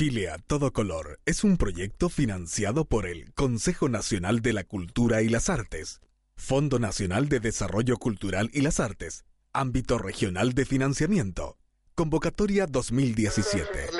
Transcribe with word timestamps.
Chile 0.00 0.30
a 0.30 0.38
todo 0.38 0.72
color 0.72 1.20
es 1.26 1.44
un 1.44 1.58
proyecto 1.58 2.08
financiado 2.08 2.86
por 2.86 3.04
el 3.04 3.34
Consejo 3.34 3.90
Nacional 3.90 4.40
de 4.40 4.54
la 4.54 4.64
Cultura 4.64 5.20
y 5.20 5.28
las 5.28 5.50
Artes, 5.50 6.00
Fondo 6.36 6.78
Nacional 6.78 7.28
de 7.28 7.38
Desarrollo 7.38 7.98
Cultural 7.98 8.48
y 8.54 8.62
las 8.62 8.80
Artes, 8.80 9.26
Ámbito 9.52 9.98
Regional 9.98 10.54
de 10.54 10.64
Financiamiento, 10.64 11.58
Convocatoria 11.94 12.64
2017. 12.64 13.99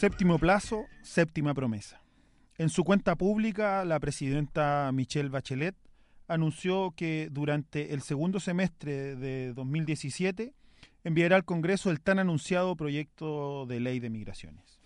Séptimo 0.00 0.38
plazo, 0.38 0.86
séptima 1.02 1.52
promesa. 1.52 2.00
En 2.56 2.70
su 2.70 2.84
cuenta 2.84 3.16
pública, 3.16 3.84
la 3.84 4.00
presidenta 4.00 4.90
Michelle 4.94 5.28
Bachelet 5.28 5.76
anunció 6.26 6.94
que 6.96 7.28
durante 7.30 7.92
el 7.92 8.00
segundo 8.00 8.40
semestre 8.40 9.14
de 9.16 9.52
2017 9.52 10.54
enviará 11.04 11.36
al 11.36 11.44
Congreso 11.44 11.90
el 11.90 12.00
tan 12.00 12.18
anunciado 12.18 12.76
proyecto 12.76 13.66
de 13.66 13.78
ley 13.78 14.00
de 14.00 14.08
migraciones. 14.08 14.80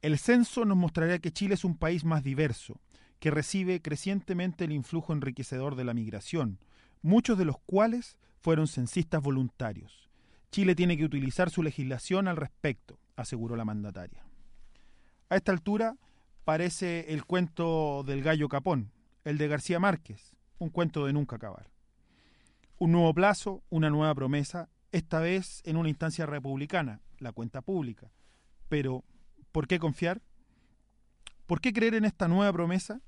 El 0.00 0.16
censo 0.16 0.64
nos 0.64 0.76
mostrará 0.76 1.18
que 1.18 1.32
Chile 1.32 1.54
es 1.54 1.64
un 1.64 1.76
país 1.76 2.04
más 2.04 2.22
diverso, 2.22 2.80
que 3.18 3.32
recibe 3.32 3.82
crecientemente 3.82 4.66
el 4.66 4.70
influjo 4.70 5.12
enriquecedor 5.12 5.74
de 5.74 5.86
la 5.86 5.92
migración, 5.92 6.60
muchos 7.02 7.36
de 7.36 7.46
los 7.46 7.58
cuales 7.66 8.16
fueron 8.38 8.68
censistas 8.68 9.20
voluntarios. 9.20 10.08
Chile 10.52 10.76
tiene 10.76 10.96
que 10.96 11.04
utilizar 11.04 11.50
su 11.50 11.64
legislación 11.64 12.28
al 12.28 12.36
respecto 12.36 13.00
aseguró 13.16 13.56
la 13.56 13.64
mandataria. 13.64 14.24
A 15.28 15.36
esta 15.36 15.52
altura 15.52 15.96
parece 16.44 17.12
el 17.12 17.24
cuento 17.24 18.02
del 18.04 18.22
gallo 18.22 18.48
capón, 18.48 18.92
el 19.24 19.38
de 19.38 19.48
García 19.48 19.80
Márquez, 19.80 20.34
un 20.58 20.70
cuento 20.70 21.06
de 21.06 21.12
nunca 21.12 21.36
acabar. 21.36 21.70
Un 22.78 22.92
nuevo 22.92 23.14
plazo, 23.14 23.62
una 23.70 23.90
nueva 23.90 24.14
promesa, 24.14 24.68
esta 24.92 25.20
vez 25.20 25.62
en 25.64 25.76
una 25.76 25.88
instancia 25.88 26.26
republicana, 26.26 27.00
la 27.18 27.32
cuenta 27.32 27.62
pública. 27.62 28.10
Pero, 28.68 29.04
¿por 29.52 29.66
qué 29.66 29.78
confiar? 29.78 30.20
¿Por 31.46 31.60
qué 31.60 31.72
creer 31.72 31.94
en 31.94 32.04
esta 32.04 32.28
nueva 32.28 32.52
promesa? 32.52 33.00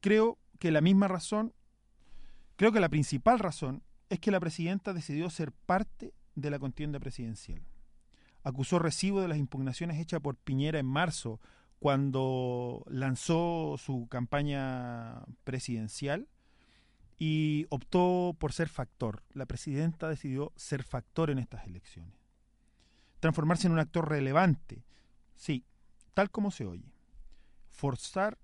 Creo 0.00 0.38
que 0.58 0.70
la 0.70 0.80
misma 0.80 1.08
razón, 1.08 1.54
creo 2.56 2.72
que 2.72 2.80
la 2.80 2.88
principal 2.88 3.38
razón 3.38 3.82
es 4.08 4.20
que 4.20 4.30
la 4.30 4.40
presidenta 4.40 4.92
decidió 4.92 5.30
ser 5.30 5.52
parte 5.52 6.12
de 6.34 6.50
la 6.50 6.58
contienda 6.58 6.98
presidencial 6.98 7.62
acusó 8.42 8.78
recibo 8.78 9.20
de 9.20 9.28
las 9.28 9.38
impugnaciones 9.38 9.98
hechas 10.00 10.20
por 10.20 10.36
Piñera 10.36 10.78
en 10.78 10.86
marzo, 10.86 11.40
cuando 11.78 12.84
lanzó 12.88 13.76
su 13.76 14.06
campaña 14.08 15.24
presidencial 15.42 16.28
y 17.18 17.66
optó 17.70 18.36
por 18.38 18.52
ser 18.52 18.68
factor. 18.68 19.24
La 19.32 19.46
presidenta 19.46 20.08
decidió 20.08 20.52
ser 20.54 20.84
factor 20.84 21.30
en 21.30 21.38
estas 21.38 21.66
elecciones. 21.66 22.14
Transformarse 23.18 23.66
en 23.66 23.72
un 23.72 23.80
actor 23.80 24.08
relevante. 24.08 24.84
Sí, 25.34 25.64
tal 26.14 26.30
como 26.30 26.52
se 26.52 26.66
oye. 26.66 26.92
Forzar, 27.70 28.38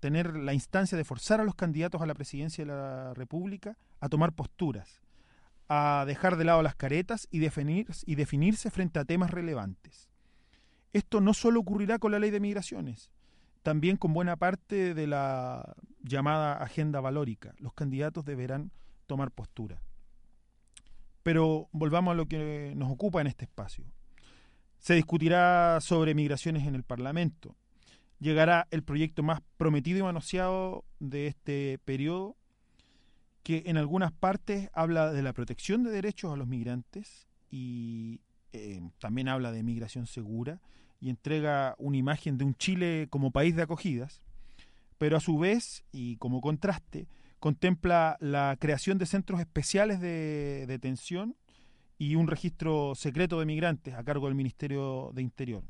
tener 0.00 0.36
la 0.36 0.54
instancia 0.54 0.96
de 0.96 1.04
forzar 1.04 1.40
a 1.40 1.44
los 1.44 1.54
candidatos 1.54 2.00
a 2.00 2.06
la 2.06 2.14
presidencia 2.14 2.64
de 2.64 2.72
la 2.72 3.12
República 3.12 3.76
a 4.00 4.08
tomar 4.08 4.32
posturas, 4.32 5.02
a 5.72 6.04
dejar 6.04 6.36
de 6.36 6.42
lado 6.44 6.62
las 6.62 6.74
caretas 6.74 7.28
y, 7.30 7.38
definir, 7.38 7.86
y 8.04 8.16
definirse 8.16 8.72
frente 8.72 8.98
a 8.98 9.04
temas 9.04 9.30
relevantes. 9.30 10.08
Esto 10.92 11.20
no 11.20 11.32
solo 11.32 11.60
ocurrirá 11.60 12.00
con 12.00 12.10
la 12.10 12.18
ley 12.18 12.30
de 12.30 12.40
migraciones, 12.40 13.12
también 13.62 13.96
con 13.96 14.12
buena 14.12 14.34
parte 14.34 14.94
de 14.94 15.06
la 15.06 15.76
llamada 16.02 16.54
agenda 16.54 17.00
valórica. 17.00 17.54
Los 17.58 17.72
candidatos 17.72 18.24
deberán 18.24 18.72
tomar 19.06 19.30
postura. 19.30 19.80
Pero 21.22 21.68
volvamos 21.70 22.12
a 22.12 22.16
lo 22.16 22.26
que 22.26 22.72
nos 22.74 22.90
ocupa 22.90 23.20
en 23.20 23.28
este 23.28 23.44
espacio. 23.44 23.84
Se 24.80 24.94
discutirá 24.94 25.78
sobre 25.80 26.16
migraciones 26.16 26.66
en 26.66 26.74
el 26.74 26.82
Parlamento. 26.82 27.54
Llegará 28.18 28.66
el 28.72 28.82
proyecto 28.82 29.22
más 29.22 29.40
prometido 29.56 30.00
y 30.00 30.02
manoseado 30.02 30.84
de 30.98 31.28
este 31.28 31.78
periodo, 31.84 32.36
que 33.42 33.64
en 33.66 33.76
algunas 33.76 34.12
partes 34.12 34.70
habla 34.72 35.12
de 35.12 35.22
la 35.22 35.32
protección 35.32 35.82
de 35.82 35.90
derechos 35.90 36.32
a 36.32 36.36
los 36.36 36.46
migrantes 36.46 37.26
y 37.50 38.20
eh, 38.52 38.80
también 38.98 39.28
habla 39.28 39.52
de 39.52 39.62
migración 39.62 40.06
segura 40.06 40.60
y 41.00 41.08
entrega 41.08 41.74
una 41.78 41.96
imagen 41.96 42.36
de 42.36 42.44
un 42.44 42.54
Chile 42.54 43.06
como 43.10 43.30
país 43.30 43.56
de 43.56 43.62
acogidas, 43.62 44.22
pero 44.98 45.16
a 45.16 45.20
su 45.20 45.38
vez, 45.38 45.84
y 45.92 46.16
como 46.16 46.40
contraste, 46.40 47.08
contempla 47.38 48.18
la 48.20 48.56
creación 48.60 48.98
de 48.98 49.06
centros 49.06 49.40
especiales 49.40 50.00
de 50.00 50.66
detención 50.66 51.36
y 51.96 52.16
un 52.16 52.28
registro 52.28 52.94
secreto 52.94 53.40
de 53.40 53.46
migrantes 53.46 53.94
a 53.94 54.04
cargo 54.04 54.26
del 54.26 54.34
Ministerio 54.34 55.10
de 55.14 55.22
Interior. 55.22 55.64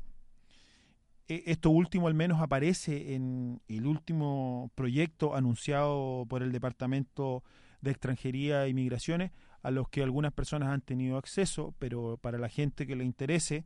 E, 1.27 1.43
esto 1.47 1.69
último 1.69 2.07
al 2.07 2.13
menos 2.13 2.41
aparece 2.41 3.15
en 3.15 3.61
el 3.67 3.85
último 3.85 4.71
proyecto 4.75 5.35
anunciado 5.35 6.25
por 6.27 6.43
el 6.43 6.51
Departamento 6.51 7.43
de 7.81 7.91
Extranjería 7.91 8.67
y 8.67 8.73
Migraciones, 8.73 9.31
a 9.63 9.71
los 9.71 9.89
que 9.89 10.01
algunas 10.01 10.33
personas 10.33 10.69
han 10.69 10.81
tenido 10.81 11.17
acceso, 11.17 11.73
pero 11.79 12.17
para 12.17 12.37
la 12.37 12.49
gente 12.49 12.87
que 12.87 12.95
le 12.95 13.03
interese, 13.03 13.63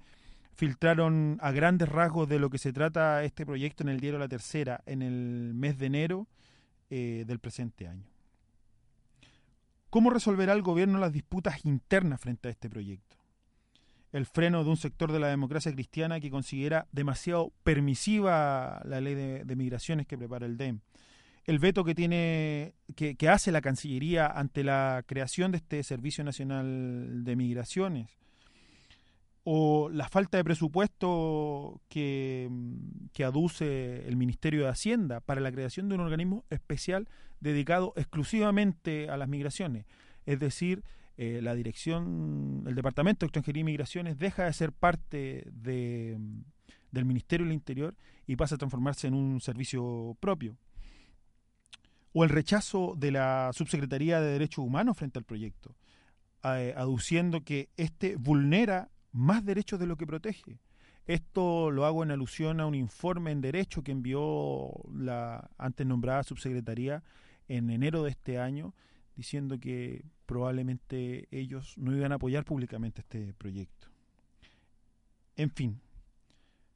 filtraron 0.54 1.38
a 1.42 1.52
grandes 1.52 1.90
rasgos 1.90 2.28
de 2.28 2.40
lo 2.40 2.50
que 2.50 2.58
se 2.58 2.74
trata 2.74 3.24
este 3.24 3.46
proyecto 3.46 3.84
en 3.84 3.90
el 3.90 4.00
diario 4.00 4.20
La 4.20 4.28
Tercera 4.28 4.82
en 4.86 5.02
el 5.02 5.54
mes 5.54 5.78
de 5.78 5.86
enero 5.86 6.28
eh, 6.90 7.24
del 7.28 7.40
presente 7.40 7.88
año. 7.88 8.06
¿Cómo 9.90 10.10
resolverá 10.10 10.54
el 10.54 10.62
gobierno 10.62 11.00
las 11.00 11.14
disputas 11.14 11.66
internas 11.66 12.20
frente 12.20 12.48
a 12.48 12.52
este 12.52 12.70
proyecto? 12.70 13.15
El 14.16 14.26
freno 14.26 14.64
de 14.64 14.70
un 14.70 14.78
sector 14.78 15.12
de 15.12 15.20
la 15.20 15.28
democracia 15.28 15.74
cristiana 15.74 16.22
que 16.22 16.32
considera 16.32 16.88
demasiado 16.94 17.52
permisiva 17.64 18.82
la 18.86 19.02
ley 19.02 19.14
de, 19.14 19.56
migraciones 19.58 20.08
que 20.08 20.18
prepara 20.18 20.46
el 20.46 20.56
DEM, 20.56 20.80
el 21.44 21.60
veto 21.60 21.84
que 21.84 21.94
tiene 21.94 22.76
que, 22.96 23.18
hace 23.28 23.52
la 23.52 23.60
Cancillería 23.60 24.28
ante 24.28 24.64
la 24.64 25.04
creación 25.06 25.52
de 25.52 25.58
este 25.58 25.84
Servicio 25.84 26.24
Nacional 26.24 27.26
de 27.26 27.36
Migraciones 27.36 28.08
o 29.44 29.90
la 29.90 30.08
falta 30.08 30.38
de 30.38 30.46
presupuesto 30.46 31.82
que, 31.90 32.50
que, 33.12 33.26
aduce 33.26 34.08
el 34.08 34.16
Ministerio 34.16 34.64
de 34.64 34.70
Hacienda 34.70 35.20
para 35.20 35.42
la 35.42 35.52
creación 35.52 35.90
de 35.90 35.96
un 35.96 36.02
organismo 36.02 36.46
especial 36.50 37.10
dedicado 37.42 37.92
exclusivamente 37.98 39.10
a 39.10 39.18
las 39.18 39.28
migraciones, 39.28 39.86
es 40.26 40.40
decir, 40.40 40.84
eh, 41.18 41.40
la 41.42 41.56
dirección, 41.56 42.64
el 42.68 42.76
Departamento 42.76 43.26
de 43.26 43.28
Extranjería 43.28 43.62
y 43.62 43.66
Migraciones 43.66 44.18
deja 44.18 44.46
de 44.46 44.54
ser 44.54 44.74
parte 44.74 45.46
de, 45.52 46.18
del 46.92 47.06
Ministerio 47.06 47.46
del 47.46 47.54
Interior 47.54 47.96
y 48.28 48.36
pasa 48.36 48.56
a 48.56 48.58
transformarse 48.58 49.08
en 49.08 49.14
un 49.14 49.40
servicio 49.40 50.18
propio. 50.20 50.58
O 52.14 52.24
el 52.24 52.30
rechazo 52.30 52.96
de 52.98 53.12
la 53.12 53.52
Subsecretaría 53.54 54.22
de 54.22 54.32
Derechos 54.32 54.66
Humanos 54.66 54.98
frente 54.98 55.20
al 55.20 55.26
proyecto, 55.26 55.76
eh, 56.44 56.74
aduciendo 56.78 57.44
que 57.44 57.70
este 57.78 58.16
vulnera 58.16 58.90
más 59.12 59.46
derechos 59.46 59.80
de 59.80 59.88
lo 59.88 59.98
que 59.98 60.08
protege. 60.08 60.60
Esto 61.08 61.72
lo 61.72 61.86
hago 61.86 62.04
en 62.04 62.12
alusión 62.12 62.60
a 62.60 62.66
un 62.66 62.76
informe 62.76 63.32
en 63.32 63.42
derecho 63.42 63.84
que 63.84 63.92
envió 63.92 64.72
la 64.92 65.50
antes 65.58 65.86
nombrada 65.86 66.24
subsecretaría 66.24 67.04
en 67.48 67.70
enero 67.70 68.04
de 68.04 68.10
este 68.10 68.40
año, 68.40 68.74
diciendo 69.16 69.60
que 69.60 70.06
probablemente 70.26 71.28
ellos 71.32 71.78
no 71.78 71.96
iban 71.96 72.12
a 72.12 72.16
apoyar 72.16 72.44
públicamente 72.44 73.02
este 73.02 73.34
proyecto. 73.34 73.88
En 75.36 75.50
fin, 75.52 75.82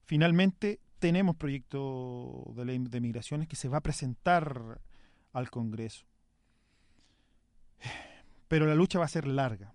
finalmente 0.05 0.79
tenemos 0.99 1.35
proyecto 1.35 2.51
de 2.55 2.65
ley 2.65 2.77
de 2.79 3.01
migraciones 3.01 3.47
que 3.47 3.55
se 3.55 3.69
va 3.69 3.77
a 3.77 3.81
presentar 3.81 4.81
al 5.33 5.49
Congreso. 5.49 6.05
Pero 8.47 8.65
la 8.65 8.75
lucha 8.75 8.99
va 8.99 9.05
a 9.05 9.09
ser 9.09 9.27
larga. 9.27 9.73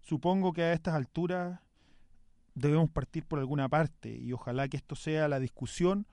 Supongo 0.00 0.52
que 0.52 0.62
a 0.62 0.72
estas 0.72 0.94
alturas 0.94 1.60
debemos 2.54 2.90
partir 2.90 3.24
por 3.24 3.38
alguna 3.38 3.68
parte 3.68 4.16
y 4.16 4.32
ojalá 4.32 4.68
que 4.68 4.76
esto 4.76 4.94
sea 4.94 5.28
la 5.28 5.38
discusión 5.38 6.06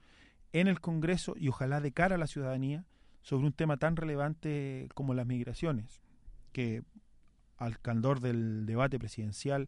en 0.53 0.67
el 0.67 0.79
Congreso 0.79 1.35
y 1.37 1.49
ojalá 1.49 1.81
de 1.81 1.91
cara 1.91 2.15
a 2.15 2.19
la 2.19 2.27
ciudadanía 2.27 2.85
sobre 3.21 3.45
un 3.45 3.53
tema 3.53 3.77
tan 3.77 3.95
relevante 3.95 4.89
como 4.93 5.13
las 5.13 5.25
migraciones, 5.25 6.01
que 6.51 6.83
al 7.57 7.79
candor 7.79 8.19
del 8.19 8.65
debate 8.65 8.99
presidencial 8.99 9.67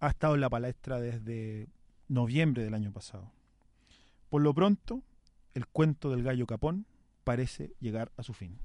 ha 0.00 0.08
estado 0.08 0.34
en 0.34 0.40
la 0.40 0.50
palestra 0.50 1.00
desde 1.00 1.68
noviembre 2.08 2.64
del 2.64 2.74
año 2.74 2.92
pasado. 2.92 3.32
Por 4.28 4.42
lo 4.42 4.54
pronto, 4.54 5.02
el 5.54 5.66
cuento 5.66 6.10
del 6.10 6.22
gallo 6.22 6.46
capón 6.46 6.86
parece 7.24 7.74
llegar 7.80 8.12
a 8.16 8.22
su 8.22 8.32
fin. 8.32 8.58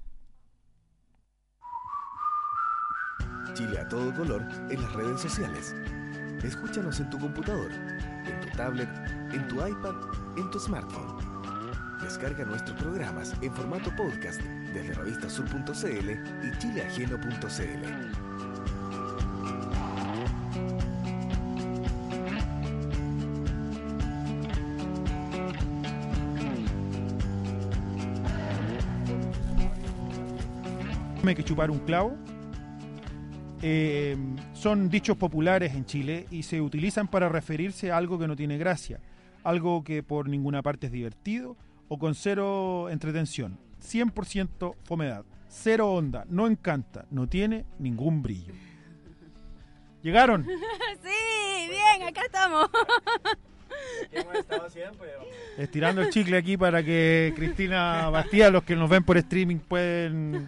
Chile 3.53 3.79
a 3.79 3.87
todo 3.87 4.13
color 4.13 4.41
en 4.69 4.81
las 4.81 4.93
redes 4.93 5.21
sociales. 5.21 5.75
Escúchanos 6.43 6.99
en 6.99 7.09
tu 7.09 7.17
computador, 7.19 7.71
en 7.71 8.41
tu 8.41 8.57
tablet, 8.57 8.89
en 9.33 9.47
tu 9.47 9.55
iPad, 9.55 9.95
en 10.37 10.51
tu 10.51 10.59
smartphone. 10.59 11.34
Descarga 12.01 12.45
nuestros 12.45 12.77
programas 12.77 13.33
en 13.41 13.53
formato 13.53 13.91
podcast 13.95 14.41
desde 14.73 14.93
revistasur.cl 14.93 16.09
y 16.43 16.57
chileajeno.cl. 16.59 18.35
que 31.33 31.43
chupar 31.43 31.71
un 31.71 31.79
clavo. 31.79 32.15
Eh, 33.61 34.15
son 34.53 34.89
dichos 34.89 35.17
populares 35.17 35.73
en 35.73 35.85
Chile 35.85 36.27
y 36.29 36.43
se 36.43 36.61
utilizan 36.61 37.07
para 37.07 37.29
referirse 37.29 37.91
a 37.91 37.97
algo 37.97 38.19
que 38.19 38.27
no 38.27 38.35
tiene 38.35 38.59
gracia, 38.59 38.99
algo 39.43 39.83
que 39.83 40.03
por 40.03 40.29
ninguna 40.29 40.61
parte 40.61 40.87
es 40.87 40.91
divertido 40.91 41.55
o 41.87 41.97
con 41.97 42.15
cero 42.15 42.89
entretención, 42.89 43.57
100% 43.81 44.75
fomedad, 44.83 45.25
cero 45.47 45.91
onda, 45.91 46.25
no 46.29 46.47
encanta, 46.47 47.05
no 47.11 47.27
tiene 47.27 47.65
ningún 47.79 48.21
brillo. 48.21 48.53
¿Llegaron? 50.01 50.45
sí, 51.03 51.69
bien, 51.69 52.07
acá 52.07 52.21
estamos. 52.25 52.69
hemos 54.11 54.35
estado 54.35 54.69
siempre. 54.69 55.09
Estirando 55.57 56.01
el 56.01 56.09
chicle 56.09 56.37
aquí 56.37 56.57
para 56.57 56.83
que 56.83 57.33
Cristina 57.35 58.09
Bastía, 58.09 58.49
los 58.51 58.63
que 58.63 58.75
nos 58.75 58.89
ven 58.89 59.03
por 59.03 59.17
streaming, 59.17 59.57
pueden 59.57 60.47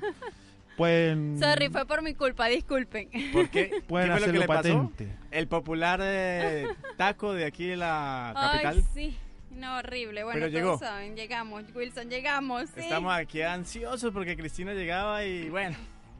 pueden... 0.77 1.39
Sorry, 1.39 1.69
fue 1.69 1.85
por 1.85 2.01
mi 2.03 2.13
culpa, 2.13 2.45
disculpen. 2.45 3.09
¿Por 3.33 3.49
qué? 3.49 3.81
Pueden 3.87 4.11
hacerlo 4.11 4.45
patente. 4.45 5.17
El 5.31 5.47
popular 5.47 5.99
eh, 6.03 6.67
taco 6.95 7.33
de 7.33 7.45
aquí 7.45 7.65
de 7.65 7.77
la 7.77 8.31
capital. 8.35 8.83
sí. 8.93 9.17
No, 9.57 9.77
horrible. 9.77 10.23
Bueno, 10.23 10.39
Pero 10.39 10.51
llegó. 10.51 10.77
saben, 10.77 11.15
llegamos. 11.15 11.63
Wilson, 11.73 12.09
llegamos. 12.09 12.69
Estamos 12.77 13.13
aquí 13.13 13.41
ansiosos 13.41 14.13
porque 14.13 14.37
Cristina 14.37 14.73
llegaba 14.73 15.25
y 15.25 15.49
bueno, 15.49 15.75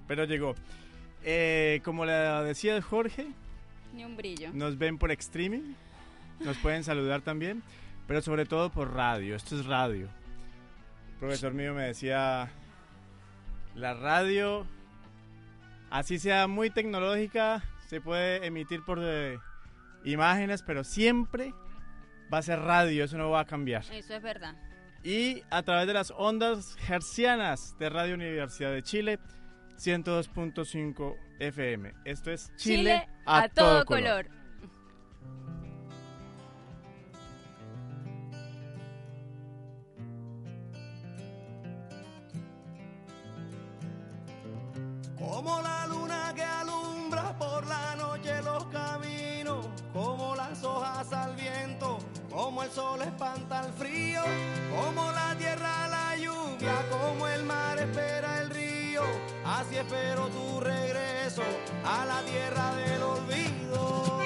pero 0.07 0.23
llegó. 0.25 0.55
Eh, 1.23 1.81
como 1.83 2.03
le 2.05 2.13
decía 2.13 2.81
Jorge, 2.81 3.27
ni 3.93 4.03
un 4.03 4.17
brillo. 4.17 4.49
Nos 4.53 4.77
ven 4.79 4.97
por 4.97 5.11
streaming, 5.11 5.73
nos 6.39 6.57
pueden 6.57 6.83
saludar 6.83 7.21
también, 7.21 7.61
pero 8.07 8.23
sobre 8.23 8.45
todo 8.45 8.71
por 8.71 8.93
radio. 8.93 9.35
Esto 9.35 9.59
es 9.59 9.65
radio. 9.67 10.07
El 11.11 11.19
profesor 11.19 11.53
mío 11.53 11.75
me 11.75 11.83
decía, 11.83 12.49
la 13.75 13.93
radio, 13.93 14.65
así 15.91 16.17
sea 16.17 16.47
muy 16.47 16.71
tecnológica, 16.71 17.63
se 17.87 18.01
puede 18.01 18.45
emitir 18.47 18.83
por 18.83 18.99
eh, 19.01 19.37
imágenes, 20.05 20.63
pero 20.63 20.83
siempre 20.83 21.53
va 22.33 22.39
a 22.39 22.41
ser 22.41 22.59
radio, 22.59 23.03
eso 23.03 23.17
no 23.17 23.29
va 23.29 23.41
a 23.41 23.45
cambiar. 23.45 23.83
Eso 23.91 24.15
es 24.15 24.21
verdad. 24.21 24.55
Y 25.03 25.43
a 25.49 25.63
través 25.63 25.87
de 25.87 25.93
las 25.93 26.11
ondas 26.15 26.75
hercianas 26.89 27.77
de 27.79 27.89
Radio 27.89 28.15
Universidad 28.15 28.71
de 28.71 28.83
Chile, 28.83 29.19
102.5 29.77 31.15
FM. 31.39 31.93
Esto 32.05 32.31
es 32.31 32.51
Chile, 32.57 33.07
a, 33.25 33.47
todo, 33.47 33.85
color. 33.85 34.27
El 52.67 52.73
sol 52.73 53.01
espanta 53.01 53.65
el 53.65 53.73
frío, 53.73 54.21
como 54.75 55.11
la 55.11 55.35
tierra 55.37 55.87
la 55.87 56.17
lluvia, 56.17 56.75
como 56.89 57.27
el 57.27 57.43
mar 57.43 57.77
espera 57.79 58.41
el 58.41 58.49
río, 58.49 59.03
así 59.45 59.77
espero 59.77 60.27
tu 60.27 60.59
regreso 60.59 61.43
a 61.85 62.05
la 62.05 62.21
tierra 62.23 62.75
del 62.75 63.03
olvido. 63.03 64.16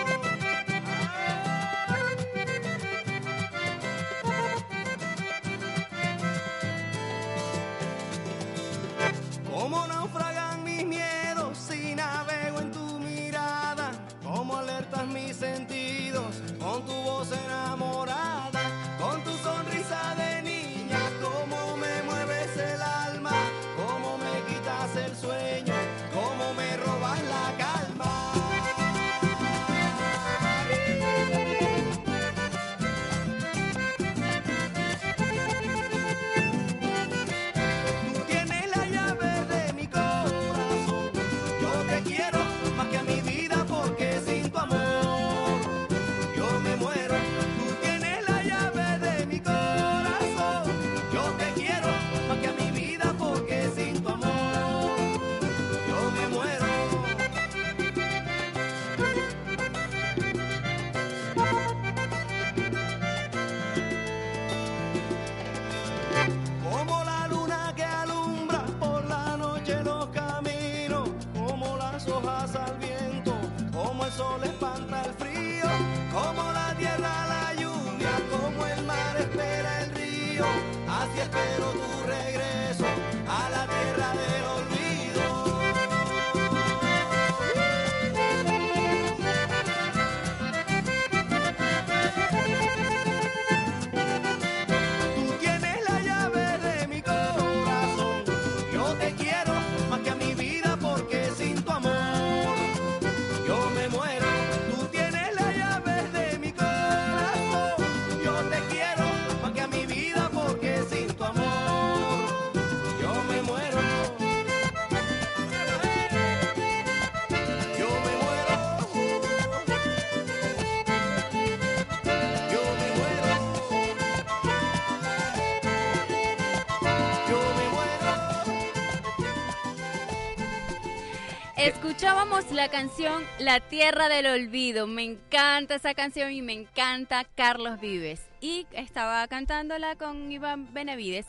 Escuchábamos 132.01 132.51
la 132.51 132.67
canción 132.67 133.23
La 133.37 133.59
Tierra 133.59 134.09
del 134.09 134.25
Olvido. 134.25 134.87
Me 134.87 135.03
encanta 135.03 135.75
esa 135.75 135.93
canción 135.93 136.31
y 136.31 136.41
me 136.41 136.53
encanta 136.53 137.27
Carlos 137.35 137.79
Vives. 137.79 138.27
Y 138.41 138.65
estaba 138.71 139.27
cantándola 139.27 139.95
con 139.95 140.31
Iván 140.31 140.73
Benavides 140.73 141.27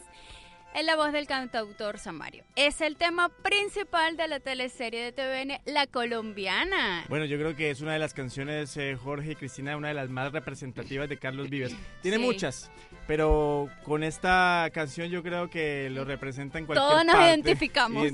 en 0.74 0.86
la 0.86 0.96
voz 0.96 1.12
del 1.12 1.26
cantautor 1.26 1.98
Samario. 1.98 2.44
Es 2.56 2.80
el 2.80 2.96
tema 2.96 3.28
principal 3.28 4.16
de 4.16 4.28
la 4.28 4.40
teleserie 4.40 5.00
de 5.00 5.12
TVN 5.12 5.60
La 5.66 5.86
Colombiana. 5.86 7.04
Bueno, 7.08 7.24
yo 7.24 7.38
creo 7.38 7.54
que 7.56 7.70
es 7.70 7.80
una 7.80 7.92
de 7.92 7.98
las 7.98 8.14
canciones, 8.14 8.76
eh, 8.76 8.96
Jorge 8.96 9.32
y 9.32 9.34
Cristina, 9.34 9.76
una 9.76 9.88
de 9.88 9.94
las 9.94 10.08
más 10.08 10.32
representativas 10.32 11.08
de 11.08 11.18
Carlos 11.18 11.50
Vives. 11.50 11.74
Tiene 12.02 12.18
muchas, 12.18 12.70
pero 13.06 13.68
con 13.84 14.02
esta 14.02 14.70
canción 14.72 15.08
yo 15.08 15.22
creo 15.22 15.50
que 15.50 15.90
lo 15.90 16.04
representa 16.04 16.58
en 16.58 16.66
cualquier 16.66 16.88
Todos 16.88 17.04
nos 17.04 17.16
identificamos. 17.16 18.08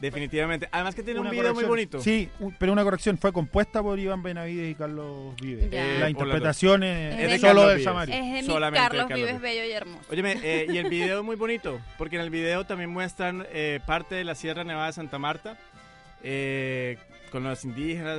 definitivamente. 0.00 0.68
Además 0.70 0.94
que 0.94 1.02
tiene 1.02 1.20
un 1.20 1.30
video 1.30 1.54
muy 1.54 1.64
bonito. 1.64 2.00
Sí, 2.00 2.28
pero 2.58 2.72
una 2.72 2.84
corrección, 2.84 3.18
fue 3.18 3.32
compuesta 3.32 3.82
por 3.82 3.98
Iván 3.98 4.22
Benavides 4.22 4.72
y 4.72 4.74
Carlos 4.74 5.34
Vives. 5.40 5.70
la 5.70 6.10
interpretación 6.10 6.82
es, 6.82 7.40
solo 7.40 7.68
de 7.68 7.82
Samario. 7.82 8.14
Es 8.14 8.46
de 8.46 8.54
mi 8.54 8.70
Carlos, 8.72 9.08
Vives, 9.08 9.40
bello 9.40 9.64
y 9.64 9.72
hermoso. 9.72 10.04
Óyeme, 10.10 10.38
eh, 10.42 10.66
y 10.68 10.78
el 10.78 10.88
video 10.90 11.20
es 11.20 11.24
muy 11.24 11.36
bonito, 11.36 11.80
porque 12.02 12.16
en 12.16 12.22
el 12.22 12.30
video 12.30 12.66
también 12.66 12.90
muestran 12.90 13.46
eh, 13.52 13.78
parte 13.86 14.16
de 14.16 14.24
la 14.24 14.34
Sierra 14.34 14.64
Nevada 14.64 14.88
de 14.88 14.92
Santa 14.92 15.20
Marta, 15.20 15.56
eh, 16.24 16.98
con 17.30 17.44
los 17.44 17.64
indígenas, 17.64 18.18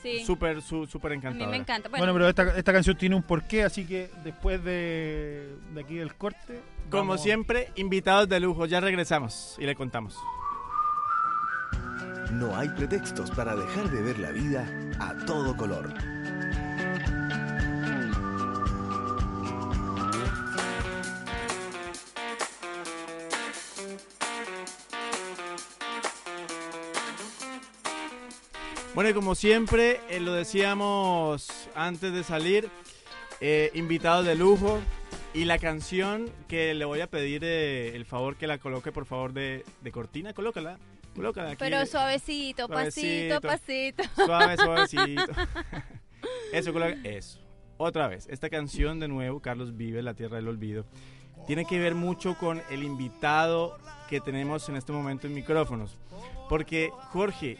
Sí. 0.00 0.24
Súper, 0.24 0.62
súper 0.62 1.10
encantador. 1.10 1.42
A 1.42 1.46
mí 1.46 1.50
me 1.50 1.56
encanta. 1.56 1.88
Bueno, 1.88 2.12
pero 2.12 2.28
esta, 2.28 2.56
esta, 2.56 2.72
canción 2.72 2.96
tiene 2.96 3.16
un 3.16 3.24
porqué, 3.24 3.64
así 3.64 3.84
que 3.84 4.08
después 4.22 4.62
de, 4.62 5.56
de 5.74 5.80
aquí 5.80 5.96
del 5.96 6.14
corte. 6.14 6.60
Como 6.88 7.18
siempre, 7.18 7.72
invitados 7.74 8.28
de 8.28 8.38
lujo. 8.38 8.66
Ya 8.66 8.78
regresamos 8.78 9.56
y 9.58 9.66
le 9.66 9.74
contamos. 9.74 10.16
No 12.30 12.56
hay 12.56 12.68
pretextos 12.68 13.32
para 13.32 13.56
dejar 13.56 13.90
de 13.90 14.02
ver 14.02 14.20
la 14.20 14.30
vida 14.30 14.68
a 15.00 15.16
todo 15.26 15.56
color. 15.56 16.15
Bueno, 28.96 29.10
y 29.10 29.12
como 29.12 29.34
siempre, 29.34 30.00
eh, 30.08 30.20
lo 30.20 30.32
decíamos 30.32 31.68
antes 31.74 32.14
de 32.14 32.24
salir, 32.24 32.70
eh, 33.42 33.70
invitados 33.74 34.24
de 34.24 34.34
lujo. 34.34 34.78
Y 35.34 35.44
la 35.44 35.58
canción 35.58 36.30
que 36.48 36.72
le 36.72 36.86
voy 36.86 37.02
a 37.02 37.06
pedir 37.06 37.42
eh, 37.44 37.94
el 37.94 38.06
favor 38.06 38.36
que 38.36 38.46
la 38.46 38.56
coloque, 38.56 38.92
por 38.92 39.04
favor, 39.04 39.34
de, 39.34 39.66
cortina, 39.92 40.32
colócala. 40.32 40.78
Colócala 41.14 41.48
aquí. 41.50 41.58
Pero 41.58 41.84
suavecito, 41.84 42.68
pasito, 42.68 43.42
pasito. 43.42 44.02
Suave, 44.14 44.56
suavecito. 44.64 45.30
eso, 46.54 46.72
coloca. 46.72 46.96
Eso. 47.04 47.38
Otra 47.76 48.08
vez, 48.08 48.26
esta 48.30 48.48
canción 48.48 48.98
de 48.98 49.08
nuevo, 49.08 49.40
Carlos 49.40 49.76
Vive, 49.76 50.02
La 50.02 50.14
Tierra 50.14 50.36
del 50.36 50.48
Olvido, 50.48 50.86
tiene 51.46 51.66
que 51.66 51.78
ver 51.78 51.94
mucho 51.94 52.38
con 52.38 52.62
el 52.70 52.82
invitado 52.82 53.76
que 54.08 54.22
tenemos 54.22 54.66
en 54.70 54.76
este 54.76 54.92
momento 54.92 55.26
en 55.26 55.34
micrófonos. 55.34 55.98
Porque 56.48 56.88
Jorge 57.12 57.58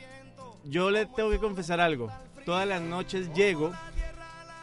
yo 0.69 0.91
le 0.91 1.07
tengo 1.07 1.31
que 1.31 1.39
confesar 1.39 1.81
algo. 1.81 2.11
Todas 2.45 2.67
las 2.67 2.81
noches 2.81 3.33
llego 3.35 3.73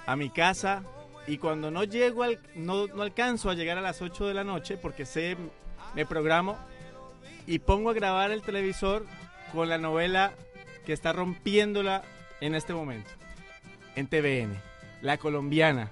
a 0.06 0.16
mi 0.16 0.30
casa 0.30 0.84
y 1.28 1.38
cuando 1.38 1.72
no 1.72 1.84
llego, 1.84 2.24
al, 2.24 2.40
no, 2.56 2.88
no 2.88 3.04
alcanzo 3.04 3.50
a 3.50 3.54
llegar 3.54 3.78
a 3.78 3.82
las 3.82 4.02
8 4.02 4.28
de 4.28 4.34
la 4.34 4.44
noche 4.44 4.78
porque 4.78 5.06
sé, 5.06 5.38
me 5.96 6.06
programo 6.06 6.58
y 7.48 7.60
pongo 7.60 7.90
a 7.90 7.94
grabar 7.94 8.32
el 8.32 8.42
televisor 8.42 9.06
con 9.52 9.70
la 9.70 9.78
novela 9.78 10.34
que 10.86 10.94
está 10.94 11.14
rompiéndola 11.14 12.04
en 12.42 12.56
este 12.56 12.74
momento 12.74 13.10
en 13.96 14.08
TVN, 14.08 14.58
La 15.02 15.18
Colombiana. 15.18 15.90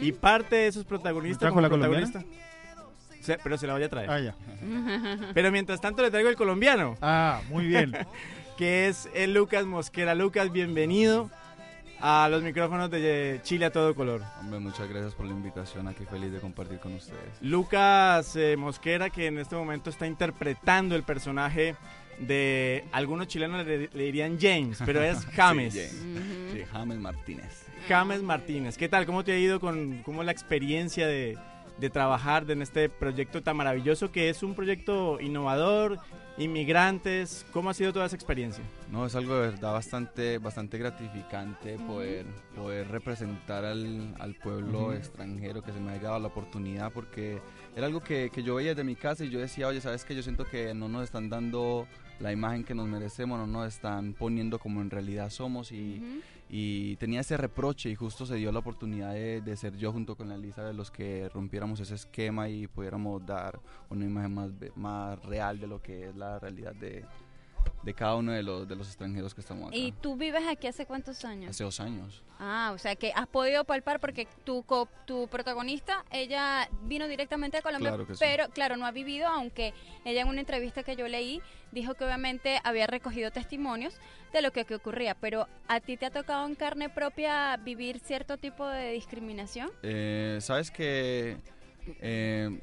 Y 0.00 0.12
parte 0.12 0.56
de 0.56 0.66
esos 0.68 0.84
protagonistas 0.84 1.48
como 1.48 1.60
la 1.60 1.68
protagonista, 1.68 2.22
pero 3.42 3.58
se 3.58 3.66
la 3.66 3.74
voy 3.74 3.82
a 3.82 3.88
traer. 3.88 4.10
Ah, 4.10 4.20
ya. 4.20 4.34
Pero 5.34 5.50
mientras 5.50 5.80
tanto 5.80 6.02
le 6.02 6.10
traigo 6.10 6.28
el 6.28 6.36
colombiano. 6.36 6.96
Ah, 7.02 7.40
muy 7.48 7.66
bien. 7.66 7.92
que 8.56 8.88
es 8.88 9.08
el 9.14 9.34
Lucas 9.34 9.64
Mosquera. 9.64 10.14
Lucas, 10.14 10.52
bienvenido 10.52 11.30
a 12.00 12.28
los 12.30 12.42
micrófonos 12.42 12.90
de 12.90 13.40
Chile 13.42 13.66
a 13.66 13.72
todo 13.72 13.94
color. 13.94 14.22
Hombre, 14.40 14.60
muchas 14.60 14.88
gracias 14.88 15.14
por 15.14 15.26
la 15.26 15.32
invitación, 15.32 15.88
aquí 15.88 16.04
feliz 16.04 16.32
de 16.32 16.38
compartir 16.38 16.78
con 16.78 16.94
ustedes. 16.94 17.40
Lucas 17.40 18.36
eh, 18.36 18.56
Mosquera, 18.56 19.10
que 19.10 19.26
en 19.26 19.38
este 19.38 19.56
momento 19.56 19.90
está 19.90 20.06
interpretando 20.06 20.94
el 20.94 21.02
personaje 21.02 21.74
de 22.18 22.84
algunos 22.92 23.26
chilenos 23.26 23.66
le, 23.66 23.88
dirían 23.88 24.38
James, 24.40 24.78
pero 24.84 25.02
es 25.02 25.24
James. 25.34 25.74
sí, 25.74 26.62
James 26.70 26.98
Martínez. 26.98 27.66
James 27.88 28.22
Martínez. 28.22 28.76
¿Qué 28.76 28.88
tal? 28.88 29.06
¿Cómo 29.06 29.24
te 29.24 29.32
ha 29.32 29.38
ido 29.38 29.58
con 29.58 30.02
cómo 30.04 30.22
la 30.22 30.30
experiencia 30.30 31.06
de, 31.06 31.36
de 31.78 31.90
trabajar 31.90 32.48
en 32.50 32.62
este 32.62 32.88
proyecto 32.88 33.42
tan 33.42 33.56
maravilloso 33.56 34.12
que 34.12 34.28
es 34.28 34.42
un 34.42 34.54
proyecto 34.54 35.20
innovador 35.20 35.98
inmigrantes. 36.36 37.46
¿Cómo 37.52 37.70
ha 37.70 37.74
sido 37.74 37.92
toda 37.92 38.06
esa 38.06 38.16
experiencia? 38.16 38.64
No, 38.90 39.06
es 39.06 39.14
algo 39.14 39.34
de 39.34 39.50
verdad 39.50 39.72
bastante, 39.72 40.38
bastante 40.38 40.78
gratificante 40.78 41.76
poder, 41.78 42.26
poder 42.54 42.88
representar 42.88 43.64
al, 43.64 44.14
al 44.18 44.34
pueblo 44.34 44.92
extranjero 44.92 45.62
que 45.62 45.72
se 45.72 45.80
me 45.80 45.92
ha 45.92 45.98
dado 45.98 46.18
la 46.18 46.28
oportunidad 46.28 46.92
porque 46.92 47.40
era 47.76 47.86
algo 47.86 48.00
que, 48.00 48.30
que, 48.32 48.42
yo 48.42 48.56
veía 48.56 48.70
desde 48.70 48.84
mi 48.84 48.96
casa 48.96 49.24
y 49.24 49.30
yo 49.30 49.40
decía, 49.40 49.68
oye, 49.68 49.80
¿sabes 49.80 50.04
qué? 50.04 50.14
Yo 50.14 50.22
siento 50.22 50.44
que 50.44 50.74
no 50.74 50.88
nos 50.88 51.04
están 51.04 51.28
dando 51.28 51.86
la 52.20 52.32
imagen 52.32 52.64
que 52.64 52.74
nos 52.74 52.86
merecemos, 52.86 53.38
no 53.38 53.46
nos 53.46 53.74
están 53.74 54.12
poniendo 54.14 54.58
como 54.58 54.80
en 54.80 54.90
realidad 54.90 55.30
somos 55.30 55.72
y 55.72 56.22
y 56.56 56.94
tenía 56.98 57.22
ese 57.22 57.36
reproche 57.36 57.90
y 57.90 57.96
justo 57.96 58.26
se 58.26 58.36
dio 58.36 58.52
la 58.52 58.60
oportunidad 58.60 59.12
de, 59.12 59.56
ser 59.56 59.76
yo 59.76 59.90
junto 59.90 60.14
con 60.14 60.28
la 60.28 60.36
Lisa 60.36 60.62
de 60.62 60.72
los 60.72 60.88
que 60.88 61.28
rompiéramos 61.30 61.80
ese 61.80 61.96
esquema 61.96 62.48
y 62.48 62.68
pudiéramos 62.68 63.26
dar 63.26 63.58
una 63.90 64.04
imagen 64.04 64.34
más, 64.34 64.50
más 64.76 65.20
real 65.24 65.58
de 65.58 65.66
lo 65.66 65.82
que 65.82 66.10
es 66.10 66.14
la 66.14 66.38
realidad 66.38 66.72
de, 66.76 67.04
de 67.84 67.94
cada 67.94 68.16
uno 68.16 68.32
de 68.32 68.42
los, 68.42 68.66
de 68.66 68.76
los 68.76 68.88
extranjeros 68.88 69.34
que 69.34 69.42
estamos 69.42 69.68
acá. 69.68 69.76
¿Y 69.76 69.92
tú 69.92 70.16
vives 70.16 70.44
aquí 70.48 70.66
hace 70.66 70.86
cuántos 70.86 71.24
años? 71.24 71.50
Hace 71.50 71.64
dos 71.64 71.80
años. 71.80 72.22
Ah, 72.38 72.72
o 72.74 72.78
sea 72.78 72.96
que 72.96 73.12
has 73.14 73.26
podido 73.26 73.64
palpar 73.64 74.00
porque 74.00 74.26
tu, 74.44 74.64
tu 75.04 75.28
protagonista, 75.28 76.04
ella 76.10 76.68
vino 76.82 77.06
directamente 77.06 77.58
a 77.58 77.62
Colombia, 77.62 77.96
pero 78.18 78.48
claro, 78.48 78.76
no 78.76 78.86
ha 78.86 78.90
vivido, 78.90 79.28
aunque 79.28 79.74
ella 80.04 80.22
en 80.22 80.28
una 80.28 80.40
entrevista 80.40 80.82
que 80.82 80.96
yo 80.96 81.06
leí 81.08 81.42
dijo 81.72 81.94
que 81.94 82.04
obviamente 82.04 82.60
había 82.64 82.86
recogido 82.86 83.30
testimonios 83.30 83.94
de 84.32 84.42
lo 84.42 84.52
que, 84.52 84.66
ocurría, 84.74 85.14
pero 85.14 85.46
¿a 85.68 85.80
ti 85.80 85.96
te 85.96 86.06
ha 86.06 86.10
tocado 86.10 86.46
en 86.46 86.54
carne 86.54 86.88
propia 86.88 87.56
vivir 87.58 88.00
cierto 88.00 88.38
tipo 88.38 88.66
de 88.66 88.92
discriminación? 88.92 89.70
Eh, 89.82 90.38
Sabes 90.40 90.70
que... 90.70 91.36
Eh, 92.00 92.60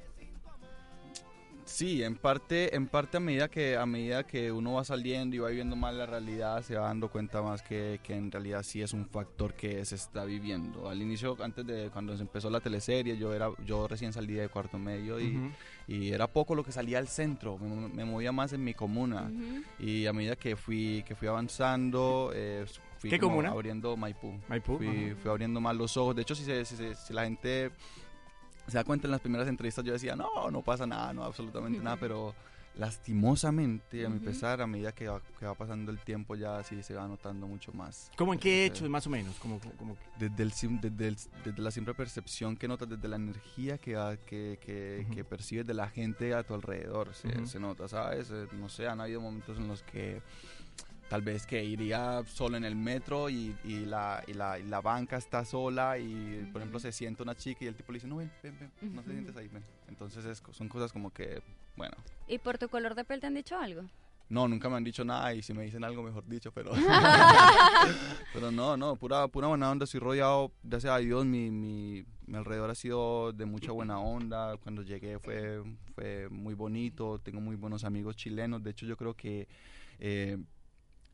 Sí, 1.72 2.04
en 2.04 2.16
parte, 2.16 2.76
en 2.76 2.88
parte 2.88 3.16
a 3.16 3.20
medida 3.22 3.48
que 3.48 3.78
a 3.78 3.86
medida 3.86 4.28
que 4.28 4.52
uno 4.52 4.74
va 4.74 4.84
saliendo 4.84 5.38
y 5.38 5.40
va 5.40 5.48
viviendo 5.48 5.78
más 5.78 5.94
la 5.94 6.06
realidad, 6.06 6.62
se 6.64 6.76
va 6.76 6.88
dando 6.88 7.10
cuenta 7.10 7.42
más 7.42 7.62
que, 7.62 8.02
que, 8.04 8.14
en 8.14 8.30
realidad 8.30 8.62
sí 8.64 8.82
es 8.82 8.92
un 8.92 9.06
factor 9.06 9.54
que 9.54 9.84
se 9.86 9.96
está 9.96 10.26
viviendo. 10.26 10.90
Al 10.90 11.02
inicio, 11.02 11.38
antes 11.42 11.66
de 11.66 11.90
cuando 11.90 12.16
se 12.18 12.24
empezó 12.24 12.50
la 12.50 12.60
teleserie, 12.60 13.18
yo 13.18 13.34
era, 13.34 13.50
yo 13.66 13.88
recién 13.88 14.12
salí 14.12 14.34
de 14.34 14.50
cuarto 14.50 14.78
medio 14.78 15.18
y, 15.22 15.40
y 15.88 16.12
era 16.12 16.28
poco 16.28 16.56
lo 16.56 16.64
que 16.66 16.74
salía 16.74 16.98
al 16.98 17.08
centro. 17.08 17.58
Me, 17.58 18.04
movía 18.04 18.34
más 18.34 18.52
en 18.52 18.66
mi 18.66 18.74
comuna 18.74 19.32
y 19.80 20.06
a 20.08 20.14
medida 20.14 20.36
que 20.36 20.58
fui 20.58 21.06
que 21.08 21.16
fui 21.16 21.30
avanzando, 21.30 22.32
eh, 22.36 22.66
fui 23.00 23.10
¿Qué 23.10 23.18
comuna? 23.18 23.50
abriendo 23.50 23.96
Maipú. 23.96 24.38
Maipú. 24.50 24.78
Fui, 24.78 25.16
fui, 25.16 25.32
abriendo 25.32 25.62
más 25.62 25.76
los 25.76 25.96
ojos. 25.96 26.18
De 26.18 26.24
hecho, 26.24 26.36
si, 26.36 26.44
se, 26.44 26.66
si, 26.66 26.76
si 26.94 27.14
la 27.14 27.24
gente 27.24 27.72
se 28.72 28.78
da 28.78 28.84
cuenta 28.84 29.08
en 29.08 29.12
las 29.12 29.22
primeras 29.22 29.48
entrevistas 29.48 29.84
yo 29.86 29.94
decía, 29.94 30.16
no, 30.16 30.50
no 30.50 30.62
pasa 30.62 30.88
nada, 30.88 31.14
no, 31.14 31.24
absolutamente 31.24 31.80
nada, 31.80 31.98
pero 31.98 32.34
lastimosamente, 32.76 34.06
a 34.06 34.10
mi 34.10 34.20
pesar, 34.20 34.62
a 34.62 34.68
medida 34.68 34.94
que 34.94 35.08
va, 35.08 35.22
que 35.40 35.46
va, 35.46 35.54
pasando 35.54 35.92
el 35.92 36.00
tiempo 36.00 36.36
ya 36.36 36.64
sí 36.64 36.82
se 36.84 36.94
va 36.94 37.08
notando 37.08 37.46
mucho 37.48 37.74
más. 37.74 38.12
¿Cómo 38.18 38.34
en 38.34 38.40
qué 38.40 38.66
hechos, 38.66 38.90
más 38.90 39.06
o 39.08 39.10
menos? 39.10 39.36
como 39.40 39.60
Desde, 40.18 40.44
el, 40.44 40.52
desde, 40.82 41.30
desde, 41.44 41.62
la 41.62 41.72
simple 41.72 41.94
percepción 41.94 42.56
que 42.56 42.68
notas, 42.68 42.90
desde 42.90 43.08
la 43.08 43.18
energía 43.18 43.78
que, 43.78 43.94
que, 44.26 44.58
que, 44.62 45.06
que 45.14 45.24
percibes 45.26 45.68
de 45.68 45.74
la 45.74 45.90
gente 45.90 46.34
a 46.34 46.44
tu 46.44 46.54
alrededor, 46.54 47.14
se, 47.14 47.46
se 47.46 47.60
nota, 47.60 47.88
¿sabes? 47.88 48.32
Eh, 48.32 48.48
no 48.54 48.70
sé, 48.70 48.88
han 48.88 49.02
habido 49.02 49.20
momentos 49.20 49.58
en 49.58 49.68
los 49.68 49.84
que 49.84 50.22
tal 51.12 51.24
vez 51.24 51.46
que 51.46 51.62
iría 51.62 52.24
solo 52.26 52.56
en 52.56 52.64
el 52.64 52.74
metro 52.74 53.30
y, 53.30 53.54
y, 53.66 53.80
la, 53.80 54.24
y, 54.28 54.34
la, 54.34 54.58
y, 54.58 54.64
la, 54.64 54.80
banca 54.80 55.18
está 55.18 55.44
sola 55.44 55.98
y, 55.98 56.48
por 56.54 56.62
ejemplo, 56.62 56.80
se 56.80 56.94
sienta 56.94 57.22
una 57.22 57.36
chica 57.36 57.66
y 57.66 57.68
el 57.68 57.76
tipo 57.76 57.92
le 57.92 57.98
dice, 57.98 58.08
no, 58.08 58.16
ven, 58.16 58.32
ven, 58.42 58.58
ven, 58.58 58.96
no 58.96 59.04
te 59.04 59.12
sientes 59.12 59.36
ahí, 59.36 59.50
ven. 59.50 59.62
Entonces 59.90 60.42
son 60.52 60.70
cosas 60.70 60.94
como 60.94 61.12
que, 61.12 61.42
bueno. 61.76 61.98
¿Y 62.30 62.38
por 62.38 62.58
tu 62.58 62.70
color 62.70 62.96
de 62.96 63.04
piel 63.04 63.20
te 63.20 63.28
han 63.28 63.34
dicho 63.34 63.58
algo? 63.58 63.82
No, 64.30 64.48
nunca 64.48 64.70
me 64.70 64.78
han 64.78 64.86
dicho 64.86 65.04
nada 65.04 65.34
y 65.34 65.42
si 65.42 65.54
me 65.54 65.64
dicen 65.64 65.84
algo, 65.84 66.02
mejor 66.02 66.26
dicho, 66.26 66.50
pero... 66.54 66.72
pero 68.34 68.50
no, 68.50 68.78
no, 68.78 68.96
pura, 68.96 69.28
pura 69.28 69.50
buena 69.50 69.70
onda. 69.70 69.84
Estoy 69.84 70.00
rodeado, 70.00 70.54
gracias 70.64 70.94
a 70.94 71.00
Dios, 71.00 71.26
mi, 71.26 71.52
mi, 71.52 72.06
mi, 72.26 72.38
alrededor 72.38 72.70
ha 72.70 72.76
sido 72.76 73.34
de 73.34 73.44
mucha 73.44 73.74
buena 73.74 74.00
onda. 74.00 74.56
Cuando 74.64 74.82
llegué 74.82 75.20
fue, 75.20 75.62
fue 75.94 76.30
muy 76.30 76.54
bonito, 76.54 77.20
tengo 77.20 77.42
muy 77.42 77.58
buenos 77.58 77.84
amigos 77.84 78.16
chilenos. 78.16 78.64
De 78.64 78.70
hecho, 78.70 78.86
yo 78.86 78.96
creo 78.96 79.14
que... 79.14 79.50
Eh, 80.00 80.38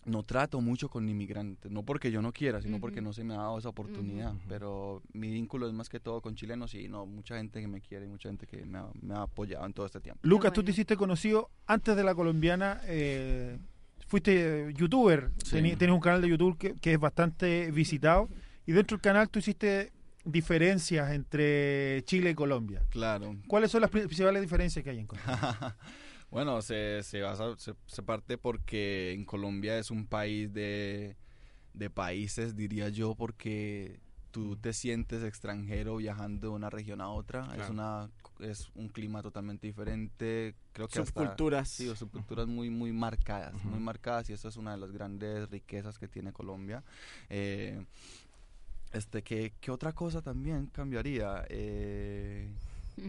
no 0.07 0.23
trato 0.23 0.61
mucho 0.61 0.89
con 0.89 1.07
inmigrantes, 1.07 1.71
no 1.71 1.83
porque 1.83 2.11
yo 2.11 2.21
no 2.21 2.31
quiera, 2.31 2.61
sino 2.61 2.79
porque 2.79 3.01
no 3.01 3.13
se 3.13 3.23
me 3.23 3.33
ha 3.33 3.37
dado 3.37 3.59
esa 3.59 3.69
oportunidad. 3.69 4.33
Pero 4.47 5.03
mi 5.13 5.29
vínculo 5.29 5.67
es 5.67 5.73
más 5.73 5.89
que 5.89 5.99
todo 5.99 6.21
con 6.21 6.35
chilenos 6.35 6.73
y 6.73 6.87
no, 6.87 7.05
mucha 7.05 7.37
gente 7.37 7.59
que 7.61 7.67
me 7.67 7.81
quiere 7.81 8.05
y 8.05 8.09
mucha 8.09 8.29
gente 8.29 8.47
que 8.47 8.65
me 8.65 9.13
ha, 9.13 9.21
apoyado 9.21 9.65
en 9.65 9.73
todo 9.73 9.85
este 9.85 9.99
tiempo. 9.99 10.19
Lucas, 10.23 10.53
tú 10.53 10.63
te 10.63 10.71
hiciste 10.71 10.95
conocido 10.95 11.49
antes 11.65 11.95
de 11.95 12.03
la 12.03 12.15
colombiana. 12.15 12.81
Eh, 12.85 13.57
fuiste 14.07 14.73
youtuber, 14.75 15.31
tienes 15.49 15.89
un 15.89 15.99
canal 15.99 16.21
de 16.21 16.29
YouTube 16.29 16.57
que, 16.57 16.73
que, 16.75 16.93
es 16.93 16.99
bastante 16.99 17.69
visitado 17.71 18.29
y 18.65 18.71
dentro 18.71 18.95
del 18.95 19.01
canal 19.01 19.29
tú 19.29 19.39
hiciste 19.39 19.91
diferencias 20.23 21.11
entre 21.11 22.03
Chile 22.05 22.31
y 22.31 22.35
Colombia. 22.35 22.81
Claro. 22.89 23.35
¿Cuáles 23.47 23.71
son 23.71 23.81
las 23.81 23.89
principales 23.89 24.41
diferencias 24.41 24.83
que 24.83 24.91
hay 24.91 24.99
en 24.99 25.07
Colombia? 25.07 25.75
Bueno, 26.29 26.61
se, 26.61 27.03
se, 27.03 27.21
se, 27.85 28.03
parte 28.03 28.37
porque 28.37 29.13
en 29.13 29.23
Colombia 29.23 29.77
es 29.79 29.91
un 29.91 30.05
país 30.05 30.51
de, 30.53 31.15
de 31.73 31.89
países, 31.89 32.55
diría 32.55 32.89
yo, 32.89 33.15
porque 33.15 33.99
tú 34.31 34.57
te 34.57 34.73
sientes 34.73 35.23
extranjero 35.23 35.97
viajando 35.97 36.49
de 36.49 36.53
una 36.53 36.69
región 36.69 37.01
a 37.01 37.09
otra. 37.09 37.47
Es 37.55 37.69
una 37.69 38.09
es 38.39 38.69
un 38.75 38.89
clima 38.89 39.21
totalmente 39.21 39.67
diferente. 39.67 40.55
Creo 40.73 40.87
que 40.87 41.03
subculturas. 41.05 41.69
sí, 41.69 41.93
subculturas 41.95 42.47
muy 42.47 42.69
muy 42.69 42.91
marcadas, 42.91 43.63
muy 43.63 43.79
marcadas 43.79 44.29
y 44.29 44.33
eso 44.33 44.47
es 44.47 44.57
una 44.57 44.71
de 44.71 44.77
las 44.77 44.91
grandes 44.91 45.49
riquezas 45.49 45.97
que 45.97 46.07
tiene 46.07 46.33
Colombia. 46.33 46.83
Eh, 47.29 47.83
este, 48.93 49.21
¿qué, 49.23 49.53
¿qué, 49.59 49.71
otra 49.71 49.93
cosa 49.93 50.21
también 50.21 50.67
cambiaría? 50.67 51.45
Eh, 51.49 52.49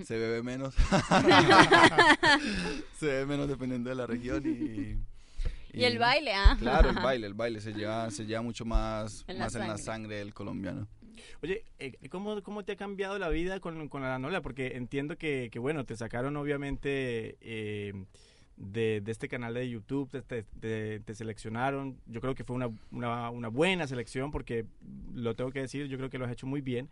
se 0.04 0.18
bebe 0.18 0.42
menos. 0.42 0.74
se 2.98 3.06
bebe 3.06 3.26
menos 3.26 3.48
dependiendo 3.48 3.90
de 3.90 3.96
la 3.96 4.06
región 4.06 4.42
y... 4.44 4.96
Y, 5.70 5.84
el 5.84 5.98
baile, 5.98 6.32
ah. 6.34 6.56
Claro, 6.58 6.90
el 6.90 6.96
baile, 6.96 7.26
el 7.26 7.34
baile 7.34 7.60
se 7.60 7.72
lleva, 7.72 8.10
se 8.10 8.24
lleva 8.24 8.42
mucho 8.42 8.64
más, 8.64 9.24
en, 9.28 9.38
más 9.38 9.54
la 9.54 9.64
en 9.64 9.68
la 9.68 9.78
sangre 9.78 10.16
del 10.16 10.32
colombiano. 10.32 10.88
Oye, 11.42 11.64
eh, 11.78 11.92
¿cómo, 12.08 12.42
¿cómo 12.42 12.64
te 12.64 12.72
ha 12.72 12.76
cambiado 12.76 13.18
la 13.18 13.28
vida 13.28 13.60
con, 13.60 13.88
con 13.88 14.02
la 14.02 14.18
novela? 14.18 14.40
Porque 14.40 14.76
entiendo 14.76 15.16
que, 15.16 15.50
que, 15.52 15.58
bueno, 15.58 15.84
te 15.84 15.96
sacaron 15.96 16.36
obviamente 16.36 17.36
eh, 17.40 17.92
de, 18.58 19.00
de, 19.00 19.12
este 19.12 19.28
canal 19.28 19.54
de 19.54 19.68
YouTube, 19.68 20.10
te, 20.10 20.42
te, 20.42 21.00
te, 21.00 21.14
seleccionaron. 21.14 21.96
Yo 22.06 22.20
creo 22.20 22.34
que 22.34 22.44
fue 22.44 22.56
una, 22.56 22.70
una, 22.90 23.30
una, 23.30 23.48
buena 23.48 23.86
selección 23.86 24.30
porque, 24.30 24.66
lo 25.14 25.34
tengo 25.34 25.50
que 25.50 25.60
decir, 25.60 25.86
yo 25.86 25.96
creo 25.96 26.10
que 26.10 26.18
lo 26.18 26.24
has 26.24 26.32
hecho 26.32 26.46
muy 26.46 26.60
bien. 26.60 26.88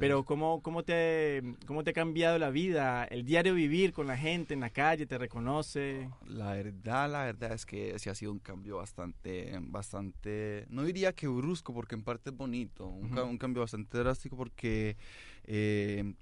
Pero 0.00 0.24
¿cómo, 0.24 0.60
cómo, 0.60 0.82
te, 0.82 1.42
¿cómo 1.66 1.84
te 1.84 1.90
ha 1.90 1.92
cambiado 1.92 2.36
la 2.38 2.50
vida? 2.50 3.04
El 3.04 3.24
diario 3.24 3.54
vivir 3.54 3.92
con 3.92 4.08
la 4.08 4.16
gente 4.16 4.54
en 4.54 4.60
la 4.60 4.70
calle, 4.70 5.06
¿te 5.06 5.16
reconoce? 5.18 6.10
La 6.26 6.54
verdad, 6.54 7.08
la 7.08 7.24
verdad 7.24 7.52
es 7.52 7.64
que 7.64 7.96
sí 7.98 8.10
ha 8.10 8.14
sido 8.14 8.32
un 8.32 8.40
cambio 8.40 8.78
bastante, 8.78 9.56
bastante, 9.60 10.66
no 10.68 10.82
diría 10.82 11.12
que 11.12 11.28
brusco, 11.28 11.72
porque 11.72 11.94
en 11.94 12.02
parte 12.02 12.30
es 12.30 12.36
bonito, 12.36 12.86
un, 12.86 13.16
un 13.16 13.38
cambio 13.38 13.62
bastante 13.62 13.98
drástico 13.98 14.36
porque 14.36 14.96
eh, 15.44 16.12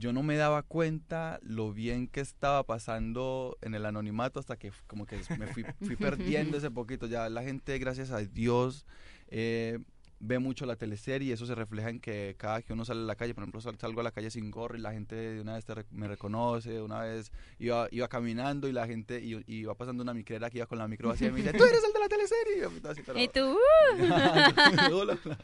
yo 0.00 0.14
no 0.14 0.22
me 0.22 0.36
daba 0.36 0.62
cuenta 0.62 1.38
lo 1.42 1.72
bien 1.72 2.08
que 2.08 2.20
estaba 2.20 2.64
pasando 2.64 3.58
en 3.60 3.74
el 3.74 3.84
anonimato 3.84 4.40
hasta 4.40 4.56
que 4.56 4.72
como 4.86 5.04
que 5.04 5.20
me 5.38 5.46
fui, 5.46 5.64
fui 5.82 5.96
perdiendo 5.96 6.56
ese 6.56 6.70
poquito. 6.70 7.06
Ya 7.06 7.28
la 7.28 7.42
gente, 7.42 7.78
gracias 7.78 8.10
a 8.10 8.18
Dios, 8.18 8.86
eh, 9.28 9.78
ve 10.20 10.38
mucho 10.38 10.66
la 10.66 10.76
teleserie 10.76 11.28
y 11.28 11.32
eso 11.32 11.46
se 11.46 11.54
refleja 11.54 11.88
en 11.88 11.98
que 11.98 12.36
cada 12.38 12.60
que 12.60 12.74
uno 12.74 12.84
sale 12.84 13.00
a 13.00 13.04
la 13.04 13.16
calle, 13.16 13.34
por 13.34 13.42
ejemplo, 13.42 13.60
salgo 13.60 14.00
a 14.00 14.04
la 14.04 14.12
calle 14.12 14.30
sin 14.30 14.50
gorro 14.50 14.76
y 14.76 14.80
la 14.80 14.92
gente 14.92 15.16
de 15.16 15.40
una 15.40 15.54
vez 15.54 15.64
me 15.90 16.08
reconoce, 16.08 16.80
una 16.80 17.00
vez 17.00 17.32
iba, 17.58 17.88
iba 17.90 18.06
caminando 18.06 18.68
y 18.68 18.72
la 18.72 18.86
gente 18.86 19.20
y, 19.20 19.42
iba 19.46 19.74
pasando 19.74 20.02
una 20.02 20.12
micrera 20.12 20.50
que 20.50 20.58
iba 20.58 20.66
con 20.66 20.78
la 20.78 20.86
micro 20.86 21.10
así 21.10 21.24
y 21.24 21.30
me 21.30 21.38
dice, 21.38 21.54
tú 21.54 21.64
eres 21.64 21.82
el 21.82 21.92
de 21.92 21.98
la 21.98 22.08
teleserie. 22.08 23.24
Y, 23.24 23.28
tú? 23.28 23.56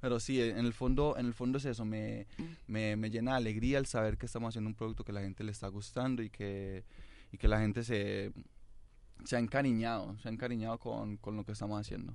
pero 0.00 0.20
sí, 0.20 0.40
en 0.40 0.64
el 0.64 0.72
fondo, 0.72 1.16
en 1.18 1.26
el 1.26 1.34
fondo 1.34 1.58
es 1.58 1.64
eso, 1.64 1.84
me, 1.84 2.26
me, 2.68 2.96
me 2.96 3.10
llena 3.10 3.32
de 3.32 3.38
alegría 3.38 3.78
el 3.78 3.86
saber 3.86 4.18
que 4.18 4.26
estamos 4.26 4.50
haciendo 4.50 4.68
un 4.68 4.74
producto 4.74 5.04
que 5.04 5.12
la 5.12 5.20
gente 5.20 5.42
le 5.42 5.50
está 5.50 5.66
gustando 5.66 6.22
y 6.22 6.30
que, 6.30 6.84
y 7.32 7.38
que 7.38 7.48
la 7.48 7.58
gente 7.58 7.82
se 7.82 8.32
se 9.24 9.36
ha 9.36 9.38
encariñado, 9.38 10.16
se 10.22 10.28
ha 10.28 10.32
encariñado 10.32 10.78
con, 10.78 11.16
con, 11.16 11.36
lo 11.36 11.44
que 11.44 11.52
estamos 11.52 11.80
haciendo. 11.80 12.14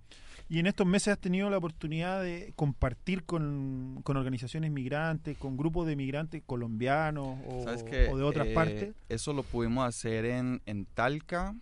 Y 0.50 0.60
en 0.60 0.68
estos 0.68 0.88
meses 0.88 1.10
has 1.10 1.20
tenido 1.20 1.50
la 1.50 1.58
oportunidad 1.58 2.22
de 2.24 2.54
compartir 2.56 3.24
con, 3.26 4.02
con 4.04 4.18
organizaciones 4.18 4.72
migrantes, 4.72 5.38
con 5.38 5.58
grupos 5.58 5.88
de 5.88 5.96
migrantes 5.96 6.42
colombianos 6.46 7.38
o, 7.48 7.66
o 8.12 8.18
de 8.18 8.24
otras 8.24 8.48
eh, 8.48 8.54
partes. 8.54 8.96
Eso 9.10 9.34
lo 9.34 9.44
pudimos 9.44 9.88
hacer 9.88 10.26
en, 10.26 10.62
en 10.66 10.86
Talca. 10.86 11.56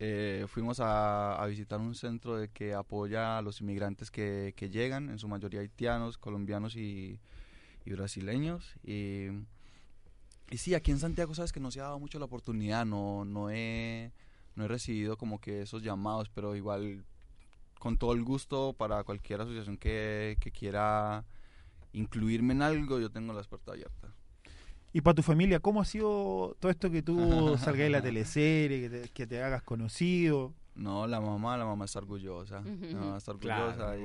Eh, 0.00 0.46
fuimos 0.48 0.78
a, 0.78 1.42
a, 1.42 1.46
visitar 1.46 1.80
un 1.80 1.94
centro 1.94 2.36
de 2.36 2.48
que 2.48 2.72
apoya 2.72 3.38
a 3.38 3.42
los 3.42 3.60
inmigrantes 3.60 4.12
que, 4.12 4.54
que 4.56 4.70
llegan, 4.70 5.08
en 5.08 5.18
su 5.18 5.26
mayoría 5.26 5.60
haitianos, 5.60 6.18
colombianos 6.18 6.76
y, 6.76 7.18
y 7.84 7.90
brasileños. 7.92 8.76
Y, 8.84 9.26
y 10.50 10.58
sí, 10.58 10.74
aquí 10.74 10.92
en 10.92 10.98
Santiago 10.98 11.34
sabes 11.34 11.52
que 11.52 11.60
no 11.60 11.70
se 11.70 11.80
ha 11.80 11.84
dado 11.84 11.98
mucho 11.98 12.18
la 12.18 12.26
oportunidad, 12.26 12.86
no, 12.86 13.24
no 13.24 13.50
he 13.50 14.12
no 14.58 14.64
he 14.64 14.68
recibido 14.68 15.16
como 15.16 15.40
que 15.40 15.62
esos 15.62 15.82
llamados, 15.84 16.28
pero 16.30 16.56
igual 16.56 17.04
con 17.78 17.96
todo 17.96 18.12
el 18.12 18.24
gusto 18.24 18.74
para 18.76 19.04
cualquier 19.04 19.40
asociación 19.40 19.76
que, 19.76 20.36
quiera 20.52 21.24
incluirme 21.92 22.54
en 22.54 22.62
algo, 22.62 22.98
yo 22.98 23.08
tengo 23.08 23.32
la 23.32 23.42
puerta 23.44 23.72
abierta. 23.72 24.12
Y 24.92 25.00
para 25.00 25.14
tu 25.14 25.22
familia, 25.22 25.60
¿cómo 25.60 25.80
ha 25.80 25.84
sido 25.84 26.56
todo 26.58 26.72
esto 26.72 26.90
que 26.90 27.02
tú 27.02 27.56
salgas 27.58 27.86
en 27.86 27.92
la 27.92 28.02
teleserie, 28.02 29.08
que 29.14 29.26
te, 29.28 29.42
hagas 29.42 29.62
conocido? 29.62 30.52
No, 30.74 31.06
la 31.06 31.20
mamá, 31.20 31.56
la 31.56 31.64
mamá 31.64 31.84
está 31.84 32.00
orgullosa. 32.00 32.60
La 32.60 32.98
mamá 32.98 33.18
está 33.18 33.30
orgullosa 33.30 33.96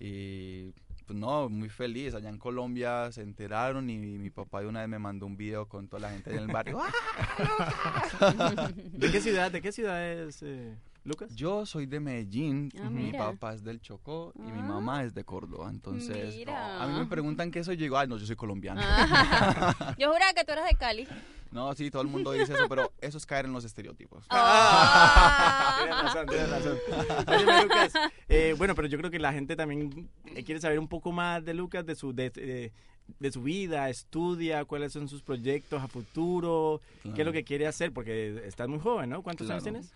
y, 0.00 0.74
pues 1.10 1.18
no, 1.18 1.48
muy 1.48 1.68
feliz. 1.68 2.14
Allá 2.14 2.28
en 2.28 2.38
Colombia 2.38 3.10
se 3.10 3.22
enteraron 3.22 3.90
y 3.90 3.98
mi 3.98 4.30
papá 4.30 4.60
de 4.60 4.68
una 4.68 4.78
vez 4.78 4.88
me 4.88 5.00
mandó 5.00 5.26
un 5.26 5.36
video 5.36 5.66
con 5.66 5.88
toda 5.88 6.02
la 6.02 6.10
gente 6.10 6.30
en 6.30 6.38
el 6.38 6.46
barrio. 6.46 6.78
¿De 8.92 9.10
qué 9.10 9.20
ciudad? 9.20 9.50
¿De 9.50 9.60
qué 9.60 9.72
ciudad 9.72 10.08
es 10.08 10.40
eh, 10.44 10.72
Lucas? 11.02 11.34
Yo 11.34 11.66
soy 11.66 11.86
de 11.86 11.98
Medellín, 11.98 12.70
ah, 12.80 12.88
mi 12.88 13.10
papá 13.10 13.54
es 13.54 13.64
del 13.64 13.80
Chocó 13.80 14.32
y 14.36 14.52
mi 14.52 14.62
mamá 14.62 15.02
es 15.02 15.12
de 15.12 15.24
Córdoba. 15.24 15.68
Entonces, 15.68 16.46
a 16.46 16.86
mí 16.86 16.96
me 16.96 17.06
preguntan 17.06 17.50
qué 17.50 17.64
soy 17.64 17.76
yo 17.76 17.82
digo, 17.82 17.98
ay, 17.98 18.06
no, 18.06 18.16
yo 18.16 18.24
soy 18.24 18.36
colombiano. 18.36 18.80
yo 19.98 20.12
juraba 20.12 20.32
que 20.32 20.44
tú 20.44 20.52
eras 20.52 20.68
de 20.68 20.76
Cali. 20.76 21.08
No, 21.50 21.74
sí, 21.74 21.90
todo 21.90 22.02
el 22.02 22.08
mundo 22.08 22.32
dice 22.32 22.52
eso, 22.52 22.68
pero 22.68 22.92
eso 23.00 23.18
es 23.18 23.26
caer 23.26 23.46
en 23.46 23.52
los 23.52 23.64
estereotipos. 23.64 24.24
Ah. 24.30 25.78
tienes 25.84 26.02
razón, 26.04 26.26
tienes 26.26 26.50
razón. 26.50 26.78
Oye, 27.26 27.62
Lucas, 27.62 27.92
eh, 28.28 28.54
bueno, 28.56 28.74
pero 28.74 28.86
yo 28.86 28.98
creo 28.98 29.10
que 29.10 29.18
la 29.18 29.32
gente 29.32 29.56
también 29.56 30.08
eh, 30.26 30.44
quiere 30.44 30.60
saber 30.60 30.78
un 30.78 30.88
poco 30.88 31.10
más 31.10 31.44
de 31.44 31.54
Lucas, 31.54 31.84
de 31.84 31.96
su, 31.96 32.14
de, 32.14 32.72
de, 33.18 33.32
su 33.32 33.42
vida, 33.42 33.88
estudia, 33.88 34.64
cuáles 34.64 34.92
son 34.92 35.08
sus 35.08 35.22
proyectos 35.22 35.82
a 35.82 35.88
futuro, 35.88 36.80
qué 37.14 37.22
es 37.22 37.26
lo 37.26 37.32
que 37.32 37.42
quiere 37.42 37.66
hacer, 37.66 37.92
porque 37.92 38.42
estás 38.46 38.68
muy 38.68 38.78
joven, 38.78 39.10
¿no? 39.10 39.22
¿Cuántos 39.22 39.50
años 39.50 39.64
tienes? 39.64 39.92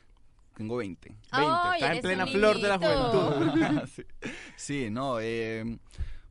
Tengo 0.57 0.77
20. 0.77 1.09
20. 1.09 1.19
estás 1.75 1.97
en 1.97 2.03
plena 2.03 2.27
flor 2.27 2.61
de 2.61 2.69
la 2.69 2.79
juventud. 2.79 3.89
sí. 3.95 4.03
sí, 4.57 4.91
no, 4.91 5.19
eh 5.21 5.79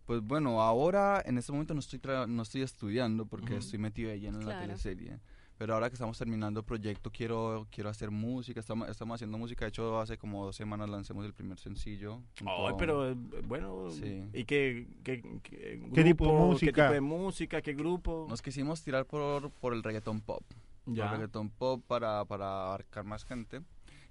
pues 0.06 0.22
bueno, 0.22 0.62
ahora 0.62 1.22
en 1.26 1.38
este 1.38 1.52
momento 1.52 1.74
no 1.74 1.80
estoy 1.80 2.00
no 2.28 2.42
estoy 2.42 2.62
estudiando 2.62 3.26
porque 3.26 3.58
estoy 3.58 3.80
metido 3.80 4.10
de 4.10 4.20
lleno 4.20 4.39
en 4.39 4.48
la 4.48 4.60
teleserie. 4.60 5.20
Pero 5.58 5.76
ahora 5.76 5.89
que 5.89 5.94
estamos 5.94 6.18
terminando 6.18 6.62
el 6.62 6.66
proyecto 6.66 7.12
quiero 7.12 7.68
quiero 7.72 7.89
hacer 7.89 8.12
música, 8.12 8.60
estamos, 8.60 8.89
estamos 8.89 9.16
haciendo 9.16 9.38
música, 9.38 9.66
de 9.66 9.70
hecho 9.70 10.00
hace 10.00 10.18
como 10.18 10.46
dos 10.46 10.56
semanas 10.56 10.89
lancemos 10.89 11.26
el 11.26 11.34
primer 11.34 11.60
sencillo. 11.60 12.22
Oh, 12.46 12.76
pero 12.78 13.12
eh, 13.12 13.16
bueno, 13.48 13.88
¿y 14.34 14.46
qué, 14.46 14.88
qué, 15.04 15.22
qué, 15.44 16.04
tipo 16.04 16.26
de 16.28 16.34
música? 16.34 16.72
¿Qué 16.72 16.82
tipo 16.82 16.94
de 16.94 17.02
música? 17.02 17.62
¿Qué 17.62 17.74
grupo? 17.74 18.26
Nos 18.30 18.42
quisimos 18.42 18.84
tirar 18.84 19.06
por, 19.06 19.52
por 19.52 19.74
el 19.74 19.84
reggaeton 19.84 20.22
pop. 20.22 20.44
Ya. 20.86 21.06
el 21.06 21.12
reggaeton 21.12 21.50
pop 21.50 21.82
para, 21.88 22.26
para 22.26 22.66
abarcar 22.66 23.06
más 23.06 23.24
gente. 23.24 23.62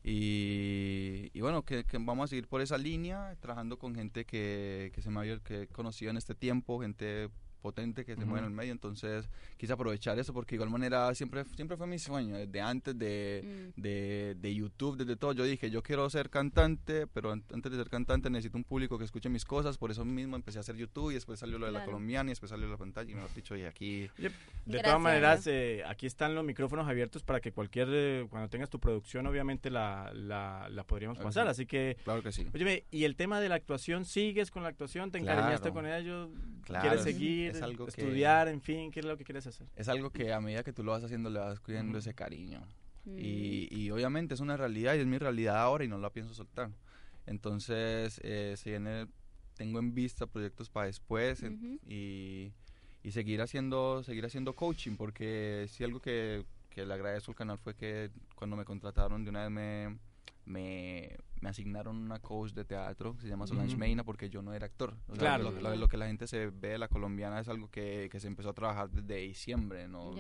Y, 0.05 1.39
bueno, 1.41 1.65
que, 1.65 1.85
vamos 2.01 2.25
a 2.25 2.29
seguir 2.29 2.49
por 2.49 2.61
esa 2.61 2.77
línea, 2.77 3.37
trabajando 3.41 3.79
con 3.79 3.95
gente 3.95 4.25
que, 4.25 4.91
que 4.95 5.03
se 5.03 5.11
me 5.11 5.21
había 5.21 5.39
que 5.39 5.69
conocido 5.69 6.11
en 6.11 6.17
este 6.17 6.35
tiempo, 6.35 6.81
gente 6.81 7.29
potente 7.63 8.05
que 8.05 8.17
se 8.17 8.25
mueve 8.27 8.41
en 8.41 8.45
el 8.47 8.51
medio, 8.51 8.73
entonces 8.73 9.31
quise 9.57 9.73
aprovechar 9.73 10.19
eso 10.19 10.35
porque 10.35 10.51
de 10.51 10.57
igual 10.57 10.71
manera 10.71 11.15
siempre, 11.15 11.45
siempre 11.57 11.77
fue 11.77 11.87
mi 11.87 11.99
sueño, 11.99 12.37
desde 12.37 12.61
antes 12.61 12.99
de, 12.99 13.71
mm. 13.77 13.81
de, 13.81 14.37
de, 14.39 14.55
YouTube, 14.55 14.99
desde 14.99 15.17
todo, 15.17 15.33
yo 15.33 15.45
dije, 15.45 15.71
yo 15.71 15.83
quiero 15.83 16.11
ser 16.11 16.29
cantante, 16.29 17.07
pero 17.07 17.33
antes 17.33 17.73
de 17.73 17.79
ser 17.79 17.89
cantante 17.89 18.29
necesito 18.29 18.59
un 18.59 18.65
público 18.65 18.99
que 18.99 19.05
escuche 19.05 19.29
mis 19.31 19.45
cosas, 19.45 19.79
por 19.79 19.91
eso 19.91 20.05
mismo 20.05 20.37
empecé 20.37 20.59
a 20.59 20.61
hacer 20.61 20.77
YouTube 20.77 21.13
y 21.13 21.15
después 21.15 21.39
salió 21.39 21.59
lo 21.59 21.67
de 21.67 21.73
la 21.73 21.85
colombiana 21.85 22.29
y 22.29 22.33
después 22.33 22.51
salió 22.51 22.69
la 22.69 22.77
pantalla 22.77 23.11
y 23.11 23.15
me 23.15 23.21
lo 23.23 23.29
he 23.29 23.35
dicho, 23.35 23.57
y 23.57 23.63
aquí... 23.63 24.11
De 24.67 24.81
todas 24.81 25.01
maneras, 25.01 25.47
eh, 25.47 25.83
aquí 25.87 26.07
están 26.07 26.35
los 26.35 26.45
micrófonos 26.45 26.89
abiertos 26.89 27.23
para 27.23 27.41
que 27.41 27.53
cualquier, 27.53 27.89
eh, 27.91 28.27
cuando 28.29 28.49
tengas 28.49 28.69
tu 28.69 28.79
producción, 28.81 29.27
obviamente 29.27 29.71
la, 29.71 30.13
la, 30.15 30.69
la 30.69 30.85
podríamos 30.85 31.19
pasar, 31.19 31.49
así 31.49 31.67
que... 31.67 31.97
Claro 32.05 32.23
que 32.23 32.33
sí. 32.33 32.47
Oye, 32.53 32.85
¿y 32.91 33.05
el 33.05 33.17
tema 33.17 33.41
de 33.41 33.49
la 33.49 33.55
actuación, 33.55 34.05
sigues 34.05 34.51
con 34.51 34.63
la 34.63 34.69
actuación? 34.71 35.11
¿Te 35.11 35.19
encariñaste 35.19 35.71
con 35.71 35.87
ello? 35.87 36.31
¿Quieres 36.67 37.03
seguir? 37.03 37.52
Es 37.57 37.63
algo 37.63 37.89
estudiar, 37.89 38.49
en 38.49 38.61
fin, 38.61 38.91
¿qué 38.91 39.01
es 39.01 39.07
lo 39.07 39.17
que 39.17 39.25
quieres 39.25 39.47
hacer? 39.47 39.67
Es 39.77 39.89
algo 39.89 40.11
que 40.11 40.33
a 40.33 40.41
medida 40.41 40.63
que 40.63 40.73
tú 40.73 40.83
lo 40.83 40.93
vas 40.93 41.05
haciendo 41.05 41.31
le 41.31 41.39
vas 41.39 41.61
cuidando 41.61 41.99
ese 41.99 42.15
cariño. 42.15 42.61
Mm. 43.05 43.17
Y, 43.19 43.91
obviamente 43.91 44.35
es 44.35 44.41
una 44.41 44.57
realidad 44.57 44.95
y 44.95 44.99
es 44.99 45.07
mi 45.07 45.19
realidad 45.19 45.59
ahora 45.59 45.85
y 45.85 45.89
no 45.89 45.99
la 45.99 46.11
pienso 46.11 46.35
soltar. 46.35 46.71
Entonces, 47.27 48.21
eh, 48.25 48.57
tengo 49.55 49.79
en 49.79 49.95
vista 49.95 50.27
proyectos 50.27 50.71
para 50.71 50.87
después 50.87 51.45
y, 51.87 52.53
seguir 53.11 53.43
haciendo 53.43 54.03
seguir 54.05 54.25
haciendo 54.25 54.55
coaching 54.55 54.97
porque 54.97 55.67
si 55.69 55.83
algo 55.83 56.01
que, 56.01 56.45
que 56.71 56.87
le 56.87 56.95
agradezco 56.95 57.33
al 57.33 57.37
canal 57.37 57.59
fue 57.59 57.75
que 57.75 58.11
cuando 58.37 58.57
me 58.57 58.65
contrataron 58.65 59.25
de 59.25 59.31
una 59.31 59.43
vez 59.43 59.51
me 59.51 59.99
me, 60.45 61.17
me, 61.41 61.49
asignaron 61.49 61.97
una 61.97 62.19
coach 62.19 62.53
de 62.53 62.65
teatro 62.65 63.17
que 63.17 63.23
se 63.23 63.29
llama 63.29 63.47
Solange 63.47 63.77
Meina 63.77 64.05
porque 64.05 64.29
yo 64.31 64.43
no 64.43 64.53
era 64.53 64.67
actor. 64.67 64.97
claro. 65.17 65.51
Lo, 65.51 65.89
que 65.89 65.97
la 65.97 66.07
gente 66.07 66.27
se 66.27 66.51
ve 66.51 66.71
de 66.71 66.79
la 66.79 66.89
colombiana 66.89 67.41
es 67.41 67.49
algo 67.49 67.71
que, 67.71 68.09
que 68.11 68.21
se 68.21 68.27
empezó 68.27 68.51
a 68.51 68.55
trabajar 68.55 68.91
desde 68.91 69.17
diciembre, 69.17 69.89
¿no? 69.89 70.13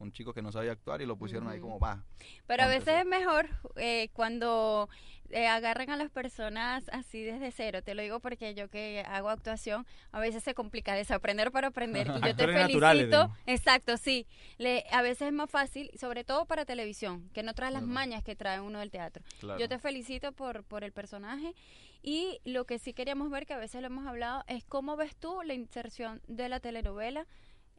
Un 0.00 0.12
chico 0.12 0.32
que 0.32 0.42
no 0.42 0.50
sabía 0.50 0.72
actuar 0.72 1.00
y 1.02 1.06
lo 1.06 1.16
pusieron 1.16 1.48
ahí 1.48 1.60
como 1.60 1.78
va. 1.78 2.02
Pero 2.46 2.64
a 2.64 2.66
veces 2.66 3.00
es 3.00 3.06
mejor 3.06 3.48
eh, 3.76 4.08
cuando 4.12 4.88
eh, 5.30 5.46
agarran 5.46 5.90
a 5.90 5.96
las 5.96 6.10
personas 6.10 6.88
así 6.90 7.22
desde 7.22 7.52
cero. 7.52 7.82
Te 7.82 7.94
lo 7.94 8.02
digo 8.02 8.18
porque 8.18 8.54
yo 8.54 8.68
que 8.68 9.04
hago 9.06 9.28
actuación, 9.28 9.86
a 10.10 10.18
veces 10.18 10.42
se 10.42 10.54
complica 10.54 10.94
desaprender 10.94 11.52
para 11.52 11.68
aprender. 11.68 12.08
Y 12.08 12.10
yo 12.26 12.34
te 12.34 12.46
felicito. 12.46 13.30
Exacto, 13.46 13.96
sí. 13.96 14.26
Le, 14.58 14.84
a 14.90 15.02
veces 15.02 15.28
es 15.28 15.32
más 15.32 15.50
fácil, 15.50 15.90
sobre 15.98 16.24
todo 16.24 16.46
para 16.46 16.64
televisión, 16.64 17.28
que 17.32 17.42
no 17.42 17.54
trae 17.54 17.70
las 17.70 17.82
mañas 17.82 18.24
que 18.24 18.34
trae 18.34 18.60
uno 18.60 18.80
del 18.80 18.90
teatro. 18.90 19.22
Yo 19.58 19.68
te 19.68 19.78
felicito 19.78 20.32
por, 20.32 20.64
por 20.64 20.82
el 20.82 20.92
personaje. 20.92 21.54
Y 22.02 22.40
lo 22.44 22.64
que 22.64 22.78
sí 22.78 22.94
queríamos 22.94 23.30
ver, 23.30 23.44
que 23.46 23.52
a 23.52 23.58
veces 23.58 23.82
lo 23.82 23.88
hemos 23.88 24.06
hablado, 24.06 24.42
es 24.46 24.64
cómo 24.64 24.96
ves 24.96 25.14
tú 25.16 25.42
la 25.44 25.52
inserción 25.52 26.22
de 26.28 26.48
la 26.48 26.58
telenovela 26.58 27.26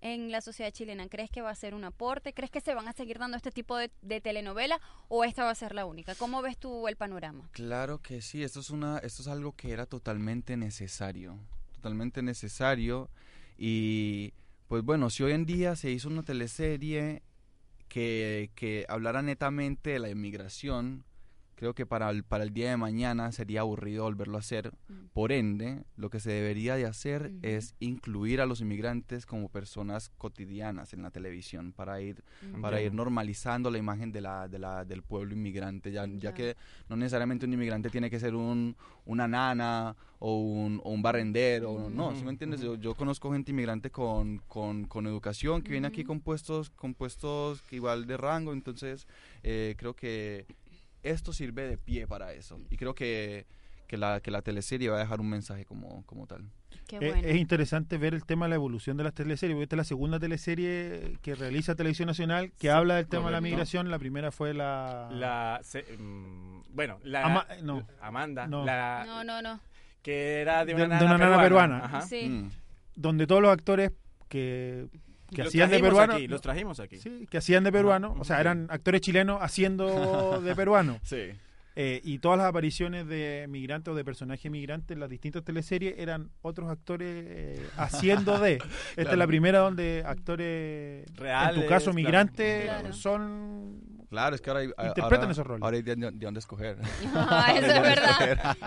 en 0.01 0.31
la 0.31 0.41
sociedad 0.41 0.71
chilena? 0.71 1.07
¿Crees 1.07 1.29
que 1.29 1.41
va 1.41 1.51
a 1.51 1.55
ser 1.55 1.73
un 1.73 1.83
aporte? 1.83 2.33
¿Crees 2.33 2.51
que 2.51 2.59
se 2.61 2.73
van 2.73 2.87
a 2.87 2.93
seguir 2.93 3.19
dando 3.19 3.37
este 3.37 3.51
tipo 3.51 3.77
de, 3.77 3.89
telenovela 4.21 4.81
o 5.07 5.23
esta 5.23 5.43
va 5.43 5.51
a 5.51 5.55
ser 5.55 5.73
la 5.73 5.85
única? 5.85 6.15
¿Cómo 6.15 6.41
ves 6.41 6.57
tú 6.57 6.87
el 6.87 6.95
panorama? 6.95 7.49
Claro 7.51 7.99
que 7.99 8.21
sí, 8.21 8.43
esto 8.43 8.59
es, 8.59 8.69
una, 8.69 8.97
esto 8.99 9.21
es 9.21 9.27
algo 9.27 9.55
que 9.55 9.71
era 9.71 9.85
totalmente 9.85 10.57
necesario, 10.57 11.37
totalmente 11.73 12.21
necesario 12.21 13.09
y 13.57 14.33
pues 14.67 14.83
bueno, 14.83 15.09
si 15.09 15.23
hoy 15.23 15.33
en 15.33 15.45
día 15.45 15.75
se 15.75 15.91
hizo 15.91 16.09
una 16.09 16.23
teleserie 16.23 17.21
que, 17.87 18.51
que 18.55 18.85
hablara 18.87 19.21
netamente 19.21 19.91
de 19.91 19.99
la 19.99 20.09
inmigración, 20.09 21.05
creo 21.61 21.75
que 21.75 21.85
para 21.85 22.09
el, 22.09 22.23
para 22.23 22.43
el 22.43 22.55
día 22.55 22.71
de 22.71 22.77
mañana 22.77 23.31
sería 23.31 23.59
aburrido 23.59 24.05
volverlo 24.05 24.37
a 24.37 24.39
hacer. 24.39 24.71
Mm. 24.87 24.93
Por 25.13 25.31
ende, 25.31 25.83
lo 25.95 26.09
que 26.09 26.19
se 26.19 26.31
debería 26.31 26.75
de 26.75 26.87
hacer 26.87 27.33
es 27.43 27.75
incluir 27.79 28.41
a 28.41 28.47
los 28.47 28.61
inmigrantes 28.61 29.27
como 29.27 29.47
personas 29.47 30.09
cotidianas 30.17 30.91
en 30.93 31.03
la 31.03 31.11
televisión 31.11 31.71
para 31.71 32.01
ir, 32.01 32.23
para 32.61 32.81
ir 32.81 32.95
normalizando 32.95 33.69
la 33.69 33.77
imagen 33.77 34.11
de 34.11 34.21
la, 34.21 34.47
de 34.47 34.57
la, 34.57 34.85
del 34.85 35.03
pueblo 35.03 35.35
inmigrante, 35.35 35.91
ya, 35.91 36.07
ya 36.07 36.33
que 36.33 36.57
no 36.89 36.95
necesariamente 36.95 37.45
un 37.45 37.53
inmigrante 37.53 37.91
tiene 37.91 38.09
que 38.09 38.19
ser 38.19 38.33
un, 38.33 38.75
una 39.05 39.27
nana 39.27 39.95
o 40.17 40.39
un, 40.39 40.81
o 40.83 40.89
un 40.89 41.03
barrendero, 41.03 41.91
no, 41.91 42.15
¿sí 42.15 42.23
me 42.23 42.31
entiendes? 42.31 42.61
Yo, 42.61 42.73
yo, 42.73 42.95
conozco 42.95 43.31
gente 43.31 43.51
inmigrante 43.51 43.91
con, 43.91 44.39
con, 44.47 44.85
con 44.85 45.05
educación 45.05 45.61
que 45.61 45.71
viene 45.71 45.87
aquí 45.87 46.03
con 46.03 46.21
puestos, 46.21 46.71
con 46.71 46.95
puestos 46.95 47.61
que 47.63 47.75
igual 47.75 48.07
de 48.07 48.17
rango, 48.17 48.51
entonces 48.51 49.07
eh, 49.43 49.75
creo 49.77 49.95
que 49.95 50.47
esto 51.03 51.33
sirve 51.33 51.67
de 51.67 51.77
pie 51.77 52.07
para 52.07 52.33
eso. 52.33 52.59
Y 52.69 52.77
creo 52.77 52.95
que, 52.95 53.45
que, 53.87 53.97
la, 53.97 54.19
que 54.21 54.31
la 54.31 54.41
teleserie 54.41 54.89
va 54.89 54.97
a 54.97 54.99
dejar 54.99 55.19
un 55.19 55.29
mensaje 55.29 55.65
como, 55.65 56.05
como 56.05 56.27
tal. 56.27 56.49
Eh, 56.99 57.21
es 57.23 57.35
interesante 57.37 57.97
ver 57.97 58.13
el 58.13 58.25
tema 58.25 58.45
de 58.45 58.49
la 58.49 58.55
evolución 58.55 58.97
de 58.97 59.03
las 59.03 59.13
teleseries, 59.13 59.55
porque 59.55 59.63
esta 59.63 59.75
es 59.75 59.77
la 59.77 59.83
segunda 59.85 60.19
teleserie 60.19 61.17
que 61.21 61.35
realiza 61.35 61.75
Televisión 61.75 62.07
Nacional 62.07 62.51
que 62.59 62.69
habla 62.69 62.95
del 62.95 63.07
tema 63.07 63.27
de 63.27 63.31
la 63.31 63.41
migración. 63.41 63.89
La 63.89 63.99
primera 63.99 64.31
fue 64.31 64.53
la... 64.53 65.09
la 65.11 65.61
mm, 65.97 66.61
bueno, 66.69 66.99
la... 67.03 67.45
no. 67.63 67.87
Amanda. 68.01 68.47
No. 68.47 68.65
La, 68.65 69.03
no, 69.05 69.23
no, 69.23 69.41
no. 69.41 69.59
Que 70.01 70.41
era 70.41 70.65
de 70.65 70.73
una, 70.73 70.87
nana, 70.87 71.41
peruana. 71.41 72.01
Sí. 72.01 72.27
Mm. 72.27 72.49
Donde 72.95 73.27
todos 73.27 73.41
los 73.41 73.51
actores 73.51 73.91
que 74.27 74.87
que 75.33 75.43
hacían 75.43 75.69
de 75.69 75.79
peruano. 75.79 76.19
los 76.19 76.41
trajimos 76.41 76.79
aquí. 76.79 76.97
Sí, 76.97 77.27
que 77.29 77.37
hacían 77.37 77.63
de 77.63 77.71
peruano, 77.71 78.15
o 78.19 78.23
sea, 78.23 78.39
eran 78.39 78.67
actores 78.69 79.01
chilenos 79.01 79.39
haciendo 79.41 80.41
de 80.43 80.55
peruano. 80.55 80.99
sí. 81.03 81.31
Eh, 81.73 82.01
y 82.03 82.19
todas 82.19 82.37
las 82.37 82.47
apariciones 82.47 83.07
de 83.07 83.45
migrantes 83.47 83.93
o 83.93 83.95
de 83.95 84.03
personajes 84.03 84.51
migrantes 84.51 84.93
en 84.93 84.99
las 84.99 85.09
distintas 85.09 85.41
teleseries 85.43 85.95
eran 85.97 86.29
otros 86.41 86.69
actores 86.69 87.25
eh, 87.27 87.65
haciendo 87.77 88.39
de. 88.39 88.55
Esta 88.97 89.11
es 89.11 89.17
la 89.17 89.25
primera 89.25 89.59
donde 89.59 90.03
actores, 90.05 91.05
Reales, 91.15 91.55
en 91.55 91.61
tu 91.61 91.69
caso, 91.69 91.93
migrantes, 91.93 92.69
son. 92.91 93.79
Claro, 94.09 94.35
es 94.35 94.41
que 94.41 94.49
ahora 94.49 94.59
hay, 94.59 94.87
interpretan 94.89 95.31
esos 95.31 95.47
roles. 95.47 95.63
Ahora 95.63 95.77
hay 95.77 95.83
de, 95.83 95.95
dónde 95.95 96.39
escoger. 96.39 96.77
Ah, 97.15 97.53
eso 97.55 97.67
es 97.67 97.81
verdad. 97.81 98.57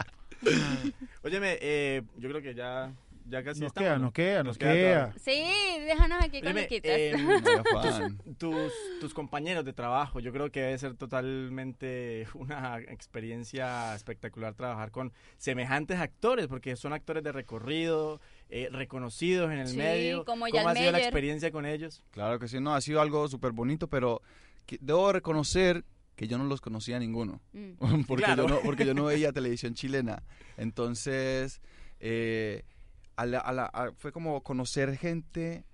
Óyeme, 1.22 1.58
eh, 1.60 2.02
yo 2.16 2.30
creo 2.30 2.40
que 2.40 2.54
ya 2.54 2.90
ya 3.26 3.42
casi 3.42 3.60
nos 3.60 3.72
queda, 3.72 3.98
nos 3.98 4.12
queda, 4.12 4.42
nos, 4.42 4.58
queda. 4.58 5.14
Sí, 5.18 5.42
déjanos 5.80 6.22
aquí 6.22 6.40
con 6.42 6.56
eh, 6.58 7.14
tus, 8.38 8.72
tus, 9.00 9.14
compañeros 9.14 9.64
de 9.64 9.72
trabajo, 9.72 10.20
yo 10.20 10.32
creo 10.32 10.50
que 10.50 10.60
debe 10.60 10.78
ser 10.78 10.94
totalmente 10.94 12.26
una 12.34 12.78
experiencia 12.80 13.94
espectacular 13.94 14.54
trabajar 14.54 14.90
con 14.90 15.12
semejantes 15.38 15.98
actores, 15.98 16.46
porque 16.48 16.76
son 16.76 16.92
actores 16.92 17.24
de 17.24 17.32
recorrido, 17.32 18.20
eh, 18.50 18.68
reconocidos 18.70 19.50
en 19.50 19.58
el 19.58 19.74
medio. 19.74 20.24
Como 20.24 20.46
¿Cómo 20.46 20.68
ha 20.68 20.74
sido 20.74 20.92
la 20.92 20.98
experiencia 20.98 21.50
con 21.50 21.66
ellos? 21.66 22.02
Claro 22.10 22.38
que 22.38 22.48
sí, 22.48 22.60
no, 22.60 22.74
ha 22.74 22.80
sido 22.80 23.00
algo 23.00 23.26
súper 23.28 23.52
bonito, 23.52 23.88
pero 23.88 24.20
debo 24.80 25.12
reconocer 25.12 25.84
que 26.16 26.28
yo 26.28 26.38
no 26.38 26.44
los 26.44 26.60
conocía 26.60 26.98
ninguno, 26.98 27.40
mm. 27.52 27.80
porque, 28.06 28.34
yo 28.36 28.46
no, 28.48 28.60
porque 28.60 28.86
yo 28.86 28.94
no 28.94 29.04
veía 29.04 29.32
televisión 29.32 29.74
chilena. 29.74 30.22
Entonces, 30.56 31.60
eh, 32.00 32.64
fue 33.96 34.12
como 34.12 34.42
conocer 34.42 34.96
gente 34.96 35.64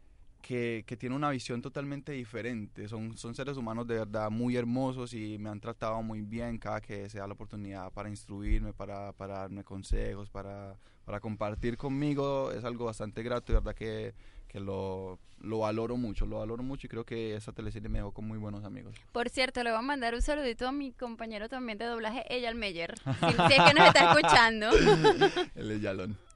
que, 0.41 0.85
que, 0.87 0.97
tiene 0.97 1.15
una 1.15 1.31
visión 1.31 1.63
totalmente 1.63 2.13
diferente. 2.13 2.89
Son, 2.89 3.17
son 3.17 3.35
seres 3.35 3.57
humanos 3.57 3.87
de 3.87 3.99
verdad 3.99 4.31
muy 4.31 4.57
hermosos 4.57 5.15
y 5.15 5.39
me 5.39 5.51
han 5.51 5.61
tratado 5.61 6.03
muy 6.03 6.23
bien 6.23 6.59
cada 6.59 6.81
que 6.81 7.09
se 7.09 7.19
da 7.19 7.27
la 7.27 7.35
oportunidad 7.35 7.93
para 7.93 8.09
instruirme, 8.09 8.73
para, 8.73 9.13
para 9.13 9.39
darme 9.39 9.65
consejos, 9.65 10.31
para, 10.31 10.77
para 11.05 11.21
compartir 11.21 11.77
conmigo. 11.77 12.51
Es 12.53 12.65
algo 12.65 12.87
bastante 12.87 13.23
grato, 13.23 13.53
de 13.53 13.59
verdad 13.59 13.75
que, 13.75 14.15
que 14.49 14.61
lo, 14.61 15.19
lo 15.41 15.61
valoro 15.61 15.97
mucho, 15.97 16.27
lo 16.27 16.39
valoro 16.39 16.63
mucho 16.63 16.87
y 16.87 16.91
creo 16.91 17.05
que 17.05 17.37
esa 17.37 17.53
teleserie 17.53 17.89
me 17.89 17.99
dejó 17.99 18.13
con 18.13 18.27
muy 18.27 18.39
buenos 18.39 18.65
amigos. 18.65 18.97
Por 19.13 19.29
cierto, 19.29 19.63
le 19.63 19.71
voy 19.71 19.79
a 19.79 19.83
mandar 19.83 20.15
un 20.15 20.23
saludito 20.23 20.67
a 20.67 20.73
mi 20.73 20.93
compañero 20.93 21.49
también 21.49 21.79
de 21.79 21.85
doblaje, 21.85 22.25
Eyal 22.35 22.55
Meyer, 22.55 22.99
si, 22.99 23.13
si 23.13 23.55
es 23.55 23.63
que 23.63 23.75
nos 23.75 23.87
está 23.87 24.13
escuchando. 24.13 24.71
Él 25.55 25.71
es 25.71 25.83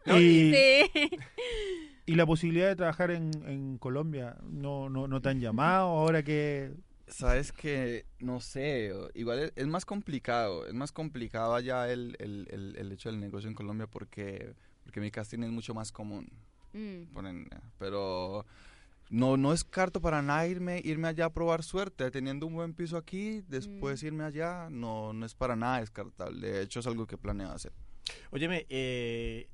Y, 0.07 0.53
y 2.07 2.15
la 2.15 2.27
posibilidad 2.27 2.69
de 2.69 2.77
trabajar 2.77 3.11
en, 3.11 3.31
en 3.47 3.79
Colombia, 3.79 4.37
¿no, 4.43 4.89
no, 4.89 5.09
no 5.09 5.21
te 5.21 5.31
han 5.31 5.41
llamado 5.41 5.89
ahora 5.89 6.23
que...? 6.23 6.73
Sabes 7.07 7.53
que, 7.53 8.07
no 8.19 8.41
sé, 8.41 8.93
igual 9.15 9.53
es, 9.55 9.67
más 9.67 9.85
complicado, 9.85 10.67
es 10.67 10.73
más 10.73 10.91
complicado 10.91 11.55
allá 11.55 11.93
el, 11.93 12.17
el, 12.19 12.49
el, 12.51 12.77
el, 12.77 12.93
hecho 12.93 13.11
del 13.11 13.21
negocio 13.21 13.49
en 13.49 13.55
Colombia 13.55 13.87
porque, 13.87 14.55
porque 14.83 15.01
mi 15.01 15.11
casting 15.11 15.41
es 15.41 15.51
mucho 15.51 15.75
más 15.75 15.93
común. 15.93 16.29
Mm. 16.73 17.47
pero 17.79 18.45
no, 19.11 19.37
no 19.37 19.53
descarto 19.53 20.01
para 20.01 20.23
nada 20.23 20.47
irme, 20.49 20.81
irme 20.85 21.09
allá 21.09 21.27
a 21.27 21.33
probar 21.33 21.63
suerte, 21.63 22.11
teniendo 22.11 22.47
un 22.47 22.55
buen 22.55 22.75
piso 22.75 22.97
aquí, 22.97 23.43
después 23.49 24.03
mm. 24.03 24.07
irme 24.07 24.25
allá, 24.25 24.69
no, 24.71 25.13
no 25.13 25.25
es 25.25 25.35
para 25.35 25.57
nada 25.57 25.81
descartable, 25.81 26.51
de 26.51 26.63
hecho 26.63 26.81
es 26.81 26.87
algo 26.87 27.07
que 27.07 27.17
planeo 27.17 27.51
hacer. 27.51 27.73
Óyeme, 28.31 28.67
eh, 28.69 29.49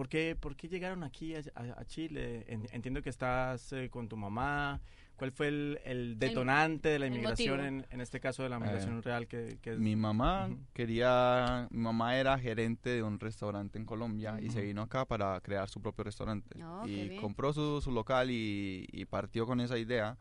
¿Por 0.00 0.08
qué, 0.08 0.34
¿Por 0.34 0.56
qué 0.56 0.66
llegaron 0.66 1.02
aquí 1.02 1.34
a, 1.34 1.84
Chile? 1.84 2.46
entiendo 2.48 3.02
que 3.02 3.10
estás 3.10 3.70
eh, 3.74 3.90
con 3.90 4.08
tu 4.08 4.16
mamá. 4.16 4.80
¿Cuál 5.14 5.30
fue 5.30 5.48
el, 5.48 6.14
detonante 6.18 6.88
de 6.88 6.98
la 6.98 7.06
inmigración, 7.08 7.60
en, 7.60 7.86
en, 7.90 8.00
este 8.00 8.18
caso 8.18 8.42
de 8.42 8.48
la 8.48 8.58
migración 8.58 8.96
eh, 8.96 9.00
real? 9.02 9.26
Que, 9.28 9.76
Mi 9.76 9.96
mamá 9.96 10.48
quería, 10.72 11.68
mi 11.70 11.82
mamá 11.82 12.16
era 12.16 12.38
gerente 12.38 12.88
de 12.88 13.02
un 13.02 13.20
restaurante 13.20 13.78
en 13.78 13.84
Colombia 13.84 14.38
y 14.40 14.48
se 14.48 14.62
vino 14.62 14.80
acá 14.80 15.04
para 15.04 15.38
crear 15.42 15.68
su 15.68 15.82
propio 15.82 16.04
restaurante. 16.04 16.48
Oh, 16.64 16.88
y 16.88 17.18
compró 17.20 17.52
su, 17.52 17.82
su 17.82 17.92
local 17.92 18.30
y, 18.30 18.88
y, 18.92 19.04
partió 19.04 19.44
con 19.44 19.60
esa 19.60 19.76
idea. 19.76 20.16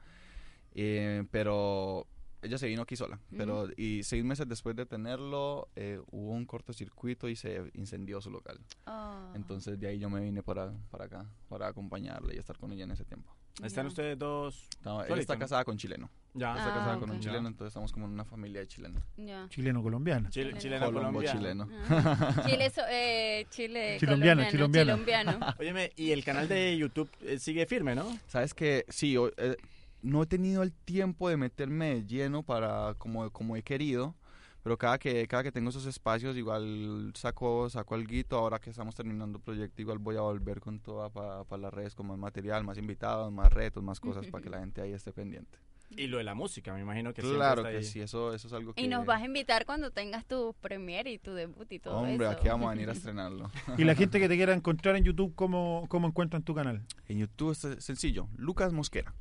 Eh, 0.76 1.24
pero 1.32 2.06
ella 2.42 2.58
se 2.58 2.68
vino 2.68 2.82
aquí 2.84 2.96
sola, 2.96 3.20
pero 3.36 3.68
y 3.76 4.04
seis 4.04 4.24
meses 4.24 4.48
después 4.48 4.76
de 4.76 4.86
tenerlo 4.86 5.70
eh, 5.76 6.00
hubo 6.12 6.32
un 6.32 6.46
cortocircuito 6.46 7.28
y 7.28 7.36
se 7.36 7.70
incendió 7.74 8.22
su 8.22 8.32
local. 8.32 8.60
Ah. 8.86 9.32
Entonces 9.36 9.80
de 9.80 9.88
ahí 9.88 10.00
yo 10.00 10.10
me 10.10 10.22
vine 10.22 10.44
para, 10.44 10.72
para 10.90 11.06
acá, 11.06 11.26
para 11.48 11.68
acompañarla 11.68 12.34
y 12.34 12.38
estar 12.38 12.58
con 12.58 12.72
ella 12.72 12.86
en 12.86 12.92
ese 12.92 13.06
tiempo. 13.06 13.34
¿Están 13.64 13.88
ustedes 13.88 14.18
dos? 14.18 14.70
ella 14.86 15.20
está 15.20 15.38
casada 15.38 15.66
con 15.66 15.78
chileno. 15.78 16.10
Ya. 16.34 16.52
Está 16.52 16.70
casada 16.70 16.94
ah, 16.94 17.00
con 17.00 17.10
un 17.10 17.20
chileno, 17.20 17.48
entonces 17.48 17.72
estamos 17.72 17.92
como 17.92 18.06
en 18.06 18.14
una 18.14 18.24
familia 18.24 18.62
de 18.62 18.68
chilenos. 18.68 19.04
Chileno-colombiano. 19.50 20.30
chileno 20.30 20.92
colombiano. 20.92 21.22
chileno. 21.32 21.68
Chile, 22.46 22.72
eh, 22.90 23.48
Chile 23.50 23.98
colombiano, 24.00 24.44
colombiano. 24.50 25.40
Óyeme, 25.60 25.92
y 25.96 26.12
el 26.12 26.24
canal 26.24 26.48
de 26.48 26.78
YouTube 26.78 27.10
eh, 27.22 27.40
sigue 27.40 27.66
firme, 27.66 27.96
¿no? 27.96 28.18
Sabes 28.28 28.54
que 28.54 28.86
sí, 28.88 29.18
no 30.02 30.24
he 30.24 30.26
tenido 30.26 30.64
el 30.64 30.72
tiempo 30.72 31.30
de 31.30 31.38
meterme 31.38 32.06
lleno 32.06 32.44
para 32.44 32.96
como, 32.98 33.30
como 33.32 33.56
he 33.56 33.64
querido 33.64 34.16
pero 34.64 34.78
cada 34.78 34.98
que, 34.98 35.28
cada 35.28 35.44
que 35.44 35.52
tengo 35.52 35.70
esos 35.70 35.86
espacios 35.86 36.36
igual 36.36 37.12
saco, 37.16 37.70
saco 37.70 37.96
algo, 37.96 38.10
ahora 38.32 38.60
que 38.60 38.70
estamos 38.70 38.94
terminando 38.94 39.38
el 39.38 39.44
proyecto 39.44 39.82
igual 39.82 40.00
voy 40.00 40.18
a 40.18 40.22
volver 40.22 40.60
con 40.60 40.80
toda 40.80 41.10
para 41.10 41.58
las 41.58 41.74
redes 41.74 41.96
con 41.96 42.08
más 42.08 42.18
material, 42.18 42.64
más 42.64 42.78
invitados, 42.78 43.32
más 43.32 43.52
retos, 43.54 43.82
más 43.84 44.00
cosas 44.00 44.28
para 44.28 44.44
que 44.44 44.50
la 44.50 44.60
gente 44.60 44.82
ahí 44.82 44.92
esté 44.92 45.14
pendiente. 45.14 45.58
Y 45.92 46.06
lo 46.06 46.20
de 46.20 46.24
la 46.24 46.36
música, 46.36 46.72
me 46.72 46.82
imagino 46.82 47.16
que 47.16 47.24
Claro 47.24 47.64
que 47.64 47.82
sí, 47.82 48.00
eso, 48.00 48.32
eso 48.36 48.48
es 48.48 48.54
algo 48.54 48.74
que... 48.74 48.82
Y 48.82 48.88
nos 48.88 49.08
vas 49.08 49.24
a 49.24 49.26
invitar 49.26 49.66
cuando 49.66 49.90
tengas 49.90 50.24
tu 50.24 50.54
premiere 50.62 51.12
y 51.12 51.18
tu 51.18 51.34
debut 51.34 51.72
y 51.72 51.80
todo 51.80 51.98
Hombre, 51.98 52.28
aquí 52.28 52.48
vamos 52.48 52.68
a 52.68 52.76
venir 52.76 52.90
a 52.90 52.92
estrenarlo. 52.94 53.50
y 53.76 53.84
la 53.86 53.96
gente 53.96 54.20
que 54.20 54.28
te 54.28 54.36
quiera 54.36 54.54
encontrar 54.54 54.98
en 54.98 55.04
YouTube, 55.04 55.34
¿cómo, 55.34 55.86
cómo 55.90 56.08
encuentran 56.08 56.44
tu 56.44 56.54
canal? 56.54 56.86
En 57.08 57.18
YouTube 57.18 57.54
es 57.54 57.84
sencillo, 57.84 58.28
Lucas 58.36 58.72
Mosquera, 58.72 59.16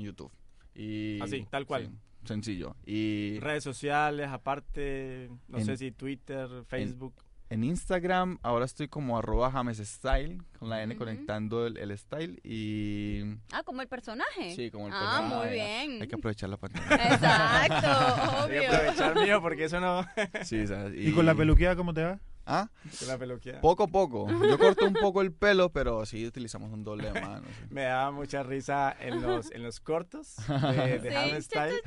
en 0.00 0.06
YouTube. 0.06 0.32
Y, 0.74 1.20
Así, 1.20 1.46
tal 1.50 1.66
cual 1.66 1.90
sencillo. 2.24 2.76
Y 2.84 3.38
redes 3.40 3.64
sociales, 3.64 4.28
aparte, 4.28 5.30
no 5.48 5.60
sé 5.60 5.76
si 5.76 5.92
Twitter, 5.92 6.48
Facebook. 6.66 7.14
En, 7.48 7.64
Instagram 7.64 8.38
ahora 8.42 8.64
estoy 8.64 8.86
como 8.86 9.18
arroba 9.18 9.50
James 9.50 9.78
Style, 9.78 10.40
con 10.58 10.68
la 10.68 10.84
N 10.84 10.96
conectando 10.96 11.66
el, 11.66 11.98
style 11.98 12.40
y... 12.44 13.22
Ah, 13.52 13.64
como 13.64 13.82
el 13.82 13.88
personaje. 13.88 14.54
Sí, 14.54 14.70
como 14.70 14.86
el 14.86 14.92
ah, 14.94 15.00
personaje. 15.00 15.34
Ah, 15.34 15.38
muy 15.38 15.50
bien. 15.52 16.02
Hay 16.02 16.06
que 16.06 16.14
aprovechar 16.14 16.48
la 16.48 16.58
pantalla. 16.58 17.14
Exacto, 17.14 18.44
obvio. 18.44 18.60
Hay 18.60 18.68
que 18.68 18.76
aprovechar 18.76 19.14
mío 19.20 19.42
porque 19.42 19.64
eso 19.64 19.80
no... 19.80 20.06
sí, 20.44 20.64
¿Y, 20.94 21.08
¿Y 21.08 21.12
con 21.12 21.26
la 21.26 21.34
peluqueada 21.34 21.74
cómo 21.74 21.92
te 21.92 22.04
va? 22.04 22.20
¿Ah? 22.46 22.68
La 23.06 23.18
Poco 23.60 23.84
a 23.84 23.86
poco. 23.86 24.28
Yo 24.28 24.58
corto 24.58 24.84
un 24.84 24.94
poco 24.94 25.22
el 25.22 25.32
pelo, 25.32 25.70
pero 25.70 26.04
sí 26.04 26.26
utilizamos 26.26 26.72
un 26.72 26.82
doble 26.82 27.12
de 27.12 27.20
mano. 27.20 27.46
Me 27.70 27.82
daba 27.82 28.10
mucha 28.10 28.42
risa 28.42 28.96
en 28.98 29.22
los, 29.22 29.50
en 29.52 29.62
los 29.62 29.80
cortos 29.80 30.36
de, 30.48 30.98
de 30.98 31.42
Style. 31.42 31.80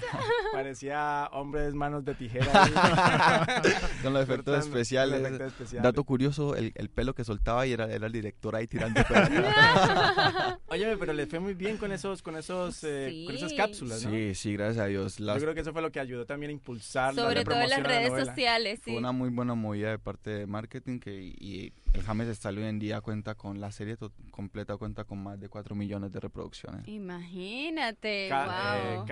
Parecía 0.54 1.30
hombres 1.34 1.74
manos 1.74 2.06
de 2.06 2.16
tijera. 2.16 2.46
Con 4.04 4.14
los 4.14 4.24
efectos 4.24 4.66
especiales. 4.66 5.40
Dato 5.82 6.04
curioso, 6.04 6.56
el, 6.56 6.72
el, 6.76 6.90
pelo 6.90 7.14
que 7.14 7.24
soltaba 7.24 7.66
y 7.68 7.74
era, 7.74 7.92
era 7.92 8.08
el 8.08 8.14
director 8.14 8.56
ahí 8.56 8.68
tirando 8.68 9.02
pelo. 9.04 9.28
Oye, 10.68 10.98
pero 10.98 11.14
le 11.14 11.28
fue 11.28 11.40
muy 11.40 11.54
bien 11.54 11.78
con 11.78 11.92
esos, 11.92 12.22
con 12.22 12.36
esos, 12.38 12.84
eh, 12.84 13.24
con 13.26 13.36
esas 13.36 13.54
cápsulas, 13.54 14.04
¿no? 14.06 14.12
Sí, 14.12 14.36
sí, 14.36 14.54
gracias 14.54 14.84
a 14.84 14.88
Dios. 14.88 15.18
Yo 15.18 15.36
creo 15.38 15.54
que 15.54 15.62
eso 15.62 15.74
fue 15.74 15.82
lo 15.82 15.92
que 15.92 16.00
ayudó 16.00 16.26
también 16.26 16.50
a 16.50 16.54
impulsar 16.54 17.14
Sobre 17.16 17.44
todo 17.44 17.60
en 17.60 17.70
las 17.70 17.84
redes 17.84 18.26
sociales, 18.26 18.80
sí. 18.84 18.92
Fue 18.92 19.00
una 19.00 19.12
muy 19.12 19.30
buena 19.30 19.56
movida 19.56 19.92
de 19.92 20.00
parte 20.00 20.30
de 20.30 20.43
marketing 20.48 21.00
que, 21.00 21.22
y 21.22 21.74
el 21.94 22.04
James 22.04 22.38
Style 22.38 22.58
hoy 22.60 22.68
en 22.68 22.80
día 22.80 23.02
cuenta 23.02 23.36
con 23.36 23.62
la 23.62 23.72
serie 23.72 23.98
completa, 24.32 24.78
cuenta 24.78 25.04
con 25.04 25.22
más 25.22 25.40
de 25.40 25.48
4 25.48 25.76
millones 25.76 26.12
de 26.12 26.20
reproducciones. 26.20 26.88
Imagínate, 26.88 28.28
eh, 28.28 29.04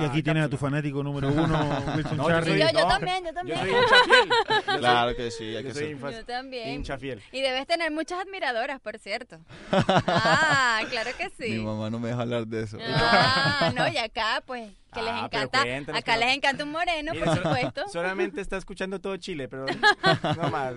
y 0.00 0.04
aquí 0.04 0.22
tienes 0.22 0.44
a 0.44 0.48
tu 0.48 0.56
fanático 0.56 1.02
número 1.02 1.28
uno, 1.28 1.82
Wilson 1.96 2.16
no, 2.16 2.28
yo, 2.28 2.54
yo, 2.56 2.88
también, 2.88 3.24
yo 3.24 3.34
también. 3.34 3.58
Yo 3.58 3.64
soy 3.64 3.70
hincha 3.70 4.04
fiel. 4.04 4.78
claro 4.78 5.16
que 5.16 5.30
sí, 5.30 5.44
hay 5.44 5.62
yo 5.62 5.68
que 5.68 5.74
soy 5.74 5.98
ser. 5.98 6.12
Yo 6.12 6.24
también. 6.24 6.68
Hincha 6.68 6.98
fiel. 6.98 7.22
Y 7.32 7.40
debes 7.40 7.66
tener 7.66 7.90
muchas 7.90 8.20
admiradoras, 8.20 8.80
por 8.80 8.98
cierto. 8.98 9.38
ah, 9.72 10.80
claro 10.90 11.10
que 11.16 11.30
sí. 11.30 11.58
Mi 11.58 11.64
mamá 11.64 11.90
no 11.90 11.98
me 11.98 12.08
deja 12.08 12.22
hablar 12.22 12.46
de 12.46 12.62
eso. 12.62 12.78
Ah, 12.80 13.72
no, 13.74 13.88
y 13.88 13.96
acá, 13.96 14.42
pues, 14.46 14.70
que 14.92 15.02
les 15.02 15.12
ah, 15.12 15.24
encanta. 15.24 15.96
Acá 15.96 16.16
les 16.16 16.36
encanta 16.36 16.64
un 16.64 16.70
moreno, 16.70 17.12
por 17.14 17.36
supuesto. 17.36 17.88
Solamente 17.88 18.40
está 18.40 18.56
escuchando 18.56 19.00
todo 19.00 19.16
Chile, 19.16 19.48
pero 19.48 19.66
no 19.66 20.50
más. 20.50 20.74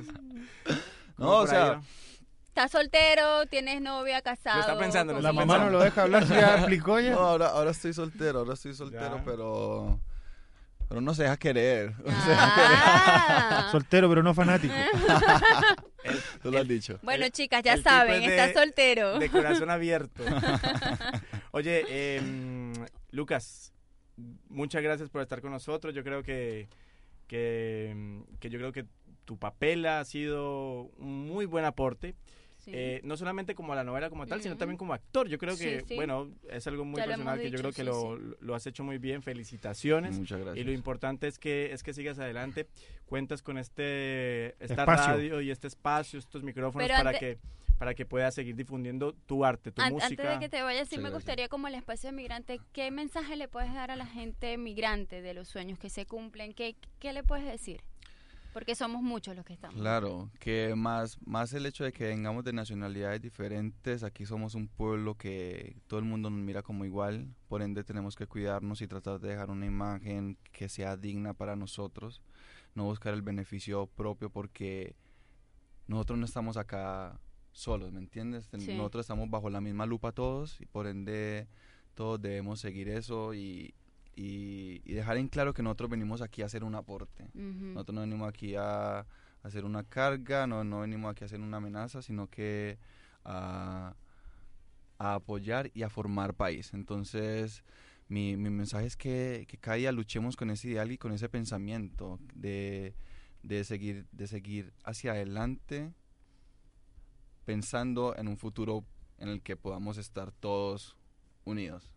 No, 1.22 1.38
o 1.38 1.48
sea. 1.48 1.82
¿Estás 2.48 2.72
soltero? 2.72 3.46
¿Tienes 3.46 3.80
novia? 3.80 4.22
¿Casado? 4.22 4.60
está 4.60 4.78
pensando. 4.78 5.22
La 5.22 5.32
mamá 5.32 5.60
no 5.60 5.70
lo 5.70 5.80
deja 5.80 6.02
hablar, 6.02 6.26
ya 6.28 6.56
explicó 6.58 7.00
ya. 7.00 7.12
No, 7.12 7.20
ahora, 7.20 7.48
ahora 7.48 7.72
estoy 7.72 7.94
soltero, 7.94 8.40
ahora 8.40 8.56
estoy 8.56 8.74
soltero, 8.74 9.22
pero... 9.24 10.02
Pero 10.90 11.00
no 11.00 11.14
se 11.14 11.24
deja 11.24 11.38
querer. 11.38 11.94
Ah. 12.04 13.70
soltero, 13.72 14.10
pero 14.10 14.24
no 14.24 14.34
fanático. 14.34 14.74
Tú 16.44 16.52
lo 16.52 16.60
has 16.60 16.68
dicho. 16.68 17.00
Bueno, 17.02 17.30
chicas, 17.30 17.64
ya 17.64 17.78
saben, 17.78 18.24
estás 18.24 18.54
soltero. 18.54 19.18
De 19.20 19.30
corazón 19.30 19.70
abierto. 19.70 20.24
Oye, 21.52 21.86
eh, 21.88 22.22
Lucas, 23.12 23.72
muchas 24.50 24.82
gracias 24.82 25.10
por 25.10 25.22
estar 25.22 25.42
con 25.42 25.52
nosotros. 25.52 25.94
Yo 25.94 26.04
creo 26.04 26.24
que, 26.24 26.68
que, 27.28 28.24
que 28.40 28.50
yo 28.50 28.60
creo 28.60 28.72
que 28.74 28.86
tu 29.26 29.38
papel 29.38 29.86
ha 29.86 30.04
sido 30.06 30.90
un 30.98 31.28
muy 31.28 31.46
buen 31.46 31.66
aporte. 31.66 32.16
Eh, 32.68 33.02
no 33.04 33.18
solamente 33.18 33.56
como 33.56 33.74
la 33.74 33.84
novela 33.84 34.10
como 34.10 34.28
tal, 34.28 34.42
sino 34.42 34.56
también 34.56 34.78
como 34.78 34.94
actor. 34.94 35.28
Yo 35.28 35.40
creo 35.40 35.58
que, 35.58 35.84
bueno, 35.96 36.30
es 36.50 36.68
algo 36.68 36.86
muy 36.86 37.02
personal 37.02 37.40
que 37.40 37.50
yo 37.50 37.58
creo 37.58 37.72
que 37.72 37.84
lo, 37.84 38.18
lo, 38.18 38.56
has 38.56 38.68
hecho 38.68 38.84
muy 38.84 39.00
bien. 39.00 39.24
Felicitaciones. 39.24 40.20
Muchas 40.20 40.40
gracias. 40.40 40.58
Y 40.58 40.64
lo 40.64 40.72
importante 40.72 41.28
es 41.28 41.40
que 41.40 41.74
es 41.74 41.82
que 41.82 41.94
sigas 41.94 42.20
adelante. 42.20 42.68
Cuentas 43.08 43.42
con 43.42 43.58
este 43.58 44.56
esta 44.64 44.86
radio 44.86 45.42
y 45.42 45.50
este 45.50 45.68
espacio, 45.68 46.20
estos 46.20 46.44
micrófonos 46.44 46.88
para 46.88 47.18
que 47.18 47.40
para 47.82 47.96
que 47.96 48.06
puedas 48.06 48.36
seguir 48.36 48.56
difundiendo 48.56 49.14
tu 49.26 49.44
arte, 49.44 49.72
tu 49.72 49.82
música. 49.82 50.06
Antes 50.06 50.30
de 50.30 50.40
que 50.40 50.50
te 50.50 50.62
vayas, 50.62 50.88
sí 50.88 51.00
me 51.00 51.10
gustaría 51.10 51.50
como 51.50 51.68
el 51.68 51.74
espacio 51.74 52.12
de 52.12 52.16
migrante, 52.16 52.62
¿qué 52.74 52.92
mensaje 52.92 53.36
le 53.36 53.48
puedes 53.48 53.74
dar 53.74 53.90
a 53.90 53.96
la 53.96 54.06
gente 54.06 54.56
migrante 54.60 55.24
de 55.24 55.34
los 55.34 55.48
sueños 55.48 55.80
que 55.80 55.90
se 55.90 56.06
cumplen? 56.06 56.54
¿Qué, 56.54 56.76
qué 57.00 57.12
le 57.12 57.24
puedes 57.24 57.44
decir? 57.44 57.82
Porque 58.54 58.76
somos 58.76 59.02
muchos 59.02 59.36
los 59.36 59.46
que 59.46 59.54
estamos. 59.54 59.80
Claro, 59.80 60.30
que 60.40 60.76
más, 60.76 61.18
más 61.26 61.54
el 61.54 61.66
hecho 61.66 61.84
de 61.84 61.94
que 61.94 62.06
vengamos 62.06 62.44
de 62.44 62.54
nacionalidades 62.54 63.22
diferentes, 63.22 64.04
aquí 64.04 64.26
somos 64.26 64.56
un 64.56 64.68
pueblo 64.68 65.16
que 65.16 65.78
todo 65.88 66.00
el 66.00 66.06
mundo 66.06 66.30
nos 66.30 66.40
mira 66.40 66.62
como 66.62 66.84
igual, 66.84 67.34
por 67.48 67.62
ende 67.62 67.84
tenemos 67.84 68.16
que 68.16 68.28
cuidarnos 68.28 68.82
y 68.82 68.88
tratar 68.88 69.20
de 69.20 69.30
dejar 69.30 69.50
una 69.50 69.66
imagen 69.66 70.38
que 70.52 70.68
sea 70.68 70.98
digna 70.98 71.34
para 71.34 71.56
nosotros, 71.56 72.22
no 72.76 72.84
buscar 72.84 73.14
el 73.14 73.22
beneficio 73.22 73.88
propio 73.88 74.30
porque 74.30 74.96
nosotros 75.88 76.20
no 76.20 76.26
estamos 76.26 76.58
acá 76.58 77.20
solos, 77.52 77.92
¿me 77.92 78.00
entiendes? 78.00 78.50
Nosotros 78.54 79.04
estamos 79.04 79.30
bajo 79.30 79.50
la 79.50 79.62
misma 79.62 79.86
lupa 79.86 80.12
todos 80.12 80.60
y 80.60 80.66
por 80.66 80.88
ende 80.88 81.48
todos 81.96 82.22
debemos 82.22 82.60
seguir 82.60 82.90
eso 82.90 83.34
y, 83.34 83.74
y, 84.16 84.80
dejar 84.94 85.18
en 85.18 85.28
claro 85.28 85.54
que 85.54 85.64
nosotros 85.64 85.90
venimos 85.90 86.22
aquí 86.22 86.42
a 86.42 86.46
hacer 86.46 86.64
un 86.64 86.76
aporte. 86.76 87.30
Nosotros 87.34 87.96
no 87.96 88.02
venimos 88.02 88.28
aquí 88.28 88.56
a, 88.56 89.06
hacer 89.44 89.66
una 89.66 89.84
carga, 89.84 90.46
no, 90.46 90.64
no 90.64 90.82
venimos 90.82 91.12
aquí 91.12 91.24
a 91.24 91.26
hacer 91.26 91.40
una 91.40 91.58
amenaza, 91.58 92.02
sino 92.02 92.28
que 92.28 92.78
a, 93.26 93.96
apoyar 94.98 95.72
y 95.74 95.84
a 95.84 95.90
formar 95.90 96.36
país. 96.36 96.74
Entonces, 96.74 97.64
mi, 98.08 98.38
mi 98.38 98.50
mensaje 98.50 98.86
es 98.86 98.96
que, 98.96 99.46
que, 99.48 99.58
cada 99.58 99.78
día 99.78 99.92
luchemos 99.92 100.36
con 100.36 100.52
ese 100.52 100.70
ideal 100.70 100.92
y 100.92 100.98
con 100.98 101.12
ese 101.12 101.28
pensamiento 101.28 102.20
de, 102.36 102.94
de, 103.42 103.64
seguir, 103.64 104.06
de 104.12 104.28
seguir 104.28 104.74
hacia 104.84 105.12
adelante 105.12 105.92
pensando 107.46 108.16
en 108.16 108.28
un 108.28 108.38
futuro 108.38 108.86
en 109.18 109.30
el 109.30 109.42
que 109.42 109.56
podamos 109.58 109.98
estar 109.98 110.32
todos 110.32 110.96
unidos. 111.46 111.92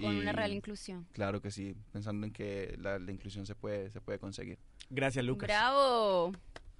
Con 0.00 0.16
una 0.16 0.32
real 0.32 0.52
inclusión. 0.52 1.06
Claro 1.12 1.40
que 1.40 1.50
sí, 1.50 1.74
pensando 1.92 2.26
en 2.26 2.32
que 2.32 2.76
la, 2.78 2.98
inclusión 3.10 3.46
se 3.46 3.54
puede, 3.54 3.90
se 3.90 4.00
puede 4.00 4.18
conseguir. 4.18 4.58
Gracias, 4.90 5.24
Lucas. 5.24 5.46
Bravo. 5.46 6.32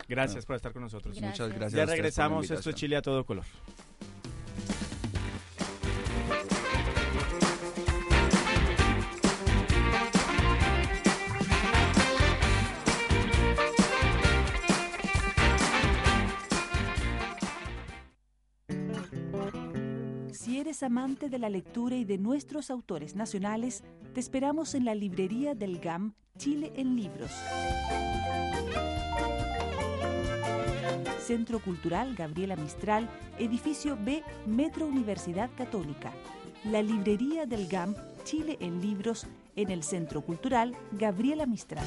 Gracias 0.09 0.47
por 0.47 0.57
estar 0.57 0.73
con 0.73 0.83
nosotros. 0.83 1.21
Muchas 1.21 1.49
gracias. 1.51 1.73
Ya 1.73 1.87
regresamos, 1.87 2.51
esto 2.51 2.71
es 2.71 2.77
Chile 2.77 2.97
a 2.97 3.03
todo 3.03 3.25
color. 3.25 3.45
Amante 20.83 21.29
de 21.29 21.39
la 21.39 21.49
lectura 21.49 21.97
y 21.97 22.05
de 22.05 22.19
nuestros 22.19 22.71
autores 22.71 23.15
nacionales, 23.15 23.83
te 24.15 24.21
esperamos 24.21 24.75
en 24.75 24.85
la 24.85 24.95
librería 24.95 25.55
del 25.55 25.79
GAM 25.79 26.15
Chile 26.39 26.73
en 26.77 26.97
Libros. 26.97 27.31
Centro 31.19 31.61
Cultural 31.61 32.15
Gabriela 32.15 32.57
Mistral, 32.57 33.09
edificio 33.39 33.97
B, 33.99 34.23
Metro 34.47 34.87
Universidad 34.87 35.51
Católica. 35.57 36.13
La 36.65 36.83
librería 36.83 37.47
del 37.47 37.69
GAM 37.69 37.95
Chile 38.25 38.57
en 38.61 38.81
Libros 38.81 39.27
en 39.57 39.71
el 39.71 39.83
Centro 39.83 40.23
Cultural 40.23 40.77
Gabriela 40.93 41.47
Mistral. 41.47 41.87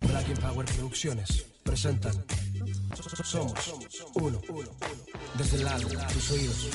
Black 0.00 0.40
Power 0.40 0.66
Producciones 0.66 1.46
presentan 1.62 2.14
somos 3.02 3.74
uno. 4.14 4.40
Desde 5.38 5.56
el 5.56 5.64
lado, 5.64 5.88
tus 6.12 6.30
oídos. 6.30 6.68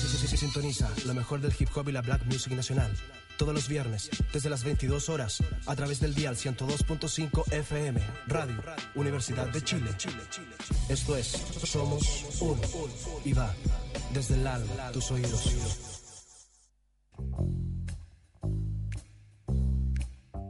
Se, 0.00 0.08
se, 0.08 0.28
se, 0.28 0.36
sintoniza 0.36 0.90
lo 1.04 1.14
mejor 1.14 1.40
del 1.40 1.54
hip 1.58 1.68
hop 1.74 1.88
y 1.88 1.92
la 1.92 2.02
black 2.02 2.24
music 2.26 2.52
nacional. 2.52 2.92
Todos 3.36 3.52
los 3.52 3.68
viernes, 3.68 4.08
desde 4.32 4.48
las 4.48 4.64
22 4.64 5.08
horas, 5.10 5.42
a 5.66 5.76
través 5.76 6.00
del 6.00 6.14
dial 6.14 6.36
102.5 6.36 7.52
FM, 7.52 8.00
Radio 8.28 8.62
Universidad 8.94 9.48
de 9.48 9.62
Chile. 9.62 9.90
Esto 10.88 11.16
es 11.16 11.28
Somos 11.64 12.40
Uno. 12.40 12.60
Y 13.24 13.32
va 13.34 13.54
desde 14.14 14.34
el 14.34 14.46
alma, 14.46 14.90
tus 14.92 15.10
oídos. 15.10 16.02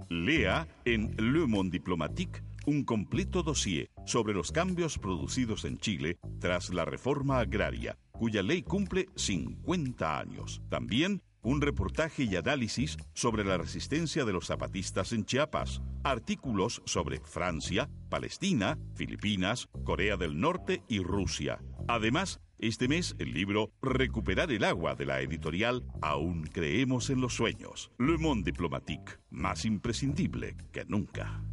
Lea 0.08 0.68
en 0.84 1.14
Le 1.16 1.46
Monde 1.46 1.72
Diplomatique 1.72 2.42
un 2.66 2.84
completo 2.84 3.42
dossier 3.42 3.90
sobre 4.04 4.34
los 4.34 4.52
cambios 4.52 4.98
producidos 4.98 5.64
en 5.64 5.78
Chile 5.78 6.18
tras 6.40 6.70
la 6.70 6.84
reforma 6.84 7.38
agraria, 7.38 7.96
cuya 8.12 8.42
ley 8.42 8.62
cumple 8.62 9.06
50 9.16 10.18
años. 10.18 10.60
También 10.68 11.22
un 11.46 11.60
reportaje 11.60 12.24
y 12.24 12.34
análisis 12.34 12.96
sobre 13.14 13.44
la 13.44 13.56
resistencia 13.56 14.24
de 14.24 14.32
los 14.32 14.46
zapatistas 14.46 15.12
en 15.12 15.24
Chiapas, 15.24 15.80
artículos 16.02 16.82
sobre 16.86 17.20
Francia, 17.20 17.88
Palestina, 18.08 18.78
Filipinas, 18.94 19.68
Corea 19.84 20.16
del 20.16 20.40
Norte 20.40 20.82
y 20.88 20.98
Rusia. 20.98 21.60
Además, 21.86 22.40
este 22.58 22.88
mes 22.88 23.14
el 23.18 23.32
libro 23.32 23.70
Recuperar 23.80 24.50
el 24.50 24.64
agua 24.64 24.96
de 24.96 25.06
la 25.06 25.20
editorial 25.20 25.84
Aún 26.02 26.42
creemos 26.44 27.10
en 27.10 27.20
los 27.20 27.34
sueños. 27.34 27.92
Le 27.98 28.18
Monde 28.18 28.50
Diplomatique, 28.50 29.18
más 29.30 29.64
imprescindible 29.64 30.56
que 30.72 30.84
nunca. 30.86 31.44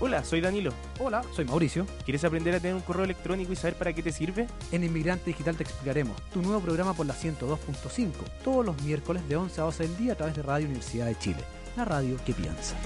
Hola, 0.00 0.22
soy 0.22 0.40
Danilo. 0.40 0.70
Hola, 1.00 1.24
soy 1.34 1.44
Mauricio. 1.44 1.84
¿Quieres 2.04 2.22
aprender 2.22 2.54
a 2.54 2.60
tener 2.60 2.76
un 2.76 2.82
correo 2.82 3.02
electrónico 3.02 3.52
y 3.52 3.56
saber 3.56 3.74
para 3.74 3.92
qué 3.92 4.00
te 4.00 4.12
sirve? 4.12 4.46
En 4.70 4.84
Inmigrante 4.84 5.24
Digital 5.26 5.56
te 5.56 5.64
explicaremos 5.64 6.16
tu 6.32 6.40
nuevo 6.40 6.60
programa 6.60 6.94
por 6.94 7.04
la 7.04 7.14
102.5, 7.14 8.12
todos 8.44 8.64
los 8.64 8.80
miércoles 8.82 9.28
de 9.28 9.34
11 9.34 9.60
a 9.60 9.64
12 9.64 9.88
del 9.88 9.96
día 9.96 10.12
a 10.12 10.16
través 10.16 10.36
de 10.36 10.42
Radio 10.42 10.66
Universidad 10.66 11.06
de 11.06 11.18
Chile, 11.18 11.40
la 11.76 11.84
radio 11.84 12.16
que 12.24 12.32
piensa. 12.32 12.76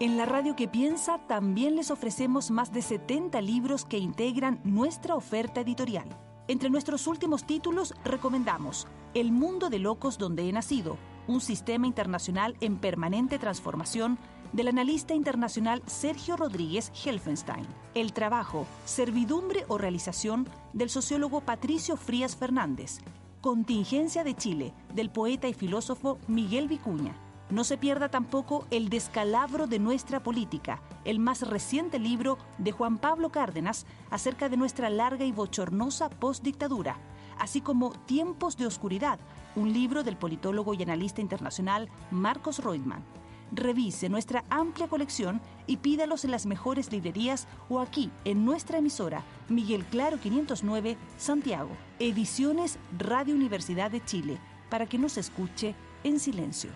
En 0.00 0.18
la 0.18 0.26
radio 0.26 0.54
que 0.54 0.68
piensa 0.68 1.18
también 1.28 1.76
les 1.76 1.90
ofrecemos 1.90 2.50
más 2.50 2.72
de 2.72 2.82
70 2.82 3.40
libros 3.40 3.86
que 3.86 3.96
integran 3.96 4.60
nuestra 4.64 5.14
oferta 5.14 5.62
editorial. 5.62 6.29
Entre 6.50 6.68
nuestros 6.68 7.06
últimos 7.06 7.44
títulos 7.44 7.94
recomendamos 8.04 8.88
El 9.14 9.30
mundo 9.30 9.70
de 9.70 9.78
locos 9.78 10.18
donde 10.18 10.48
he 10.48 10.52
nacido, 10.52 10.98
un 11.28 11.40
sistema 11.40 11.86
internacional 11.86 12.56
en 12.60 12.76
permanente 12.76 13.38
transformación 13.38 14.18
del 14.52 14.66
analista 14.66 15.14
internacional 15.14 15.80
Sergio 15.86 16.36
Rodríguez 16.36 16.90
Helfenstein. 17.04 17.64
El 17.94 18.12
trabajo, 18.12 18.66
servidumbre 18.84 19.64
o 19.68 19.78
realización 19.78 20.48
del 20.72 20.90
sociólogo 20.90 21.40
Patricio 21.40 21.96
Frías 21.96 22.34
Fernández. 22.34 22.98
Contingencia 23.42 24.24
de 24.24 24.34
Chile, 24.34 24.74
del 24.92 25.08
poeta 25.08 25.46
y 25.46 25.54
filósofo 25.54 26.18
Miguel 26.26 26.66
Vicuña. 26.66 27.14
No 27.50 27.64
se 27.64 27.76
pierda 27.76 28.08
tampoco 28.08 28.66
El 28.70 28.88
descalabro 28.90 29.66
de 29.66 29.80
nuestra 29.80 30.22
política, 30.22 30.80
el 31.04 31.18
más 31.18 31.42
reciente 31.42 31.98
libro 31.98 32.38
de 32.58 32.70
Juan 32.70 32.98
Pablo 32.98 33.30
Cárdenas 33.30 33.86
acerca 34.10 34.48
de 34.48 34.56
nuestra 34.56 34.88
larga 34.88 35.24
y 35.24 35.32
bochornosa 35.32 36.10
postdictadura, 36.10 36.96
así 37.38 37.60
como 37.60 37.90
Tiempos 37.90 38.56
de 38.56 38.66
Oscuridad, 38.66 39.18
un 39.56 39.72
libro 39.72 40.04
del 40.04 40.16
politólogo 40.16 40.74
y 40.74 40.82
analista 40.84 41.20
internacional 41.20 41.88
Marcos 42.12 42.60
Reutemann. 42.60 43.02
Revise 43.50 44.08
nuestra 44.08 44.44
amplia 44.48 44.86
colección 44.86 45.40
y 45.66 45.78
pídalos 45.78 46.24
en 46.24 46.30
las 46.30 46.46
mejores 46.46 46.92
librerías 46.92 47.48
o 47.68 47.80
aquí 47.80 48.12
en 48.24 48.44
nuestra 48.44 48.78
emisora 48.78 49.24
Miguel 49.48 49.84
Claro 49.86 50.20
509, 50.20 50.96
Santiago. 51.18 51.70
Ediciones 51.98 52.78
Radio 52.96 53.34
Universidad 53.34 53.90
de 53.90 54.04
Chile, 54.04 54.38
para 54.68 54.86
que 54.86 54.98
nos 54.98 55.18
escuche 55.18 55.74
en 56.04 56.20
silencio. 56.20 56.70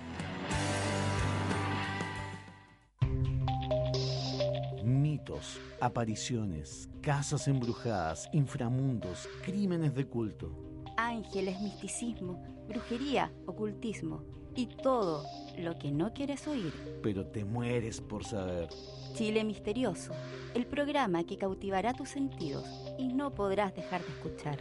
Apariciones, 5.80 6.88
casas 7.00 7.48
embrujadas, 7.48 8.28
inframundos, 8.32 9.28
crímenes 9.42 9.94
de 9.94 10.06
culto. 10.06 10.50
Ángeles, 10.96 11.60
misticismo, 11.60 12.42
brujería, 12.68 13.32
ocultismo 13.46 14.22
y 14.54 14.66
todo 14.66 15.24
lo 15.58 15.78
que 15.78 15.90
no 15.90 16.12
quieres 16.12 16.46
oír. 16.46 16.72
Pero 17.02 17.26
te 17.26 17.44
mueres 17.44 18.00
por 18.00 18.24
saber. 18.24 18.68
Chile 19.14 19.44
Misterioso, 19.44 20.12
el 20.54 20.66
programa 20.66 21.24
que 21.24 21.38
cautivará 21.38 21.94
tus 21.94 22.10
sentidos 22.10 22.64
y 22.98 23.08
no 23.08 23.34
podrás 23.34 23.74
dejar 23.74 24.02
de 24.02 24.08
escuchar. 24.08 24.58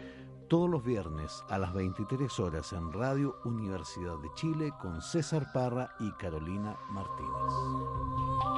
Todos 0.47 0.69
los 0.69 0.83
viernes 0.83 1.43
a 1.49 1.57
las 1.57 1.73
23 1.73 2.39
horas 2.39 2.73
en 2.73 2.91
Radio 2.91 3.37
Universidad 3.45 4.17
de 4.19 4.29
Chile 4.35 4.71
con 4.79 5.01
César 5.01 5.47
Parra 5.51 5.95
y 5.99 6.11
Carolina 6.11 6.77
Martínez. 6.91 8.52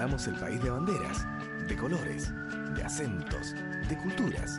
Pintamos 0.00 0.26
el 0.28 0.34
país 0.36 0.62
de 0.62 0.70
banderas, 0.70 1.26
de 1.68 1.76
colores, 1.76 2.32
de 2.74 2.82
acentos, 2.82 3.54
de 3.86 3.98
culturas. 3.98 4.58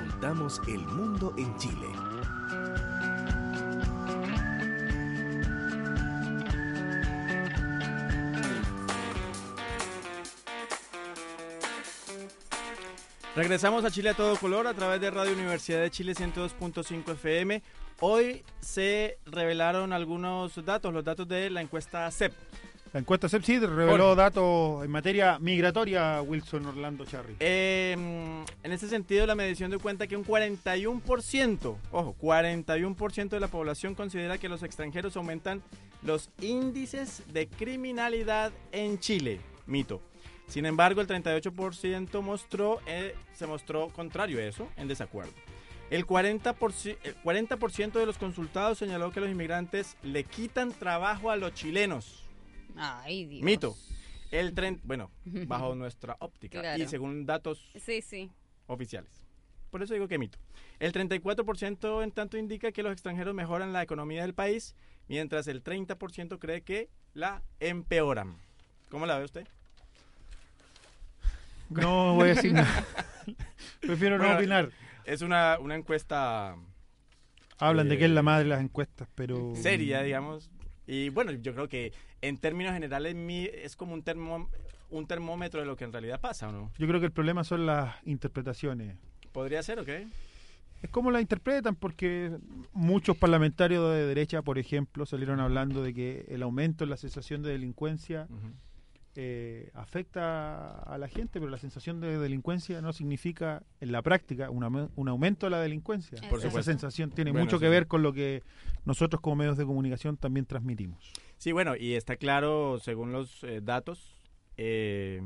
Juntamos 0.00 0.60
el 0.66 0.80
mundo 0.80 1.32
en 1.38 1.56
Chile. 1.56 1.86
Regresamos 13.36 13.84
a 13.84 13.90
Chile 13.92 14.10
a 14.10 14.14
todo 14.14 14.34
color 14.34 14.66
a 14.66 14.74
través 14.74 15.00
de 15.00 15.12
Radio 15.12 15.34
Universidad 15.34 15.82
de 15.82 15.92
Chile 15.92 16.12
102.5 16.12 17.12
FM. 17.12 17.62
Hoy 18.00 18.44
se 18.58 19.18
revelaron 19.26 19.92
algunos 19.92 20.64
datos, 20.64 20.92
los 20.92 21.04
datos 21.04 21.28
de 21.28 21.50
la 21.50 21.60
encuesta 21.60 22.10
CEP. 22.10 22.32
La 22.96 23.00
encuesta 23.00 23.28
CEP 23.28 23.44
reveló 23.44 24.14
datos 24.14 24.82
en 24.82 24.90
materia 24.90 25.38
migratoria, 25.38 26.22
Wilson 26.22 26.64
Orlando 26.64 27.04
Charry. 27.04 27.36
Em, 27.40 28.42
en 28.62 28.72
ese 28.72 28.88
sentido, 28.88 29.26
la 29.26 29.34
medición 29.34 29.70
dio 29.70 29.78
cuenta 29.80 30.06
que 30.06 30.16
un 30.16 30.24
41%, 30.24 31.76
ojo, 31.92 32.16
41% 32.18 33.28
de 33.28 33.40
la 33.40 33.48
población 33.48 33.94
considera 33.94 34.38
que 34.38 34.48
los 34.48 34.62
extranjeros 34.62 35.14
aumentan 35.18 35.62
los 36.04 36.30
índices 36.40 37.22
de 37.34 37.48
criminalidad 37.48 38.50
en 38.72 38.98
Chile. 38.98 39.40
Mito. 39.66 40.00
Sin 40.46 40.64
embargo, 40.64 41.02
el 41.02 41.06
38% 41.06 42.22
mostró, 42.22 42.80
eh, 42.86 43.14
se 43.34 43.46
mostró 43.46 43.88
contrario 43.88 44.38
a 44.38 44.44
eso, 44.44 44.70
en 44.78 44.88
desacuerdo. 44.88 45.34
El 45.90 46.06
40%, 46.06 46.96
el 47.04 47.14
40 47.16 47.58
de 47.98 48.06
los 48.06 48.16
consultados 48.16 48.78
señaló 48.78 49.12
que 49.12 49.20
los 49.20 49.28
inmigrantes 49.28 49.98
le 50.02 50.24
quitan 50.24 50.72
trabajo 50.72 51.30
a 51.30 51.36
los 51.36 51.52
chilenos. 51.52 52.25
Ay, 52.76 53.24
Dios. 53.26 53.42
Mito. 53.42 53.76
El 54.30 54.54
tren, 54.54 54.80
bueno, 54.84 55.10
bajo 55.24 55.74
nuestra 55.76 56.16
óptica 56.20 56.76
y 56.76 56.86
según 56.88 57.26
datos 57.26 57.70
sí, 57.76 58.02
sí. 58.02 58.30
oficiales. 58.66 59.24
Por 59.70 59.82
eso 59.82 59.94
digo 59.94 60.08
que 60.08 60.18
mito. 60.18 60.38
El 60.78 60.92
34% 60.92 62.02
en 62.02 62.10
tanto 62.10 62.36
indica 62.36 62.72
que 62.72 62.82
los 62.82 62.92
extranjeros 62.92 63.34
mejoran 63.34 63.72
la 63.72 63.82
economía 63.82 64.22
del 64.22 64.34
país, 64.34 64.74
mientras 65.08 65.46
el 65.48 65.62
30% 65.62 66.38
cree 66.38 66.62
que 66.62 66.88
la 67.14 67.42
empeoran. 67.60 68.36
¿Cómo 68.90 69.06
la 69.06 69.18
ve 69.18 69.24
usted? 69.24 69.46
No 71.68 72.14
voy 72.14 72.30
a 72.30 72.34
decir 72.34 72.52
nada. 72.52 72.84
Prefiero 73.80 74.18
no 74.18 74.36
opinar. 74.36 74.70
Es 75.04 75.22
una, 75.22 75.58
una 75.58 75.74
encuesta... 75.74 76.56
Hablan 77.58 77.88
de 77.88 77.96
que 77.96 78.04
es 78.04 78.10
la 78.10 78.22
madre 78.22 78.44
de 78.44 78.50
las 78.50 78.60
encuestas, 78.60 79.08
pero... 79.14 79.54
Seria, 79.56 80.02
digamos. 80.02 80.50
Y 80.86 81.08
bueno, 81.10 81.32
yo 81.32 81.52
creo 81.52 81.68
que 81.68 81.92
en 82.22 82.38
términos 82.38 82.72
generales 82.72 83.16
es 83.52 83.76
como 83.76 83.94
un, 83.94 84.02
termo, 84.02 84.48
un 84.90 85.06
termómetro 85.06 85.60
de 85.60 85.66
lo 85.66 85.76
que 85.76 85.84
en 85.84 85.92
realidad 85.92 86.20
pasa, 86.20 86.48
¿o 86.48 86.52
no? 86.52 86.72
Yo 86.78 86.86
creo 86.86 87.00
que 87.00 87.06
el 87.06 87.12
problema 87.12 87.44
son 87.44 87.66
las 87.66 87.96
interpretaciones. 88.06 88.96
¿Podría 89.32 89.62
ser 89.62 89.80
o 89.80 89.84
qué? 89.84 90.06
Es 90.82 90.90
como 90.90 91.10
la 91.10 91.20
interpretan, 91.20 91.74
porque 91.74 92.36
muchos 92.72 93.16
parlamentarios 93.16 93.90
de 93.90 94.06
derecha, 94.06 94.42
por 94.42 94.58
ejemplo, 94.58 95.06
salieron 95.06 95.40
hablando 95.40 95.82
de 95.82 95.94
que 95.94 96.26
el 96.28 96.42
aumento 96.42 96.84
en 96.84 96.90
la 96.90 96.96
sensación 96.96 97.42
de 97.42 97.50
delincuencia 97.50 98.28
eh, 99.16 99.70
afecta 99.74 100.78
a 100.80 100.98
la 100.98 101.08
gente, 101.08 101.40
pero 101.40 101.50
la 101.50 101.58
sensación 101.58 102.00
de 102.00 102.18
delincuencia 102.18 102.80
no 102.82 102.92
significa 102.92 103.62
en 103.80 103.92
la 103.92 104.02
práctica 104.02 104.50
un, 104.50 104.62
aumento 105.08 105.46
de 105.46 105.50
la 105.50 105.60
delincuencia. 105.60 106.18
Esa 106.18 106.62
sensación 106.62 107.10
tiene 107.10 107.32
mucho 107.32 107.58
que 107.58 107.68
ver 107.68 107.86
con 107.86 108.02
lo 108.02 108.12
que 108.12 108.42
nosotros 108.84 109.20
como 109.20 109.36
medios 109.36 109.56
de 109.56 109.64
comunicación 109.64 110.16
también 110.16 110.46
transmitimos. 110.46 111.12
Sí, 111.38 111.52
bueno, 111.52 111.76
y 111.76 111.94
está 111.94 112.16
claro, 112.16 112.78
según 112.78 113.12
los 113.12 113.42
eh, 113.44 113.60
datos, 113.62 114.16
eh, 114.56 115.20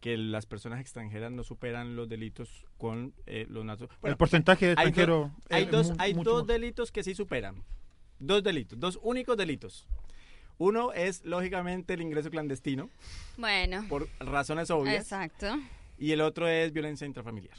que 0.00 0.16
las 0.16 0.46
personas 0.46 0.80
extranjeras 0.80 1.30
no 1.30 1.44
superan 1.44 1.94
los 1.94 2.08
delitos 2.08 2.66
con 2.78 3.12
eh, 3.26 3.46
los 3.48 3.64
nacionales. 3.64 3.98
el 4.02 4.16
porcentaje 4.16 4.66
de 4.66 4.72
extranjeros. 4.72 5.30
Hay, 5.50 5.66
dos, 5.66 5.92
hay 5.98 6.14
dos 6.14 6.46
delitos 6.46 6.90
que 6.90 7.02
sí 7.02 7.14
superan. 7.14 7.62
Dos 8.18 8.42
delitos, 8.42 8.78
dos 8.78 8.98
únicos 9.02 9.36
delitos. 9.36 9.86
Uno 10.60 10.92
es, 10.92 11.24
lógicamente, 11.24 11.94
el 11.94 12.02
ingreso 12.02 12.28
clandestino. 12.28 12.90
Bueno. 13.38 13.82
Por 13.88 14.08
razones 14.20 14.70
obvias. 14.70 14.96
Exacto. 14.96 15.58
Y 15.98 16.12
el 16.12 16.20
otro 16.20 16.46
es 16.46 16.70
violencia 16.70 17.06
intrafamiliar. 17.06 17.56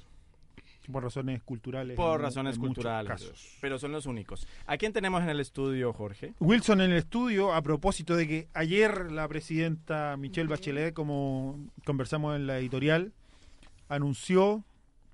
Por 0.91 1.01
razones 1.01 1.41
culturales. 1.41 1.97
Por 1.97 2.21
razones 2.21 2.59
culturales. 2.59 3.57
Pero 3.59 3.79
son 3.79 3.91
los 3.91 4.05
únicos. 4.05 4.47
¿A 4.67 4.77
quién 4.77 4.93
tenemos 4.93 5.23
en 5.23 5.29
el 5.29 5.39
estudio, 5.39 5.93
Jorge? 5.93 6.35
Wilson 6.39 6.81
en 6.81 6.91
el 6.91 6.97
estudio, 6.97 7.55
a 7.55 7.63
propósito 7.63 8.15
de 8.15 8.27
que 8.27 8.47
ayer 8.53 9.11
la 9.11 9.27
presidenta 9.27 10.15
Michelle 10.15 10.47
Bachelet, 10.47 10.93
como 10.93 11.59
conversamos 11.85 12.35
en 12.35 12.45
la 12.45 12.59
editorial, 12.59 13.13
anunció, 13.89 14.63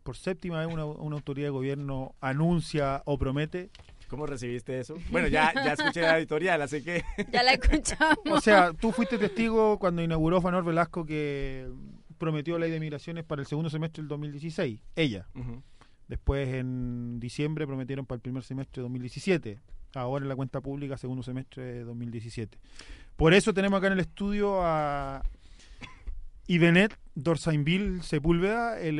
por 0.04 0.18
séptima 0.18 0.60
vez 0.60 0.74
una, 0.74 0.84
una 0.84 1.16
autoridad 1.16 1.48
de 1.48 1.52
gobierno 1.52 2.16
anuncia 2.20 3.02
o 3.06 3.18
promete 3.18 3.70
¿Cómo 4.08 4.26
recibiste 4.26 4.80
eso? 4.80 4.96
Bueno, 5.12 5.28
ya, 5.28 5.54
ya 5.54 5.74
escuché 5.74 6.02
la 6.02 6.18
editorial, 6.18 6.62
así 6.62 6.82
que... 6.82 7.04
Ya 7.32 7.44
la 7.44 7.54
escuchamos. 7.54 8.18
O 8.32 8.42
sea, 8.42 8.74
tú 8.74 8.92
fuiste 8.92 9.18
testigo 9.18 9.78
cuando 9.80 10.02
inauguró 10.02 10.42
Fanor 10.42 10.64
Velasco 10.64 11.06
que 11.06 11.68
prometió 12.18 12.58
ley 12.58 12.72
de 12.72 12.80
migraciones 12.80 13.24
para 13.24 13.42
el 13.42 13.48
segundo 13.48 13.70
semestre 13.70 14.02
del 14.02 14.08
2016, 14.08 14.80
ella. 14.96 15.28
Después 16.08 16.48
en 16.50 17.20
diciembre 17.20 17.68
prometieron 17.68 18.06
para 18.06 18.16
el 18.18 18.22
primer 18.22 18.44
semestre 18.44 18.82
de 18.82 18.84
2017. 18.84 19.60
Ahora 19.94 20.24
en 20.24 20.30
la 20.30 20.36
cuenta 20.36 20.62
pública, 20.62 20.98
segundo 20.98 21.24
semestre 21.24 21.64
de 21.64 21.84
2017. 21.84 22.58
Por 23.16 23.34
eso 23.34 23.54
tenemos 23.54 23.78
acá 23.78 23.88
en 23.88 23.94
el 23.94 24.00
estudio 24.00 24.60
a 24.62 25.22
Ibenet 26.48 26.98
Dorsainville 27.16 28.04
Sepúlveda. 28.04 28.80
Él 28.80 29.00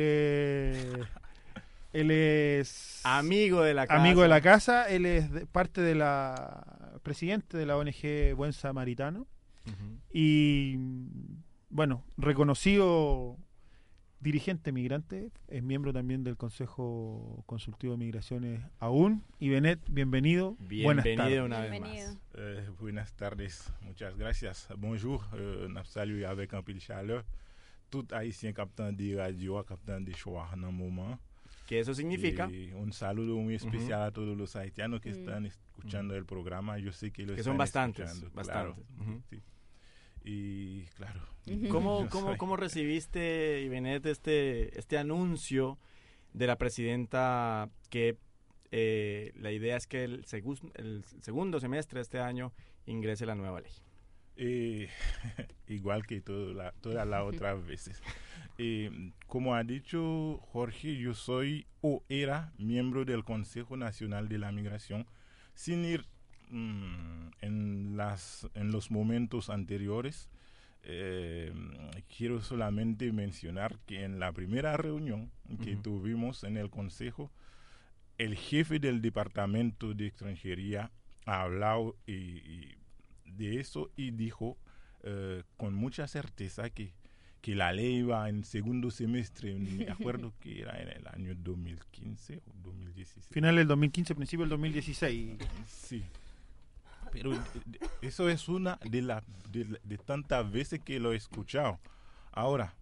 él 1.92 2.10
es 2.10 3.00
amigo 3.04 3.62
de 3.62 3.74
la 3.74 3.86
casa. 3.86 4.00
Amigo 4.00 4.22
de 4.22 4.28
la 4.28 4.40
casa. 4.40 4.88
Él 4.88 5.06
es 5.06 5.28
parte 5.52 5.80
de 5.80 5.94
la 5.94 7.00
presidente 7.02 7.56
de 7.56 7.66
la 7.66 7.76
ONG 7.76 8.34
Buen 8.36 8.52
Samaritano. 8.52 9.26
Y 10.12 10.76
bueno, 11.68 12.04
reconocido 12.16 13.36
dirigente 14.20 14.72
migrante, 14.72 15.30
es 15.46 15.62
miembro 15.62 15.92
también 15.92 16.24
del 16.24 16.36
Consejo 16.36 17.44
Consultivo 17.46 17.92
de 17.92 17.98
Migraciones 17.98 18.62
aún. 18.78 19.24
Y 19.38 19.48
Benet, 19.48 19.80
bienvenido. 19.90 20.56
Bienvenido 20.60 21.44
una 21.44 21.60
vez 21.60 21.80
más. 21.80 22.18
Eh, 22.34 22.68
buenas 22.80 23.12
tardes, 23.12 23.72
muchas 23.82 24.16
gracias. 24.16 24.68
Bonjour, 24.76 25.22
euh, 25.34 25.68
salut 25.84 26.24
avec 26.24 26.52
un 26.52 26.62
de 26.62 26.80
chaleur. 26.80 27.24
Tout 27.90 28.06
haïtien 28.12 28.52
captant 28.52 28.92
de 28.92 29.16
radio, 29.16 29.62
captant 29.64 30.00
de 30.00 30.12
choix 30.12 30.48
en 30.52 30.64
un 30.64 30.72
moment. 30.72 31.18
¿Qué 31.68 31.80
eso 31.80 31.92
significa? 31.92 32.48
un 32.76 32.94
saludo 32.94 33.36
muy 33.36 33.54
especial 33.54 34.00
a 34.00 34.10
todos 34.10 34.34
los 34.34 34.56
haitianos 34.56 35.02
que 35.02 35.10
están 35.10 35.44
escuchando 35.44 36.16
el 36.16 36.24
programa. 36.24 36.78
Yo 36.78 36.92
sé 36.92 37.10
que 37.10 37.26
lo 37.26 37.36
que 37.36 37.42
son 37.42 37.58
bastantes, 37.58 38.24
bastantes. 38.32 38.82
Y 40.24 40.84
claro. 40.96 41.20
¿Cómo, 41.70 42.08
cómo, 42.08 42.38
cómo 42.38 42.56
recibiste, 42.56 43.60
Ibenet, 43.62 44.06
este, 44.06 44.78
este 44.78 44.96
anuncio 44.96 45.78
de 46.32 46.46
la 46.46 46.56
presidenta 46.56 47.68
que 47.90 48.16
eh, 48.70 49.32
la 49.36 49.52
idea 49.52 49.76
es 49.76 49.86
que 49.86 50.04
el, 50.04 50.24
el 50.74 51.04
segundo 51.20 51.60
semestre 51.60 51.98
de 51.98 52.02
este 52.02 52.18
año 52.18 52.54
ingrese 52.86 53.26
la 53.26 53.34
nueva 53.34 53.60
ley? 53.60 53.72
Eh, 54.40 54.88
igual 55.66 56.06
que 56.06 56.20
todo 56.20 56.54
la, 56.54 56.72
todas 56.80 57.06
las 57.06 57.22
otras 57.22 57.66
veces. 57.66 58.00
Eh, 58.56 59.12
como 59.26 59.54
ha 59.54 59.64
dicho 59.64 60.38
Jorge, 60.52 60.96
yo 60.96 61.14
soy 61.14 61.66
o 61.80 62.04
era 62.08 62.52
miembro 62.56 63.04
del 63.04 63.24
Consejo 63.24 63.76
Nacional 63.76 64.28
de 64.28 64.38
la 64.38 64.52
Migración, 64.52 65.06
sin 65.54 65.84
ir 65.84 66.06
mm, 66.50 67.30
en, 67.40 67.96
las, 67.96 68.48
en 68.54 68.70
los 68.70 68.90
momentos 68.92 69.50
anteriores. 69.50 70.30
Eh, 70.84 71.52
quiero 72.16 72.40
solamente 72.40 73.12
mencionar 73.12 73.78
que 73.86 74.04
en 74.04 74.20
la 74.20 74.32
primera 74.32 74.76
reunión 74.76 75.32
que 75.62 75.74
tuvimos 75.74 76.44
en 76.44 76.56
el 76.56 76.70
Consejo, 76.70 77.32
el 78.18 78.36
jefe 78.36 78.78
del 78.78 79.02
Departamento 79.02 79.94
de 79.94 80.06
Extranjería 80.06 80.92
ha 81.26 81.42
hablado 81.42 81.96
y, 82.06 82.77
de 83.36 83.60
eso 83.60 83.90
y 83.96 84.10
dijo 84.10 84.56
eh, 85.02 85.42
con 85.56 85.74
mucha 85.74 86.06
certeza 86.08 86.70
que 86.70 86.92
que 87.40 87.54
la 87.54 87.72
ley 87.72 87.98
iba 87.98 88.28
en 88.28 88.44
segundo 88.44 88.90
semestre, 88.90 89.54
me 89.54 89.88
acuerdo 89.88 90.32
que 90.40 90.62
era 90.62 90.80
en 90.80 90.88
el 90.88 91.06
año 91.08 91.34
2015 91.34 92.38
o 92.38 92.52
2016. 92.64 93.26
Final 93.30 93.56
del 93.56 93.68
2015, 93.68 94.14
principio 94.14 94.44
del 94.44 94.50
2016. 94.50 95.38
Sí. 95.66 96.04
Pero 97.12 97.32
eso 98.02 98.28
es 98.28 98.48
una 98.48 98.78
de, 98.84 99.02
la, 99.02 99.24
de, 99.50 99.98
tantas 99.98 100.50
veces 100.50 100.80
que 100.80 101.00
lo 101.00 101.12
he 101.12 101.16
escuchado. 101.16 101.80
Ahora, 102.32 102.74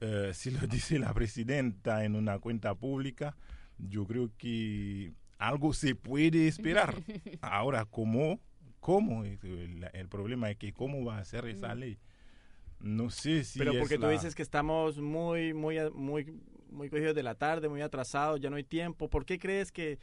eh, 0.00 0.30
si 0.32 0.50
lo 0.50 0.60
dice 0.68 0.98
la 0.98 1.12
presidenta 1.12 2.04
en 2.04 2.14
una 2.14 2.38
cuenta 2.38 2.74
pública, 2.74 3.36
yo 3.78 4.06
creo 4.06 4.30
que 4.38 5.12
algo 5.38 5.72
se 5.72 5.94
puede 5.96 6.46
esperar. 6.46 6.94
Ahora, 7.40 7.84
¿cómo? 7.84 8.38
¿Cómo? 8.84 9.24
El, 9.24 9.88
el 9.94 10.08
problema 10.10 10.50
es 10.50 10.58
que 10.58 10.74
cómo 10.74 11.06
va 11.06 11.16
a 11.16 11.24
ser 11.24 11.46
esa 11.46 11.74
ley. 11.74 11.96
No 12.80 13.08
sé 13.08 13.42
si. 13.42 13.58
Pero 13.58 13.72
porque 13.78 13.96
tú 13.96 14.06
dices 14.08 14.34
que 14.34 14.42
estamos 14.42 14.98
muy, 14.98 15.54
muy, 15.54 15.78
muy, 15.94 16.38
muy 16.70 16.90
cogidos 16.90 17.14
de 17.14 17.22
la 17.22 17.34
tarde, 17.34 17.70
muy 17.70 17.80
atrasados, 17.80 18.42
ya 18.42 18.50
no 18.50 18.56
hay 18.56 18.64
tiempo. 18.64 19.08
¿Por 19.08 19.24
qué 19.24 19.38
crees 19.38 19.72
que 19.72 19.98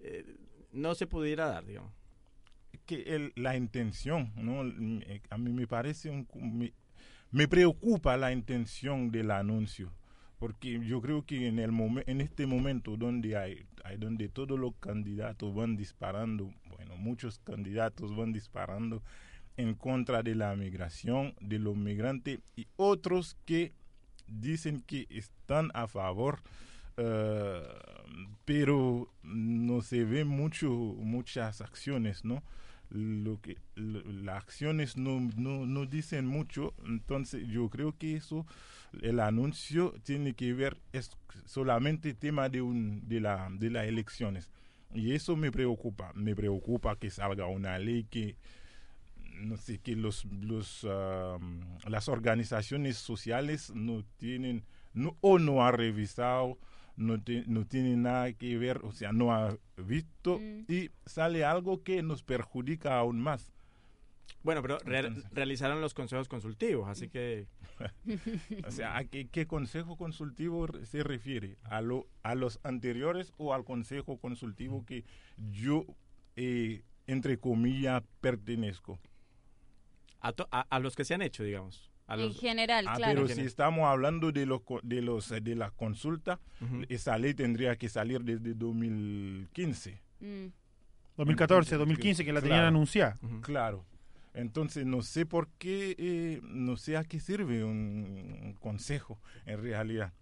eh, 0.00 0.24
no 0.72 0.94
se 0.94 1.06
pudiera 1.06 1.44
dar, 1.44 1.66
digamos? 1.66 1.92
Que 2.86 3.30
la 3.36 3.54
intención, 3.54 4.32
¿no? 4.36 4.62
A 5.28 5.36
mí 5.36 5.52
me 5.52 5.66
parece 5.66 6.08
un. 6.08 6.72
Me, 7.30 7.48
preocupa 7.48 8.16
la 8.16 8.32
intención 8.32 9.10
del 9.10 9.30
anuncio 9.30 9.92
porque 10.42 10.84
yo 10.84 11.00
creo 11.00 11.24
que 11.24 11.46
en 11.46 11.60
el 11.60 11.70
en 12.06 12.20
este 12.20 12.48
momento 12.48 12.96
donde 12.96 13.36
hay, 13.36 13.64
hay, 13.84 13.96
donde 13.96 14.28
todos 14.28 14.58
los 14.58 14.74
candidatos 14.80 15.54
van 15.54 15.76
disparando 15.76 16.52
bueno 16.68 16.96
muchos 16.96 17.38
candidatos 17.44 18.16
van 18.16 18.32
disparando 18.32 19.04
en 19.56 19.74
contra 19.74 20.24
de 20.24 20.34
la 20.34 20.56
migración, 20.56 21.36
de 21.40 21.60
los 21.60 21.76
migrantes 21.76 22.40
y 22.56 22.66
otros 22.74 23.36
que 23.44 23.72
dicen 24.26 24.80
que 24.80 25.06
están 25.10 25.70
a 25.74 25.86
favor, 25.86 26.40
eh, 26.96 27.62
pero 28.44 29.12
no 29.22 29.80
se 29.80 30.04
ven 30.04 30.26
mucho, 30.26 30.70
muchas 30.72 31.60
acciones, 31.60 32.24
¿no? 32.24 32.42
Lo 32.94 33.40
que 33.40 33.56
las 33.74 34.36
acciones 34.36 34.98
no, 34.98 35.86
dicen 35.86 36.26
mucho, 36.26 36.74
entonces 36.86 37.48
yo 37.48 37.70
creo 37.70 37.96
que 37.96 38.16
eso, 38.16 38.46
el 39.00 39.20
anuncio 39.20 39.94
tiene 40.02 40.34
que 40.34 40.52
ver 40.52 40.76
es 40.92 41.10
solamente 41.46 42.12
tema 42.12 42.50
de 42.50 42.60
un 42.60 43.08
de 43.08 43.20
la 43.20 43.48
de 43.50 43.70
las 43.70 43.86
elecciones. 43.86 44.50
Y 44.94 45.14
eso 45.14 45.36
me 45.36 45.50
preocupa, 45.50 46.12
me 46.14 46.36
preocupa 46.36 46.96
que 46.96 47.08
salga 47.08 47.46
una 47.46 47.78
ley 47.78 48.04
que 48.04 48.36
no 49.40 49.56
sé, 49.56 49.78
que 49.78 49.96
los, 49.96 50.26
las 51.86 52.08
organizaciones 52.08 52.96
sociales 52.96 53.72
no 53.74 54.04
tienen, 54.18 54.64
no, 54.92 55.16
o 55.20 55.38
no 55.38 55.64
ha 55.64 55.72
revisado, 55.72 56.58
no, 56.96 57.16
no 57.46 57.66
tiene 57.66 57.96
nada 57.96 58.32
que 58.32 58.56
ver, 58.58 58.80
o 58.84 58.92
sea, 58.92 59.12
no 59.12 59.32
ha 59.32 59.56
visto 59.76 60.38
mm. 60.38 60.64
y 60.68 60.90
sale 61.06 61.44
algo 61.44 61.82
que 61.82 62.02
nos 62.02 62.22
perjudica 62.22 62.98
aún 62.98 63.20
más. 63.20 63.52
Bueno, 64.42 64.62
pero 64.62 64.78
realizaron 65.32 65.80
los 65.80 65.94
consejos 65.94 66.28
consultivos, 66.28 66.88
así 66.88 67.08
que... 67.08 67.46
o 68.66 68.70
sea, 68.70 68.96
¿a 68.96 69.04
qué, 69.04 69.28
qué, 69.28 69.46
consejo 69.46 69.96
consultivo 69.96 70.66
se 70.84 71.02
refiere? 71.02 71.58
¿A, 71.62 71.80
lo, 71.80 72.08
¿A 72.22 72.34
los 72.34 72.58
anteriores 72.64 73.32
o 73.36 73.54
al 73.54 73.64
consejo 73.64 74.18
consultivo 74.18 74.84
que 74.84 75.04
yo, 75.36 75.86
eh, 76.36 76.82
entre 77.06 77.38
comillas, 77.38 78.02
pertenezco? 78.20 78.98
a, 80.22 80.78
los 80.78 80.94
que 80.94 81.04
se 81.04 81.14
han 81.14 81.22
hecho, 81.22 81.42
digamos. 81.42 81.91
A 82.12 82.20
en 82.20 82.34
general, 82.34 82.86
ah, 82.88 82.94
claro. 82.96 83.22
Pero 83.22 83.34
si 83.34 83.40
estamos 83.40 83.84
hablando 83.86 84.32
de 84.32 84.44
los 84.46 84.60
de 84.82 85.02
los 85.02 85.30
de 85.30 85.54
la 85.54 85.70
consulta, 85.70 86.40
esa 86.88 87.16
ley 87.18 87.34
tendría 87.34 87.76
que 87.76 87.88
salir 87.88 88.22
desde 88.22 88.54
2015. 88.54 90.00
2014, 91.16 91.76
2015, 91.76 92.24
que 92.24 92.32
la 92.32 92.40
tenían 92.40 92.64
anunciada. 92.64 93.16
Claro. 93.40 93.84
Entonces 94.34 94.86
no 94.86 95.02
sé 95.02 95.26
por 95.26 95.48
qué, 95.58 95.94
eh, 95.98 96.40
no 96.42 96.76
sé 96.76 96.96
a 96.96 97.04
qué 97.04 97.20
sirve 97.20 97.64
un, 97.64 98.56
consejo 98.60 99.18
en 99.44 99.62
realidad, 99.62 100.12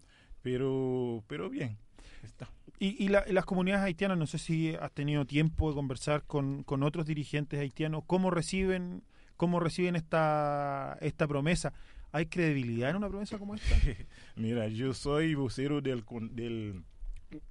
pero, 0.41 1.23
pero 1.27 1.49
bien, 1.49 1.77
está. 2.23 2.49
Y, 2.77 3.05
y, 3.05 3.07
las 3.09 3.45
comunidades 3.45 3.85
haitianas, 3.85 4.17
no 4.17 4.27
sé 4.27 4.37
si 4.37 4.75
has 4.75 4.91
tenido 4.91 5.25
tiempo 5.25 5.69
de 5.69 5.75
conversar 5.75 6.23
con, 6.23 6.63
con 6.63 6.83
otros 6.83 7.05
dirigentes 7.05 7.59
haitianos, 7.59 8.03
¿cómo 8.05 8.31
reciben 8.31 9.03
cómo 9.37 9.59
reciben 9.59 9.95
esta, 9.95 10.97
esta 11.01 11.27
promesa. 11.27 11.73
¿Hay 12.11 12.25
credibilidad 12.25 12.89
en 12.89 12.97
una 12.97 13.09
promesa 13.09 13.37
como 13.39 13.55
esta? 13.55 13.75
Mira, 14.35 14.67
yo 14.67 14.93
soy 14.93 15.33
vocero 15.33 15.81
del, 15.81 16.03
del, 16.31 16.83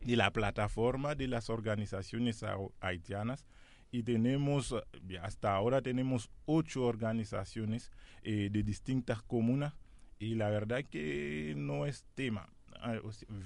de 0.00 0.16
la 0.16 0.32
plataforma 0.32 1.14
de 1.14 1.28
las 1.28 1.48
organizaciones 1.48 2.44
haitianas 2.80 3.46
y 3.90 4.02
tenemos, 4.02 4.74
hasta 5.22 5.54
ahora 5.54 5.82
tenemos 5.82 6.30
ocho 6.46 6.84
organizaciones 6.84 7.90
eh, 8.22 8.48
de 8.50 8.62
distintas 8.62 9.22
comunas 9.22 9.74
y 10.18 10.34
la 10.34 10.50
verdad 10.50 10.84
que 10.84 11.54
no 11.56 11.86
es 11.86 12.04
tema. 12.14 12.50
Ah, 12.76 12.98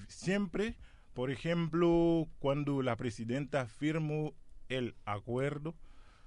siempre, 0.09 0.77
por 1.15 1.31
ejemplo, 1.31 2.29
cuando 2.41 2.83
la 2.83 2.97
presidenta 2.97 3.67
firmó 3.67 4.35
el 4.69 4.95
acuerdo, 5.05 5.75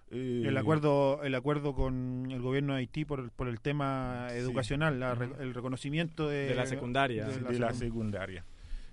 el 0.09 0.55
eh, 0.55 0.59
acuerdo 0.59 1.21
el 1.23 1.35
acuerdo 1.35 1.73
con 1.73 2.29
el 2.31 2.41
gobierno 2.41 2.73
de 2.73 2.79
Haití 2.79 3.03
por, 3.03 3.29
por 3.31 3.47
el 3.47 3.59
tema 3.59 4.27
educacional, 4.31 5.01
el 5.39 5.53
reconocimiento 5.53 6.29
de, 6.29 6.55
la 6.55 6.65
secundaria. 6.65 7.25
De, 7.25 7.59
la, 7.59 7.73
secundaria. 7.73 8.45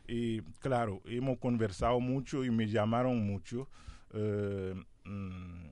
Y 0.08 0.42
claro, 0.58 1.00
hemos 1.06 1.38
conversado 1.38 2.00
mucho 2.00 2.44
y 2.44 2.50
me 2.50 2.66
llamaron 2.66 3.24
mucho. 3.24 3.68
Eh, 4.12 4.74
mm, 5.04 5.66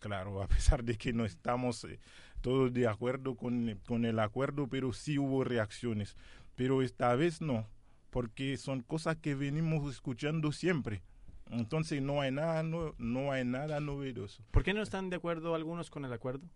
claro, 0.00 0.42
a 0.42 0.46
pesar 0.48 0.84
de 0.84 0.96
que 0.96 1.12
no 1.12 1.24
estamos 1.24 1.84
eh, 1.84 1.98
todos 2.40 2.72
de 2.72 2.86
acuerdo 2.86 3.34
con, 3.34 3.80
con 3.86 4.04
el 4.04 4.18
acuerdo, 4.20 4.68
pero 4.68 4.92
sí 4.92 5.18
hubo 5.18 5.42
reacciones. 5.42 6.16
Pero 6.54 6.80
esta 6.80 7.14
vez 7.16 7.40
no, 7.40 7.68
porque 8.10 8.56
son 8.56 8.82
cosas 8.82 9.16
que 9.16 9.34
venimos 9.34 9.92
escuchando 9.92 10.52
siempre. 10.52 11.02
Entonces 11.50 12.02
no 12.02 12.20
hay 12.20 12.32
nada 12.32 12.62
no, 12.62 12.94
no 12.98 13.32
hay 13.32 13.44
nada 13.44 13.80
novedoso. 13.80 14.42
¿Por 14.50 14.62
qué 14.62 14.74
no 14.74 14.82
están 14.82 15.10
de 15.10 15.16
acuerdo 15.16 15.54
algunos 15.54 15.90
con 15.90 16.04
el 16.04 16.12
acuerdo? 16.12 16.46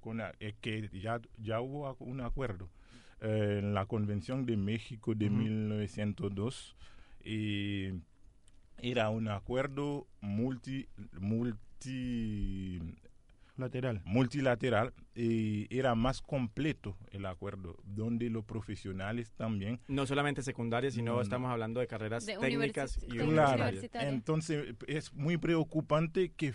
Con 0.00 0.20
es 0.38 0.54
que 0.60 0.88
ya 0.92 1.20
ya 1.38 1.60
hubo 1.60 1.94
un 1.98 2.20
acuerdo 2.20 2.70
eh, 3.20 3.58
en 3.58 3.74
la 3.74 3.86
Convención 3.86 4.46
de 4.46 4.56
México 4.56 5.14
de 5.14 5.28
1902 5.28 6.76
y 7.24 7.88
era 8.78 9.10
un 9.10 9.28
acuerdo 9.28 10.06
multi 10.20 10.88
multi 11.20 12.80
Lateral. 13.58 14.00
multilateral 14.04 14.94
y 15.14 15.66
era 15.76 15.94
más 15.96 16.22
completo 16.22 16.96
el 17.10 17.26
acuerdo, 17.26 17.76
donde 17.84 18.30
los 18.30 18.44
profesionales 18.44 19.32
también... 19.32 19.80
No 19.88 20.06
solamente 20.06 20.42
secundarias, 20.42 20.94
sino 20.94 21.16
mm. 21.16 21.20
estamos 21.22 21.50
hablando 21.50 21.80
de 21.80 21.88
carreras 21.88 22.24
técnicas 22.24 23.00
y 23.06 23.18
universitarias. 23.18 23.90
Entonces 23.94 24.76
es 24.86 25.12
muy 25.12 25.36
preocupante 25.36 26.30
que, 26.30 26.54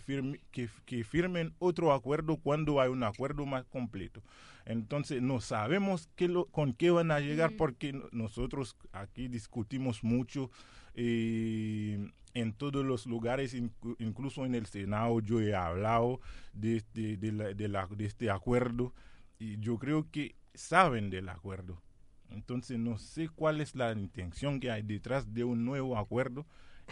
que, 0.86 1.04
firmen 1.04 1.54
otro 1.60 1.92
acuerdo 1.92 2.38
cuando 2.38 2.80
hay 2.80 2.90
un 2.90 3.04
acuerdo 3.04 3.46
más 3.46 3.66
completo. 3.66 4.24
Entonces 4.66 5.22
no 5.22 5.42
sabemos 5.42 6.10
qué 6.16 6.30
lo, 6.30 6.46
con 6.46 6.74
qué 6.74 6.90
van 6.90 7.12
a 7.12 7.20
llegar 7.20 7.52
porque 7.58 7.94
nosotros 8.14 8.78
aquí 8.94 9.28
discutimos 9.28 10.04
mucho 10.06 10.50
y 10.96 11.98
en 12.34 12.54
todos 12.54 12.84
los 12.84 13.06
lugares, 13.06 13.56
incluso 14.00 14.46
en 14.46 14.56
el 14.56 14.66
Senado, 14.66 15.20
yo 15.20 15.40
he 15.40 15.56
hablado 15.56 16.20
de 16.54 16.78
este, 16.78 17.18
de, 17.18 17.96
este 18.00 18.30
acuerdo 18.30 18.94
y 19.40 19.60
yo 19.60 19.78
creo 19.78 20.10
que 20.10 20.36
saben 20.54 21.10
del 21.10 21.30
acuerdo. 21.30 21.82
Entonces 22.30 22.80
no 22.80 22.98
sé 22.98 23.30
cuál 23.30 23.62
es 23.62 23.76
la 23.76 23.92
intención 23.92 24.60
que 24.60 24.72
hay 24.72 24.82
detrás 24.82 25.34
de 25.34 25.44
un 25.44 25.66
nuevo 25.66 25.98
acuerdo 25.98 26.46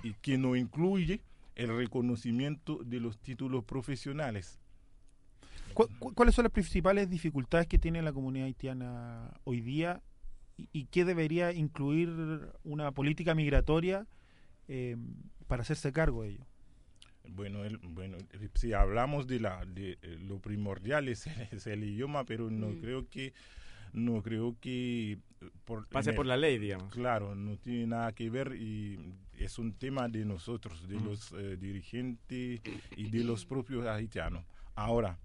y 0.03 0.13
que 0.13 0.37
no 0.37 0.55
incluye 0.55 1.21
el 1.55 1.75
reconocimiento 1.75 2.79
de 2.83 2.99
los 2.99 3.17
títulos 3.19 3.63
profesionales. 3.63 4.59
¿Cuáles 5.73 6.35
son 6.35 6.43
las 6.43 6.51
principales 6.51 7.09
dificultades 7.09 7.65
que 7.65 7.79
tiene 7.79 8.01
la 8.01 8.11
comunidad 8.11 8.47
haitiana 8.47 9.31
hoy 9.45 9.61
día 9.61 10.01
y, 10.73 10.85
qué 10.85 11.05
debería 11.05 11.53
incluir 11.53 12.51
una 12.63 12.91
política 12.91 13.33
migratoria 13.33 14.05
eh, 14.73 14.95
para 15.47 15.63
hacerse 15.63 15.91
cargo 15.91 16.23
de 16.23 16.29
ello? 16.29 16.45
Bueno, 17.27 17.65
el, 17.65 17.77
bueno, 17.77 18.17
si 18.55 18.71
hablamos 18.71 19.27
de, 19.27 19.41
la, 19.41 19.65
de 19.65 19.97
eh, 20.01 20.17
lo 20.25 20.39
primordial 20.39 21.09
es, 21.09 21.27
el 21.67 21.83
idioma, 21.83 22.25
pero 22.25 22.49
no 22.49 22.69
mm. 22.69 22.79
creo 22.79 23.09
que 23.09 23.33
no 23.91 24.23
creo 24.23 24.55
que 24.61 25.19
por, 25.65 25.85
pase 25.87 26.13
por 26.13 26.25
la 26.25 26.37
ley, 26.37 26.57
digamos. 26.57 26.93
Claro, 26.93 27.35
no 27.35 27.57
tiene 27.57 27.87
nada 27.87 28.13
que 28.13 28.29
ver 28.29 28.55
y 28.55 28.97
es 29.37 29.59
un 29.59 29.73
tema 29.73 30.07
de 30.07 30.23
nosotros, 30.23 30.87
de 30.87 30.95
mm. 30.95 31.03
los 31.03 31.33
eh, 31.33 31.57
dirigentes 31.57 32.61
y 32.95 33.09
de 33.09 33.23
los 33.25 33.45
propios 33.45 33.85
haitianos. 33.85 34.45
Ahora, 34.75 35.19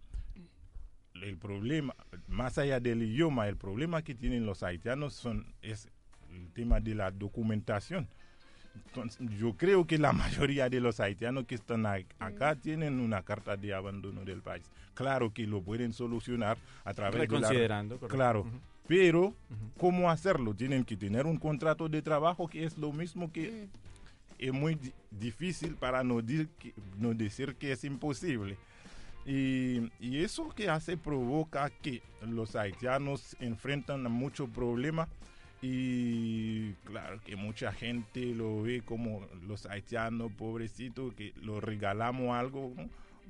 el 1.15 1.39
problema, 1.39 1.95
más 2.27 2.59
allá 2.59 2.81
del 2.81 3.05
idioma, 3.05 3.47
el 3.47 3.57
problema 3.57 4.03
que 4.03 4.17
tienen 4.17 4.45
los 4.45 4.65
haitianos 4.65 5.15
son, 5.15 5.55
es 5.63 5.89
el 6.31 6.51
tema 6.51 6.81
de 6.81 6.97
la 6.97 7.13
documentación. 7.13 8.09
Entonces, 8.87 9.27
yo 9.39 9.55
creo 9.57 9.87
que 9.87 9.99
la 9.99 10.13
mayoría 10.13 10.69
de 10.69 10.81
los 10.81 11.01
haitianos 11.01 11.47
que 11.47 11.55
están 11.55 11.87
acá 11.87 12.57
tienen 12.57 13.01
una 13.01 13.23
carta 13.23 13.57
de 13.57 13.75
abandono 13.75 14.25
del 14.25 14.43
país. 14.43 14.65
Claro 14.95 15.33
que 15.33 15.47
lo 15.47 15.63
pueden 15.63 15.93
solucionar 15.93 16.59
a 16.85 16.95
través 16.95 17.29
de 17.29 17.41
la... 17.41 17.99
Claro, 18.09 18.47
pero 18.87 19.35
¿cómo 19.79 20.11
hacerlo? 20.11 20.55
Tienen 20.55 20.85
que 20.85 20.97
tener 20.97 21.27
un 21.27 21.39
contrato 21.39 21.89
de 21.89 22.03
trabajo 22.03 22.49
que 22.49 22.65
es 22.65 22.77
lo 22.79 22.93
mismo 22.93 23.33
que... 23.33 23.51
Mm. 23.51 23.87
Es 24.39 24.53
muy 24.53 24.79
difícil 25.11 25.77
para 25.77 26.05
no, 26.05 26.21
no 26.99 27.15
decir 27.15 27.55
que 27.55 27.73
es 27.73 27.85
imposible. 27.85 28.59
Y, 29.27 29.91
eso 30.01 30.49
que 30.51 30.71
hace 30.71 30.97
provoca 30.97 31.69
que 31.71 32.01
los 32.23 32.55
haitianos 32.55 33.37
enfrentan 33.41 34.03
muchos 34.05 34.49
problemas 34.51 35.09
y 35.69 36.75
claro 36.85 37.21
que 37.25 37.35
mucha 37.35 37.73
gente 37.73 38.27
lo 38.27 38.63
ve 38.63 38.83
como 38.83 39.27
los 39.49 39.67
haitianos 39.67 40.31
pobrecitos 40.33 41.13
que 41.15 41.33
los 41.43 41.63
regalamos 41.63 42.37
algo, 42.37 42.73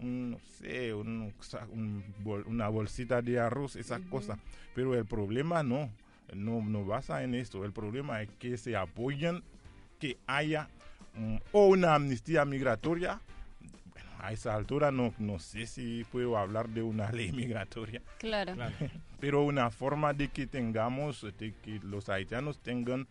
no 0.00 0.38
sé, 0.58 0.92
una 0.92 2.68
bolsita 2.68 3.22
de 3.22 3.40
arroz, 3.40 3.76
esas 3.76 4.02
cosas. 4.02 4.38
Pero 4.74 4.94
el 4.94 5.06
problema 5.06 5.62
no, 5.62 5.90
no, 6.34 6.60
no 6.62 6.84
basa 6.84 7.22
en 7.22 7.34
esto. 7.34 7.64
El 7.64 7.72
problema 7.72 8.20
es 8.20 8.28
que 8.38 8.58
se 8.58 8.76
apoyan 8.76 9.42
que 9.98 10.18
haya 10.26 10.68
mm, 11.14 11.36
o 11.52 11.68
una 11.68 11.94
amnistía 11.94 12.44
migratoria 12.44 13.20
a 14.26 14.32
esa 14.32 14.54
altura 14.54 14.90
no, 14.90 15.14
no 15.18 15.38
sé 15.38 15.66
si 15.66 16.04
puedo 16.10 16.36
hablar 16.36 16.68
de 16.68 16.82
una 16.82 17.10
ley 17.12 17.32
migratoria. 17.32 18.02
Claro. 18.18 18.54
Pero 19.20 19.42
una 19.44 19.70
forma 19.70 20.12
de 20.12 20.28
que 20.28 20.46
tengamos, 20.46 21.22
de 21.38 21.54
que 21.62 21.80
los 21.82 22.08
haitianos 22.08 22.58
tengan 22.58 23.06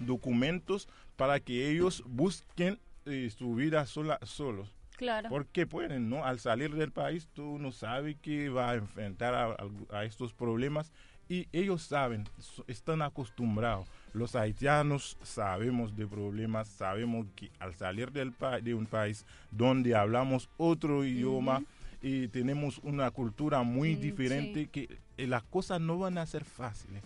documentos 0.00 0.88
para 1.16 1.40
que 1.40 1.70
ellos 1.70 2.04
busquen 2.06 2.78
eh, 3.06 3.30
su 3.36 3.54
vida 3.54 3.86
sola, 3.86 4.18
solos. 4.22 4.74
Claro. 4.96 5.28
Porque 5.28 5.66
pueden, 5.66 6.10
¿no? 6.10 6.24
Al 6.24 6.40
salir 6.40 6.74
del 6.74 6.92
país, 6.92 7.28
tú 7.32 7.58
no 7.58 7.72
sabes 7.72 8.16
que 8.20 8.48
va 8.48 8.70
a 8.70 8.74
enfrentar 8.74 9.34
a, 9.34 9.56
a 9.90 10.04
estos 10.04 10.34
problemas 10.34 10.92
y 11.28 11.46
ellos 11.52 11.82
saben, 11.82 12.28
están 12.66 13.02
acostumbrados 13.02 13.88
los 14.12 14.34
haitianos 14.34 15.16
sabemos 15.22 15.96
de 15.96 16.06
problemas, 16.06 16.68
sabemos 16.68 17.26
que 17.36 17.50
al 17.58 17.74
salir 17.74 18.12
del 18.12 18.34
de 18.62 18.74
un 18.74 18.86
país 18.86 19.24
donde 19.50 19.94
hablamos 19.94 20.48
otro 20.56 21.04
idioma 21.04 21.62
y 22.00 22.28
tenemos 22.28 22.78
una 22.78 23.10
cultura 23.10 23.62
muy 23.62 23.94
diferente, 23.96 24.68
que 24.68 24.98
eh, 25.16 25.26
las 25.26 25.42
cosas 25.42 25.80
no 25.80 25.98
van 25.98 26.18
a 26.18 26.26
ser 26.26 26.44
fáciles. 26.44 27.02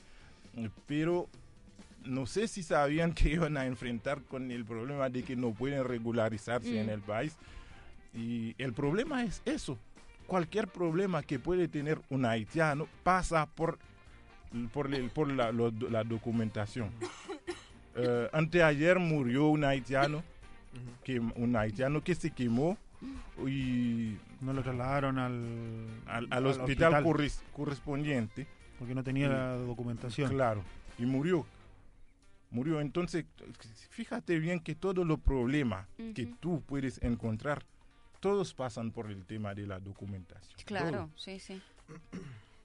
Pero 0.86 1.28
no 2.04 2.26
sé 2.26 2.48
si 2.48 2.62
sabían 2.62 3.12
que 3.12 3.30
iban 3.30 3.56
a 3.56 3.66
enfrentar 3.66 4.22
con 4.22 4.50
el 4.50 4.64
problema 4.64 5.08
de 5.08 5.22
que 5.22 5.36
no 5.36 5.52
pueden 5.52 5.84
regularizarse 5.84 6.80
en 6.80 6.88
mm. 6.88 6.90
el 6.90 7.00
país. 7.00 7.36
Y 8.14 8.54
el 8.58 8.72
problema 8.74 9.24
es 9.24 9.40
eso. 9.44 9.78
Cualquier 10.26 10.68
problema 10.68 11.22
que 11.22 11.38
puede 11.38 11.68
tener 11.68 12.00
un 12.10 12.24
haitiano 12.24 12.86
pasa 13.02 13.46
por 13.46 13.78
por, 14.72 15.10
por 15.10 15.32
la, 15.32 15.52
la, 15.52 16.04
documentación. 16.04 16.90
Uh, 17.96 18.28
anteayer 18.32 18.98
murió 18.98 19.48
un 19.48 19.64
haitiano, 19.64 20.22
que, 21.04 21.20
un 21.20 21.56
haitiano 21.56 22.02
que 22.02 22.14
se 22.14 22.30
quemó 22.30 22.76
y... 23.46 24.16
No 24.40 24.52
lo 24.52 24.62
trasladaron 24.64 25.18
al, 25.20 26.26
al, 26.30 26.46
hospital, 26.46 27.04
correspondiente. 27.52 28.48
Porque 28.76 28.92
no 28.92 29.04
tenía 29.04 29.28
la 29.28 29.56
documentación. 29.56 30.28
Claro, 30.30 30.64
y 30.98 31.06
murió. 31.06 31.46
Murió. 32.50 32.80
Entonces, 32.80 33.24
fíjate 33.90 34.40
bien 34.40 34.58
que 34.58 34.74
todos 34.74 35.06
los 35.06 35.20
problemas 35.20 35.86
que 35.96 36.26
tú 36.40 36.60
puedes 36.62 37.00
encontrar, 37.00 37.64
todos 38.18 38.52
pasan 38.54 38.90
por 38.90 39.12
el 39.12 39.24
tema 39.24 39.54
de 39.54 39.68
la 39.68 39.78
documentación. 39.78 40.58
Claro, 40.64 41.10
sí, 41.14 41.38
sí. 41.38 41.62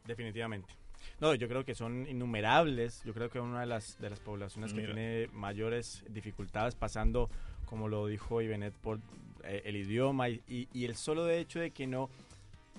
Definitivamente. 0.08 0.74
No, 1.20 1.34
yo 1.34 1.48
creo 1.48 1.66
que 1.66 1.76
son 1.76 2.08
innumerables. 2.08 3.04
Yo 3.04 3.14
creo 3.14 3.30
que 3.30 3.40
una 3.40 3.62
de 3.62 3.66
las, 3.66 4.00
de 4.00 4.10
las 4.10 4.20
poblaciones 4.20 4.74
que 4.74 4.84
tiene 4.84 5.30
mayores 5.34 6.04
dificultades 6.10 6.76
pasando, 6.76 7.30
como 7.66 7.88
lo 7.88 8.08
dijo 8.08 8.42
Ibenet, 8.42 8.74
por 8.74 9.00
eh, 9.44 9.64
el 9.66 9.76
idioma 9.76 10.30
y, 10.30 10.42
y, 10.48 10.86
el 10.86 10.96
solo 10.96 11.26
de 11.26 11.40
hecho 11.40 11.60
de 11.60 11.72
que 11.72 11.88
no 11.88 12.10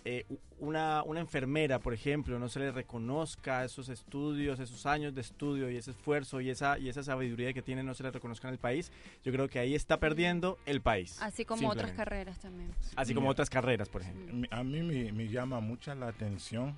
eh, 0.05 0.25
una, 0.61 1.03
una 1.05 1.21
enfermera, 1.21 1.79
por 1.79 1.95
ejemplo, 1.95 2.39
no 2.39 2.49
se 2.49 2.61
le 2.61 2.73
reconozca 2.73 3.65
esos 3.65 3.89
estudios, 3.89 4.59
esos 4.59 4.87
años 4.87 5.15
de 5.15 5.21
estudio 5.21 5.71
y 5.71 5.77
ese 5.77 5.91
esfuerzo 5.93 6.41
y 6.41 6.51
esa, 6.51 6.79
y 6.79 6.89
esa 6.89 7.03
sabiduría 7.03 7.53
que 7.53 7.63
tiene, 7.63 7.83
no 7.83 7.95
se 7.95 8.03
le 8.03 8.11
reconozca 8.11 8.49
en 8.49 8.55
el 8.55 8.59
país, 8.59 8.91
yo 9.25 9.33
creo 9.33 9.49
que 9.49 9.59
ahí 9.59 9.75
está 9.75 9.99
perdiendo 9.99 10.59
el 10.67 10.81
país. 10.81 11.21
Así 11.21 11.45
como 11.45 11.69
otras 11.69 11.93
carreras 11.93 12.39
también. 12.39 12.71
Así 12.97 13.15
como 13.15 13.29
otras 13.29 13.51
carreras, 13.51 13.89
por 13.89 14.03
ejemplo. 14.03 14.49
A 14.51 14.65
mí 14.65 14.83
me, 14.83 15.13
me 15.13 15.29
llama 15.29 15.61
mucha 15.61 15.95
la 15.95 16.09
atención 16.09 16.75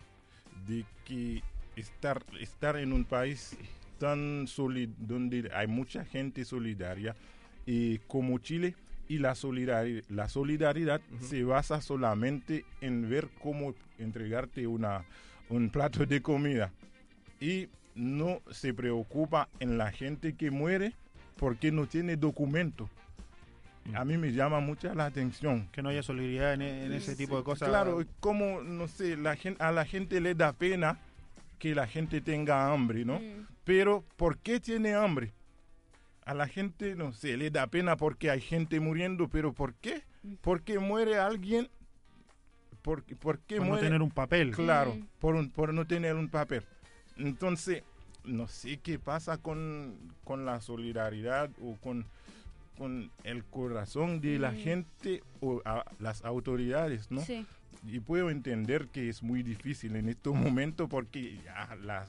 de 0.66 0.84
que 1.04 1.42
estar, 1.76 2.22
estar 2.40 2.76
en 2.76 2.92
un 2.92 3.04
país 3.04 3.56
tan 3.98 4.46
sólido, 4.46 4.92
donde 4.98 5.50
hay 5.54 5.66
mucha 5.66 6.04
gente 6.04 6.44
solidaria, 6.44 7.14
y 7.66 7.98
como 7.98 8.38
Chile, 8.38 8.74
y 9.08 9.18
la 9.18 9.34
solidaridad, 9.34 10.04
la 10.08 10.28
solidaridad 10.28 11.00
se 11.20 11.42
basa 11.42 11.80
solamente 11.80 12.64
en 12.80 13.10
ver 13.10 13.28
cómo 13.42 13.74
entregarte 13.98 14.66
una, 14.66 15.04
un 15.48 15.68
plato 15.70 16.06
de 16.06 16.22
comida 16.22 16.72
y 17.40 17.68
no 17.96 18.40
se 18.50 18.72
preocupa 18.72 19.48
en 19.58 19.78
la 19.78 19.90
gente 19.90 20.34
que 20.34 20.52
muere 20.52 20.94
porque 21.36 21.72
no 21.72 21.86
tiene 21.86 22.16
documento. 22.16 22.88
A 23.94 24.04
mí 24.04 24.16
me 24.16 24.32
llama 24.32 24.60
mucha 24.60 24.94
la 24.94 25.06
atención. 25.06 25.68
Que 25.72 25.82
no 25.82 25.88
haya 25.88 26.02
solidaridad 26.02 26.54
en, 26.54 26.92
ese 26.92 27.16
tipo 27.16 27.36
de 27.36 27.44
cosas. 27.44 27.68
Claro, 27.68 28.04
como, 28.20 28.62
no 28.62 28.88
sé, 28.88 29.16
la 29.16 29.36
gente, 29.36 29.62
a 29.62 29.72
la 29.72 29.84
gente 29.84 30.20
le 30.20 30.34
da 30.34 30.52
pena 30.52 30.98
que 31.58 31.74
la 31.74 31.86
gente 31.86 32.20
tenga 32.20 32.72
hambre, 32.72 33.04
¿no? 33.04 33.20
Pero, 33.64 34.04
¿por 34.16 34.38
qué 34.38 34.60
tiene 34.60 34.94
hambre? 34.94 35.32
a 36.30 36.34
la 36.34 36.46
gente, 36.46 36.94
no 36.94 37.12
sé, 37.12 37.36
le 37.36 37.50
da 37.50 37.66
pena 37.66 37.96
porque 37.96 38.30
hay 38.30 38.40
gente 38.40 38.78
muriendo, 38.78 39.26
pero 39.26 39.52
¿por 39.52 39.74
qué? 39.74 40.04
Porque 40.42 40.78
muere 40.78 41.18
alguien, 41.18 41.68
¿por, 42.82 43.02
por 43.16 43.40
qué 43.40 43.58
muere? 43.58 43.74
no 43.74 43.80
tener 43.80 44.02
un 44.02 44.12
papel. 44.12 44.52
Claro, 44.52 44.96
por, 45.18 45.50
por 45.50 45.74
no 45.74 45.88
tener 45.88 46.14
un 46.14 46.28
papel. 46.28 46.62
Entonces, 47.16 47.82
no 48.22 48.46
sé 48.46 48.78
qué 48.78 49.00
pasa 49.00 49.38
con, 49.38 49.96
la 50.28 50.60
solidaridad 50.60 51.50
o 51.60 51.76
con, 51.80 52.06
con 52.76 53.10
el 53.24 53.44
corazón 53.44 54.20
de 54.20 54.38
la 54.38 54.52
gente 54.52 55.22
o 55.40 55.62
las 55.98 56.24
autoridades, 56.24 57.10
¿no? 57.10 57.20
Sí. 57.20 57.46
Y 57.86 58.00
puedo 58.00 58.30
entender 58.30 58.88
que 58.88 59.08
es 59.08 59.22
muy 59.22 59.42
difícil 59.42 59.96
en 59.96 60.08
estos 60.08 60.34
momentos 60.34 60.88
porque 60.88 61.40
ya 61.44 61.76
las, 61.82 62.08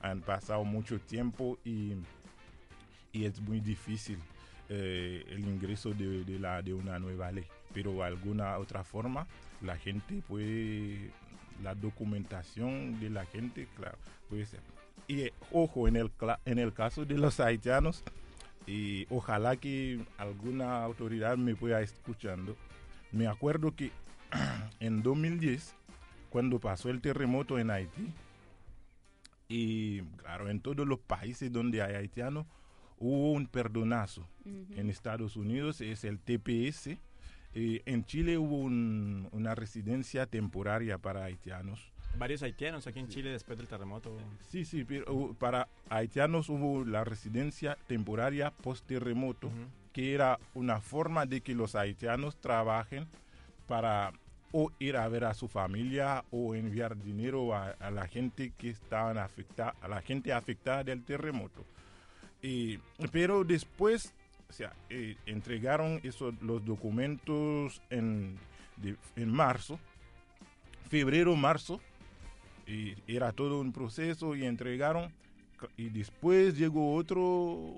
han 0.00 0.20
pasado 0.20 0.64
mucho 0.64 0.98
tiempo 1.00 1.58
y 1.64 1.94
y 3.14 3.24
es 3.24 3.40
muy 3.40 3.60
difícil 3.60 4.18
eh, 4.68 5.24
el 5.28 5.46
ingreso 5.46 5.94
de, 5.94 6.38
la, 6.38 6.60
de 6.60 6.74
una 6.74 6.98
nueva 6.98 7.32
ley. 7.32 7.46
Pero 7.72 7.92
de 7.92 8.02
alguna 8.02 8.58
otra 8.58 8.84
forma, 8.84 9.26
la 9.62 9.76
gente 9.78 10.20
puede, 10.28 11.10
la 11.62 11.74
documentación 11.74 13.00
de 13.00 13.08
la 13.08 13.24
gente, 13.24 13.68
claro, 13.76 13.96
puede 14.28 14.44
ser. 14.44 14.60
Y 15.06 15.22
eh, 15.22 15.32
ojo, 15.52 15.88
en 15.88 15.96
el, 15.96 16.10
en 16.44 16.58
el 16.58 16.72
caso 16.72 17.04
de 17.04 17.16
los 17.16 17.40
haitianos, 17.40 18.02
y 18.66 19.06
ojalá 19.10 19.56
que 19.56 20.00
alguna 20.16 20.82
autoridad 20.82 21.36
me 21.36 21.54
pueda 21.54 21.80
escuchando, 21.82 22.56
me 23.12 23.26
acuerdo 23.26 23.74
que 23.74 23.90
en 24.80 25.02
2010, 25.02 25.74
cuando 26.30 26.58
pasó 26.58 26.90
el 26.90 27.00
terremoto 27.00 27.58
en 27.58 27.70
Haití, 27.70 28.12
y 29.48 30.00
claro, 30.16 30.48
en 30.48 30.60
todos 30.60 30.86
los 30.86 30.98
países 30.98 31.52
donde 31.52 31.82
hay 31.82 31.94
haitianos, 31.94 32.46
hubo 32.98 33.32
un 33.32 33.46
perdonazo. 33.46 34.26
En 34.44 34.90
Estados 34.90 35.36
Unidos 35.36 35.80
es 35.80 36.04
el 36.04 36.18
TPS. 36.18 36.98
Eh, 37.54 37.82
en 37.86 38.04
Chile 38.04 38.36
hubo 38.36 38.58
una 38.58 39.54
residencia 39.54 40.26
temporaria 40.26 40.98
para 40.98 41.24
haitianos. 41.24 41.93
Varios 42.18 42.42
haitianos 42.42 42.86
aquí 42.86 43.00
en 43.00 43.08
Chile 43.08 43.30
después 43.30 43.58
del 43.58 43.68
terremoto. 43.68 44.16
Sí, 44.48 44.64
sí, 44.64 44.84
pero 44.84 45.34
para 45.38 45.68
haitianos 45.90 46.48
hubo 46.48 46.84
la 46.84 47.04
residencia 47.04 47.76
temporaria 47.86 48.50
post-terremoto, 48.50 49.50
que 49.92 50.14
era 50.14 50.38
una 50.54 50.80
forma 50.80 51.26
de 51.26 51.40
que 51.40 51.54
los 51.54 51.74
haitianos 51.74 52.36
trabajen 52.36 53.06
para 53.66 54.12
o 54.52 54.70
ir 54.78 54.96
a 54.96 55.08
ver 55.08 55.24
a 55.24 55.34
su 55.34 55.48
familia 55.48 56.24
o 56.30 56.54
enviar 56.54 56.96
dinero 56.96 57.54
a, 57.54 57.70
a 57.70 57.90
la 57.90 58.06
gente 58.06 58.52
que 58.56 58.70
estaban 58.70 59.18
afectada, 59.18 59.74
a 59.80 59.88
la 59.88 60.00
gente 60.00 60.32
afectada 60.32 60.84
del 60.84 61.02
terremoto. 61.02 61.64
Pero 63.10 63.42
después, 63.42 64.12
o 64.48 64.52
sea, 64.52 64.72
eh, 64.90 65.16
entregaron 65.26 65.98
esos, 66.04 66.34
los 66.42 66.64
documentos 66.64 67.82
en, 67.90 68.38
en 69.16 69.32
marzo, 69.32 69.78
febrero, 70.88 71.34
marzo, 71.34 71.80
y 72.66 72.94
era 73.06 73.32
todo 73.32 73.60
un 73.60 73.72
proceso 73.72 74.34
y 74.34 74.44
entregaron, 74.44 75.12
y 75.76 75.88
después 75.88 76.56
llegó 76.56 76.94
otro, 76.94 77.74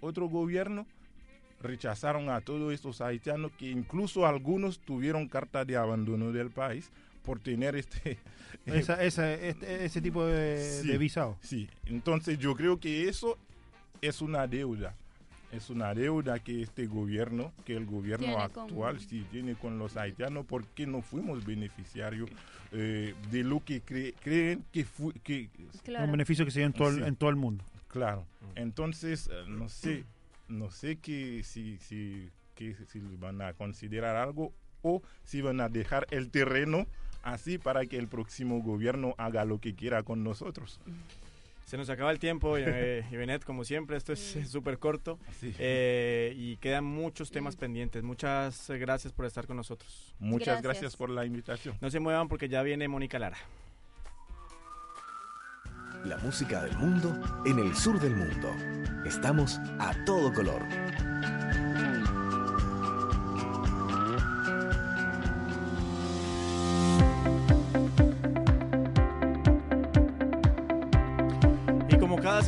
otro 0.00 0.28
gobierno, 0.28 0.86
rechazaron 1.60 2.28
a 2.30 2.40
todos 2.40 2.72
estos 2.72 3.00
haitianos 3.00 3.52
que 3.52 3.70
incluso 3.70 4.26
algunos 4.26 4.78
tuvieron 4.80 5.28
carta 5.28 5.64
de 5.64 5.76
abandono 5.76 6.32
del 6.32 6.50
país 6.50 6.90
por 7.24 7.40
tener 7.40 7.74
este, 7.76 8.18
este 8.66 9.84
ese 9.84 10.00
tipo 10.00 10.24
de, 10.24 10.82
de 10.82 10.98
visado. 10.98 11.36
Sí, 11.40 11.68
entonces 11.86 12.38
yo 12.38 12.54
creo 12.54 12.78
que 12.78 13.08
eso 13.08 13.38
es 14.00 14.20
una 14.20 14.46
deuda. 14.46 14.94
Es 15.52 15.70
una 15.70 15.94
deuda 15.94 16.38
que 16.40 16.62
este 16.62 16.86
gobierno, 16.86 17.52
que 17.64 17.76
el 17.76 17.86
gobierno 17.86 18.38
actual 18.38 19.00
sí 19.00 19.24
tiene 19.30 19.54
con 19.54 19.78
los 19.78 19.96
haitianos 19.96 20.44
porque 20.46 20.86
no 20.86 21.02
fuimos 21.02 21.44
beneficiarios 21.44 22.28
eh, 22.72 23.14
de 23.30 23.44
lo 23.44 23.64
que 23.64 23.80
creen 23.80 24.64
que 24.72 24.84
fue... 24.84 25.12
Que, 25.22 25.48
Un 25.86 26.10
beneficio 26.10 26.44
que 26.44 26.50
se 26.50 26.60
dio 26.60 26.66
en 26.66 26.72
todo, 26.72 26.90
el, 26.90 27.04
en 27.04 27.16
todo 27.16 27.30
el 27.30 27.36
mundo. 27.36 27.64
Claro. 27.88 28.26
Mm. 28.40 28.58
Entonces, 28.58 29.30
eh, 29.32 29.44
no 29.46 29.68
sé, 29.68 30.04
no 30.48 30.70
sé 30.70 30.96
que 30.96 31.42
si, 31.44 31.78
si, 31.78 32.28
que, 32.54 32.74
si 32.88 33.00
van 33.18 33.40
a 33.40 33.52
considerar 33.52 34.16
algo 34.16 34.52
o 34.82 35.02
si 35.22 35.40
van 35.40 35.60
a 35.60 35.68
dejar 35.68 36.06
el 36.10 36.30
terreno 36.30 36.86
así 37.22 37.58
para 37.58 37.86
que 37.86 37.98
el 37.98 38.08
próximo 38.08 38.62
gobierno 38.62 39.14
haga 39.18 39.44
lo 39.44 39.60
que 39.60 39.74
quiera 39.74 40.02
con 40.02 40.22
nosotros. 40.22 40.80
Se 41.66 41.76
nos 41.76 41.90
acaba 41.90 42.12
el 42.12 42.20
tiempo, 42.20 42.56
eh, 42.56 43.04
Benet, 43.10 43.44
como 43.44 43.64
siempre, 43.64 43.96
esto 43.96 44.12
es 44.12 44.38
súper 44.48 44.78
corto 44.78 45.18
eh, 45.42 46.32
y 46.36 46.56
quedan 46.58 46.84
muchos 46.84 47.32
temas 47.32 47.56
pendientes. 47.56 48.04
Muchas 48.04 48.70
gracias 48.70 49.12
por 49.12 49.26
estar 49.26 49.48
con 49.48 49.56
nosotros. 49.56 50.14
Muchas 50.20 50.62
gracias. 50.62 50.94
por 50.94 51.10
la 51.10 51.26
invitación. 51.26 51.76
No 51.80 51.90
se 51.90 51.98
muevan 51.98 52.28
porque 52.28 52.48
ya 52.48 52.62
viene 52.62 52.86
Mónica 52.86 53.18
Lara. 53.18 53.38
La 56.04 56.18
música 56.18 56.62
del 56.62 56.76
mundo 56.78 57.20
en 57.44 57.58
el 57.58 57.74
sur 57.74 57.98
del 57.98 58.14
mundo. 58.14 58.48
Estamos 59.04 59.58
a 59.80 59.92
todo 60.04 60.32
color. 60.32 60.62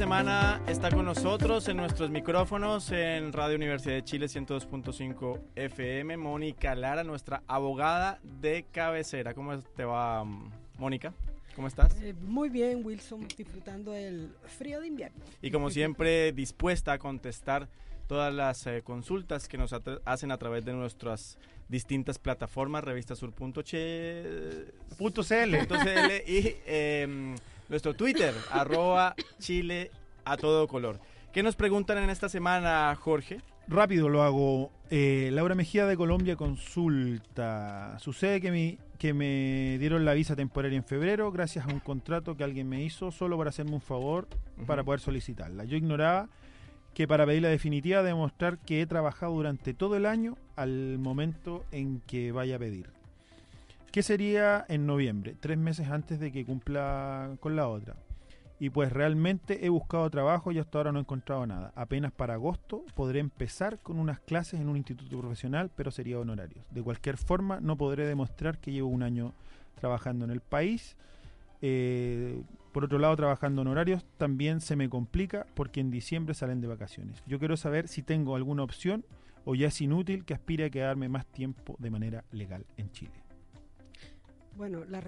Semana 0.08 0.62
está 0.66 0.90
con 0.90 1.04
nosotros 1.04 1.68
en 1.68 1.76
nuestros 1.76 2.08
micrófonos 2.08 2.90
en 2.92 3.30
Radio 3.30 3.56
Universidad 3.56 3.96
de 3.96 4.04
Chile 4.04 4.24
102.5 4.24 5.38
FM, 5.54 6.16
Mónica 6.16 6.74
Lara, 6.74 7.04
nuestra 7.04 7.42
abogada 7.46 8.18
de 8.22 8.64
cabecera. 8.72 9.34
¿Cómo 9.34 9.60
te 9.60 9.84
va, 9.84 10.24
Mónica? 10.78 11.12
¿Cómo 11.54 11.68
estás? 11.68 11.94
Eh, 12.00 12.14
muy 12.22 12.48
bien, 12.48 12.80
Wilson, 12.86 13.28
disfrutando 13.36 13.94
el 13.94 14.30
frío 14.46 14.80
de 14.80 14.86
invierno. 14.86 15.22
Y 15.42 15.50
como 15.50 15.68
siempre, 15.68 16.32
dispuesta 16.32 16.92
a 16.92 16.98
contestar 16.98 17.68
todas 18.06 18.32
las 18.32 18.66
eh, 18.66 18.80
consultas 18.82 19.46
que 19.46 19.58
nos 19.58 19.74
hacen 20.06 20.32
a 20.32 20.38
través 20.38 20.64
de 20.64 20.72
nuestras 20.72 21.36
distintas 21.68 22.18
plataformas, 22.18 22.82
revistasur.cl 22.82 23.60
y 26.26 26.56
eh, 26.66 27.36
nuestro 27.68 27.94
Twitter, 27.94 28.34
arroba 28.50 29.14
Chile 29.38 29.90
a 30.24 30.36
todo 30.36 30.66
color. 30.68 31.00
¿Qué 31.32 31.42
nos 31.42 31.56
preguntan 31.56 31.98
en 31.98 32.10
esta 32.10 32.28
semana, 32.28 32.94
Jorge? 32.96 33.40
Rápido 33.68 34.08
lo 34.08 34.22
hago. 34.22 34.72
Eh, 34.90 35.28
Laura 35.32 35.54
Mejía 35.54 35.86
de 35.86 35.96
Colombia 35.96 36.36
consulta. 36.36 37.98
Sucede 37.98 38.40
que, 38.40 38.50
mi, 38.50 38.78
que 38.98 39.12
me 39.12 39.76
dieron 39.78 40.06
la 40.06 40.14
visa 40.14 40.34
temporaria 40.34 40.78
en 40.78 40.84
febrero 40.84 41.30
gracias 41.30 41.66
a 41.66 41.68
un 41.68 41.80
contrato 41.80 42.34
que 42.34 42.44
alguien 42.44 42.68
me 42.68 42.82
hizo 42.82 43.10
solo 43.10 43.36
para 43.36 43.50
hacerme 43.50 43.72
un 43.72 43.82
favor 43.82 44.26
para 44.66 44.84
poder 44.84 45.00
solicitarla. 45.00 45.64
Yo 45.64 45.76
ignoraba 45.76 46.28
que 46.94 47.06
para 47.06 47.26
pedir 47.26 47.42
la 47.42 47.48
definitiva 47.48 48.02
demostrar 48.02 48.58
que 48.58 48.80
he 48.80 48.86
trabajado 48.86 49.34
durante 49.34 49.74
todo 49.74 49.96
el 49.96 50.06
año 50.06 50.36
al 50.56 50.98
momento 50.98 51.64
en 51.70 52.00
que 52.00 52.32
vaya 52.32 52.56
a 52.56 52.58
pedir. 52.58 52.97
¿Qué 53.90 54.02
sería 54.02 54.66
en 54.68 54.86
noviembre? 54.86 55.34
Tres 55.40 55.56
meses 55.56 55.88
antes 55.88 56.20
de 56.20 56.30
que 56.30 56.44
cumpla 56.44 57.36
con 57.40 57.56
la 57.56 57.68
otra. 57.68 57.96
Y 58.60 58.68
pues 58.68 58.92
realmente 58.92 59.64
he 59.64 59.70
buscado 59.70 60.10
trabajo 60.10 60.52
y 60.52 60.58
hasta 60.58 60.78
ahora 60.78 60.92
no 60.92 60.98
he 60.98 61.02
encontrado 61.02 61.46
nada. 61.46 61.72
Apenas 61.74 62.12
para 62.12 62.34
agosto 62.34 62.84
podré 62.94 63.20
empezar 63.20 63.78
con 63.78 63.98
unas 63.98 64.20
clases 64.20 64.60
en 64.60 64.68
un 64.68 64.76
instituto 64.76 65.18
profesional, 65.18 65.70
pero 65.74 65.90
sería 65.90 66.18
honorarios. 66.18 66.66
De 66.70 66.82
cualquier 66.82 67.16
forma, 67.16 67.60
no 67.60 67.76
podré 67.76 68.06
demostrar 68.06 68.58
que 68.58 68.72
llevo 68.72 68.88
un 68.88 69.02
año 69.02 69.32
trabajando 69.80 70.26
en 70.26 70.32
el 70.32 70.40
país. 70.40 70.96
Eh, 71.62 72.42
por 72.72 72.84
otro 72.84 72.98
lado, 72.98 73.16
trabajando 73.16 73.62
en 73.62 73.68
horarios 73.68 74.04
también 74.18 74.60
se 74.60 74.76
me 74.76 74.90
complica 74.90 75.46
porque 75.54 75.80
en 75.80 75.90
diciembre 75.90 76.34
salen 76.34 76.60
de 76.60 76.68
vacaciones. 76.68 77.22
Yo 77.26 77.38
quiero 77.38 77.56
saber 77.56 77.88
si 77.88 78.02
tengo 78.02 78.36
alguna 78.36 78.64
opción 78.64 79.06
o 79.46 79.54
ya 79.54 79.68
es 79.68 79.80
inútil 79.80 80.26
que 80.26 80.34
aspire 80.34 80.66
a 80.66 80.70
quedarme 80.70 81.08
más 81.08 81.24
tiempo 81.24 81.74
de 81.78 81.90
manera 81.90 82.24
legal 82.32 82.66
en 82.76 82.90
Chile. 82.90 83.27
Bueno, 84.58 84.84
la, 84.86 85.00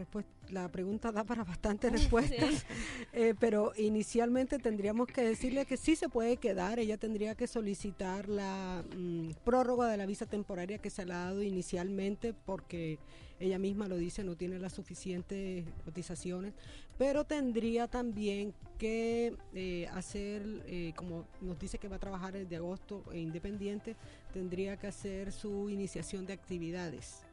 la 0.51 0.69
pregunta 0.71 1.11
da 1.11 1.25
para 1.25 1.43
bastantes 1.43 1.91
respuestas, 1.99 2.65
eh, 3.13 3.35
pero 3.41 3.73
inicialmente 3.77 4.61
tendríamos 4.61 5.09
que 5.09 5.23
decirle 5.23 5.67
que 5.67 5.77
sí 5.77 5.97
se 5.97 6.09
puede 6.09 6.37
quedar. 6.37 6.79
Ella 6.79 6.97
tendría 6.99 7.35
que 7.35 7.49
solicitar 7.49 8.29
la 8.29 8.85
mm, 8.97 9.31
prórroga 9.45 9.89
de 9.89 9.97
la 9.97 10.07
visa 10.07 10.27
temporaria 10.27 10.79
que 10.79 10.89
se 10.89 11.05
le 11.05 11.15
ha 11.15 11.25
dado 11.25 11.43
inicialmente 11.43 12.33
porque 12.33 13.01
ella 13.41 13.59
misma 13.59 13.89
lo 13.89 13.97
dice, 13.97 14.23
no 14.23 14.37
tiene 14.37 14.61
las 14.61 14.73
suficientes 14.73 15.65
cotizaciones, 15.85 16.55
pero 16.97 17.25
tendría 17.25 17.89
también 17.89 18.55
que 18.79 19.35
eh, 19.53 19.89
hacer, 19.93 20.63
eh, 20.67 20.93
como 20.95 21.25
nos 21.41 21.59
dice 21.59 21.79
que 21.79 21.89
va 21.89 21.97
a 21.97 22.01
trabajar 22.01 22.35
desde 22.35 22.55
agosto 22.55 23.03
e 23.11 23.19
independiente, 23.19 23.97
tendría 24.33 24.77
que 24.77 24.87
hacer 24.87 25.33
su 25.33 25.69
iniciación 25.71 26.25
de 26.25 26.35
actividades 26.35 27.25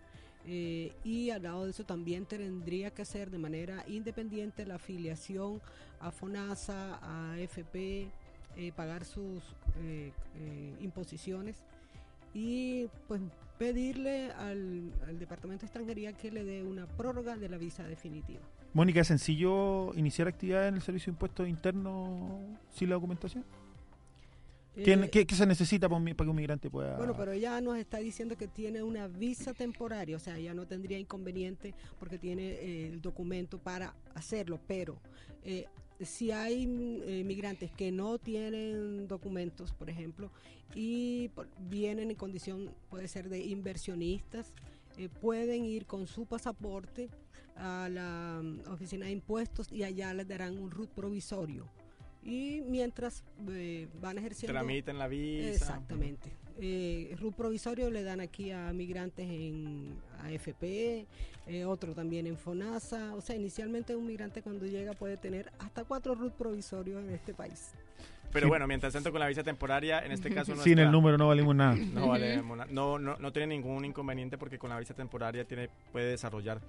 eh, 0.47 0.93
y 1.03 1.29
al 1.29 1.43
lado 1.43 1.65
de 1.65 1.71
eso 1.71 1.83
también 1.83 2.25
tendría 2.25 2.91
que 2.91 3.01
hacer 3.01 3.29
de 3.29 3.37
manera 3.37 3.83
independiente 3.87 4.65
la 4.65 4.75
afiliación 4.75 5.61
a 5.99 6.11
FONASA, 6.11 6.99
a 7.01 7.37
FP, 7.39 8.07
eh, 8.55 8.71
pagar 8.73 9.03
sus 9.03 9.43
eh, 9.81 10.11
imposiciones 10.79 11.57
y 12.33 12.87
pues 13.07 13.21
pedirle 13.57 14.31
al, 14.31 14.91
Departamento 15.19 15.61
de 15.61 15.67
Extranjería 15.67 16.13
que 16.13 16.31
le 16.31 16.43
dé 16.43 16.63
una 16.63 16.87
prórroga 16.87 17.35
de 17.35 17.49
la 17.49 17.57
visa 17.57 17.83
definitiva. 17.83 18.41
Mónica, 18.73 19.01
¿es 19.01 19.07
sencillo 19.07 19.93
iniciar 19.95 20.27
actividad 20.27 20.67
en 20.67 20.75
el 20.75 20.81
Servicio 20.81 21.11
de 21.11 21.15
Impuestos 21.15 21.49
Internos 21.49 22.39
sin 22.69 22.89
la 22.89 22.95
documentación? 22.95 23.43
Eh, 24.78 25.09
¿Qué, 25.09 25.36
se 25.36 25.45
necesita 25.45 25.89
para, 25.89 26.03
que 26.03 26.23
un 26.23 26.36
migrante 26.36 26.69
pueda...? 26.69 26.97
Bueno, 26.97 27.15
pero 27.17 27.32
ella 27.32 27.59
nos 27.61 27.78
está 27.78 27.97
diciendo 27.97 28.38
que 28.38 28.47
tiene 28.47 28.84
una 28.84 29.07
visa 29.07 29.53
temporaria, 29.53 30.15
o 30.15 30.19
sea, 30.19 30.38
ella 30.38 30.53
no 30.53 30.67
tendría 30.67 30.99
inconveniente 30.99 31.73
porque 31.99 32.19
tiene 32.19 32.43
eh, 32.43 32.88
el 32.88 33.01
documento 33.01 33.57
para 33.57 33.95
hacerlo, 34.13 34.59
pero 34.67 34.99
eh, 35.43 35.65
si 35.99 36.32
hay 36.32 36.67
migrantes 36.67 37.71
que 37.71 37.91
no 37.91 38.19
tienen 38.19 39.07
documentos, 39.07 39.73
por 39.73 39.89
ejemplo, 39.89 40.30
y 40.75 41.32
vienen 41.69 42.11
en 42.11 42.15
condición, 42.15 42.69
puede 42.91 43.07
ser 43.07 43.30
de 43.30 43.39
inversionistas, 43.39 44.53
pueden 45.21 45.65
ir 45.65 45.88
con 45.88 46.05
su 46.05 46.28
pasaporte 46.28 47.09
a 47.55 47.89
la 47.89 48.41
mm, 48.43 48.71
oficina 48.71 49.07
de 49.07 49.11
impuestos 49.11 49.71
y 49.71 49.84
allá 49.84 50.13
les 50.13 50.28
darán 50.28 50.57
un 50.59 50.69
RUT 50.69 50.89
provisorio 50.89 51.67
y 52.24 52.61
mientras 52.68 53.24
eh, 53.49 53.88
van 54.01 54.18
ejerciendo... 54.18 54.53
Tramitan 54.53 54.97
la 54.97 55.07
visa. 55.07 55.49
Exactamente. 55.49 56.32
Eh, 56.59 57.15
RUT 57.20 57.36
provisorio 57.36 57.89
le 57.89 58.03
dan 58.03 58.20
aquí 58.20 58.51
a 58.51 58.74
migrantes 58.74 59.28
en 59.30 59.95
AFP, 60.24 61.05
eh, 61.45 61.65
otro 61.65 61.93
también 61.93 62.28
en 62.28 62.38
FONASA. 62.38 63.13
O 63.15 63.22
sea, 63.22 63.36
inicialmente 63.36 63.95
un 63.95 64.07
migrante 64.07 64.41
cuando 64.41 64.65
llega 64.65 64.93
puede 64.93 65.18
tener 65.18 65.51
hasta 65.59 65.84
cuatro 65.84 66.15
RUT 66.15 66.34
provisorios 66.34 67.03
en 67.03 67.11
este 67.11 67.34
país. 67.34 67.72
Pero 68.32 68.49
bueno, 68.49 68.68
mientras 68.68 68.93
tanto 68.93 69.11
con 69.11 69.20
la 69.20 69.28
visa 69.28 69.43
temporaria, 69.43 69.99
en 70.05 70.11
este 70.11 70.30
caso... 70.30 70.55
Sin 70.57 70.80
el 70.80 70.91
número 70.91 71.18
no 71.18 71.28
valimos 71.28 71.55
nada. 71.55 71.76
No, 71.76 72.09
valemos 72.09 72.57
no, 72.70 72.99
no, 72.99 73.18
no 73.18 73.32
tiene 73.32 73.47
ningún 73.47 73.86
inconveniente 73.86 74.38
porque 74.38 74.59
con 74.59 74.70
la 74.70 74.80
visa 74.80 74.93
temporaria 74.93 75.45
tiene, 75.45 75.70
puede 75.91 76.11
desarrollar 76.11 76.59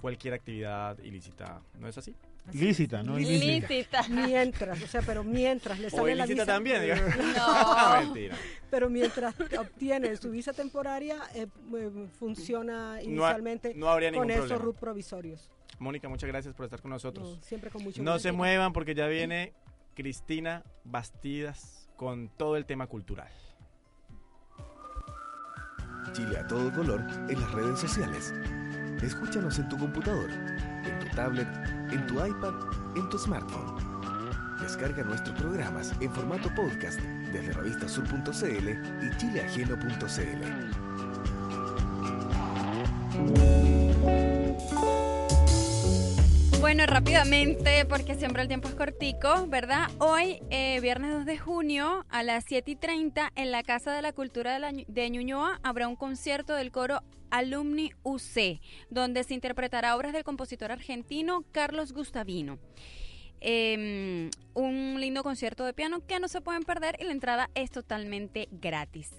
cualquier 0.00 0.34
actividad 0.34 0.98
ilícita. 1.00 1.60
¿No 1.78 1.88
es 1.88 1.98
así? 1.98 2.14
Lícita, 2.52 3.02
¿no? 3.02 3.18
Ilícita. 3.18 4.06
Mientras, 4.08 4.82
o 4.82 4.86
sea, 4.86 5.02
pero 5.02 5.24
mientras 5.24 5.78
le 5.78 5.90
sale 5.90 6.14
la 6.14 6.26
visa. 6.26 6.46
también, 6.46 6.82
No. 7.36 8.00
Mentira. 8.00 8.36
Pero 8.70 8.88
mientras 8.90 9.34
obtiene 9.58 10.16
su 10.16 10.30
visa 10.30 10.52
temporaria, 10.52 11.18
eh, 11.34 11.46
eh, 11.74 11.90
funciona 12.18 13.00
inicialmente 13.02 13.74
con 14.14 14.30
esos 14.30 14.60
RUT 14.60 14.76
provisorios. 14.76 15.50
Mónica, 15.78 16.08
muchas 16.08 16.28
gracias 16.28 16.54
por 16.54 16.64
estar 16.64 16.80
con 16.80 16.90
nosotros. 16.90 17.38
siempre 17.42 17.70
con 17.70 17.82
mucho 17.84 18.02
No 18.02 18.18
se 18.18 18.32
muevan 18.32 18.72
porque 18.72 18.94
ya 18.94 19.06
viene 19.06 19.52
Cristina 19.94 20.64
Bastidas 20.84 21.88
con 21.96 22.28
todo 22.28 22.56
el 22.56 22.66
tema 22.66 22.86
cultural. 22.86 23.28
Chile 26.12 26.38
a 26.38 26.46
todo 26.46 26.72
color 26.72 27.04
en 27.28 27.40
las 27.40 27.52
redes 27.52 27.78
sociales. 27.78 28.32
Escúchanos 29.02 29.58
en 29.58 29.68
tu 29.68 29.78
computador, 29.78 30.30
en 30.30 30.98
tu 31.00 31.14
tablet 31.14 31.46
en 31.90 32.06
tu 32.06 32.14
iPad, 32.24 32.54
en 32.96 33.08
tu 33.08 33.18
smartphone. 33.18 33.76
Descarga 34.60 35.04
nuestros 35.04 35.38
programas 35.38 35.92
en 36.00 36.12
formato 36.12 36.52
podcast 36.54 37.00
desde 37.32 37.52
revistasur.cl 37.52 38.68
y 38.68 39.16
chileajeno.cl. 39.16 40.78
Bueno, 46.60 46.84
rápidamente, 46.86 47.84
porque 47.86 48.14
siempre 48.16 48.42
el 48.42 48.48
tiempo 48.48 48.68
es 48.68 48.74
cortico, 48.74 49.46
¿verdad? 49.46 49.88
Hoy, 49.98 50.42
eh, 50.50 50.80
viernes 50.80 51.12
2 51.12 51.24
de 51.24 51.38
junio, 51.38 52.04
a 52.10 52.22
las 52.22 52.44
7 52.46 52.72
y 52.72 52.76
30, 52.76 53.32
en 53.36 53.52
la 53.52 53.62
Casa 53.62 53.92
de 53.92 54.02
la 54.02 54.12
Cultura 54.12 54.52
de, 54.52 54.58
la, 54.58 54.72
de 54.72 55.10
Ñuñoa, 55.10 55.60
habrá 55.62 55.88
un 55.88 55.96
concierto 55.96 56.54
del 56.54 56.72
coro 56.72 57.00
Alumni 57.30 57.92
UC, 58.02 58.60
donde 58.90 59.24
se 59.24 59.34
interpretará 59.34 59.96
obras 59.96 60.12
del 60.12 60.24
compositor 60.24 60.72
argentino 60.72 61.44
Carlos 61.52 61.92
Gustavino. 61.92 62.58
Em, 63.40 64.30
un 64.54 64.96
lindo 65.00 65.22
concierto 65.22 65.64
de 65.64 65.72
piano 65.72 66.04
que 66.06 66.18
no 66.18 66.26
se 66.26 66.40
pueden 66.40 66.64
perder 66.64 66.96
y 67.00 67.04
la 67.04 67.12
entrada 67.12 67.50
es 67.54 67.70
totalmente 67.70 68.48
gratis. 68.50 69.12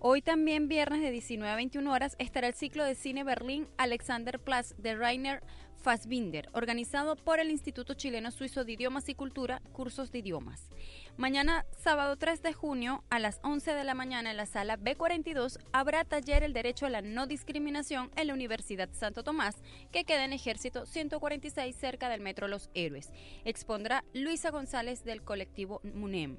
Hoy 0.00 0.22
también, 0.22 0.68
viernes 0.68 1.00
de 1.00 1.10
19 1.10 1.52
a 1.52 1.56
21 1.56 1.92
horas, 1.92 2.14
estará 2.20 2.46
el 2.46 2.54
ciclo 2.54 2.84
de 2.84 2.94
cine 2.94 3.24
Berlín 3.24 3.66
Alexanderplatz 3.78 4.76
de 4.78 4.94
Rainer 4.94 5.42
Fassbinder, 5.74 6.48
organizado 6.52 7.16
por 7.16 7.40
el 7.40 7.50
Instituto 7.50 7.94
Chileno 7.94 8.30
Suizo 8.30 8.64
de 8.64 8.72
Idiomas 8.72 9.08
y 9.08 9.16
Cultura, 9.16 9.60
Cursos 9.72 10.12
de 10.12 10.20
Idiomas. 10.20 10.70
Mañana, 11.16 11.66
sábado 11.76 12.14
3 12.14 12.42
de 12.42 12.52
junio, 12.52 13.02
a 13.10 13.18
las 13.18 13.40
11 13.42 13.74
de 13.74 13.82
la 13.82 13.94
mañana 13.94 14.30
en 14.30 14.36
la 14.36 14.46
sala 14.46 14.78
B42, 14.78 15.58
habrá 15.72 16.04
taller 16.04 16.44
El 16.44 16.52
Derecho 16.52 16.86
a 16.86 16.90
la 16.90 17.02
No 17.02 17.26
Discriminación 17.26 18.12
en 18.14 18.28
la 18.28 18.34
Universidad 18.34 18.90
Santo 18.92 19.24
Tomás, 19.24 19.56
que 19.90 20.04
queda 20.04 20.24
en 20.24 20.32
Ejército 20.32 20.86
146 20.86 21.74
cerca 21.74 22.08
del 22.08 22.20
Metro 22.20 22.46
Los 22.46 22.70
Héroes. 22.74 23.10
Expondrá 23.44 24.04
Luisa 24.14 24.52
González 24.52 25.02
del 25.02 25.22
colectivo 25.22 25.80
MUNEM. 25.82 26.36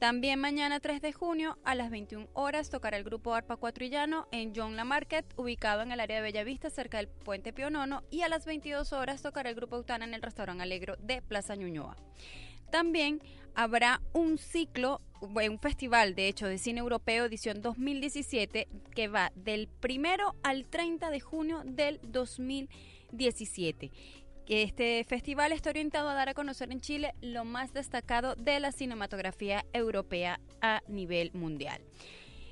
También 0.00 0.40
mañana 0.40 0.80
3 0.80 1.02
de 1.02 1.12
junio 1.12 1.58
a 1.62 1.74
las 1.74 1.90
21 1.90 2.26
horas 2.32 2.70
tocará 2.70 2.96
el 2.96 3.04
grupo 3.04 3.34
Arpa 3.34 3.58
Cuatrillano 3.58 4.28
en 4.32 4.54
John 4.56 4.74
La 4.74 4.84
Market, 4.84 5.26
ubicado 5.36 5.82
en 5.82 5.92
el 5.92 6.00
área 6.00 6.16
de 6.16 6.22
Bellavista, 6.22 6.70
cerca 6.70 6.96
del 6.96 7.08
Puente 7.08 7.52
Pionono, 7.52 8.02
y 8.10 8.22
a 8.22 8.30
las 8.30 8.46
22 8.46 8.94
horas 8.94 9.20
tocará 9.20 9.50
el 9.50 9.56
grupo 9.56 9.76
Utana 9.76 10.06
en 10.06 10.14
el 10.14 10.22
restaurante 10.22 10.62
Alegro 10.62 10.96
de 10.96 11.20
Plaza 11.20 11.54
Ñuñoa. 11.54 11.98
También 12.70 13.20
habrá 13.54 14.00
un 14.14 14.38
ciclo, 14.38 15.02
un 15.20 15.58
festival 15.58 16.14
de 16.14 16.28
hecho 16.28 16.46
de 16.46 16.56
cine 16.56 16.80
europeo 16.80 17.26
edición 17.26 17.60
2017 17.60 18.68
que 18.94 19.08
va 19.08 19.32
del 19.34 19.68
primero 19.68 20.34
al 20.42 20.64
30 20.64 21.10
de 21.10 21.20
junio 21.20 21.60
del 21.66 22.00
2017 22.04 23.90
este 24.50 25.04
festival 25.04 25.52
está 25.52 25.70
orientado 25.70 26.08
a 26.08 26.14
dar 26.14 26.28
a 26.28 26.34
conocer 26.34 26.72
en 26.72 26.80
Chile 26.80 27.14
lo 27.20 27.44
más 27.44 27.72
destacado 27.72 28.34
de 28.34 28.58
la 28.58 28.72
cinematografía 28.72 29.64
europea 29.72 30.40
a 30.60 30.82
nivel 30.88 31.30
mundial. 31.34 31.80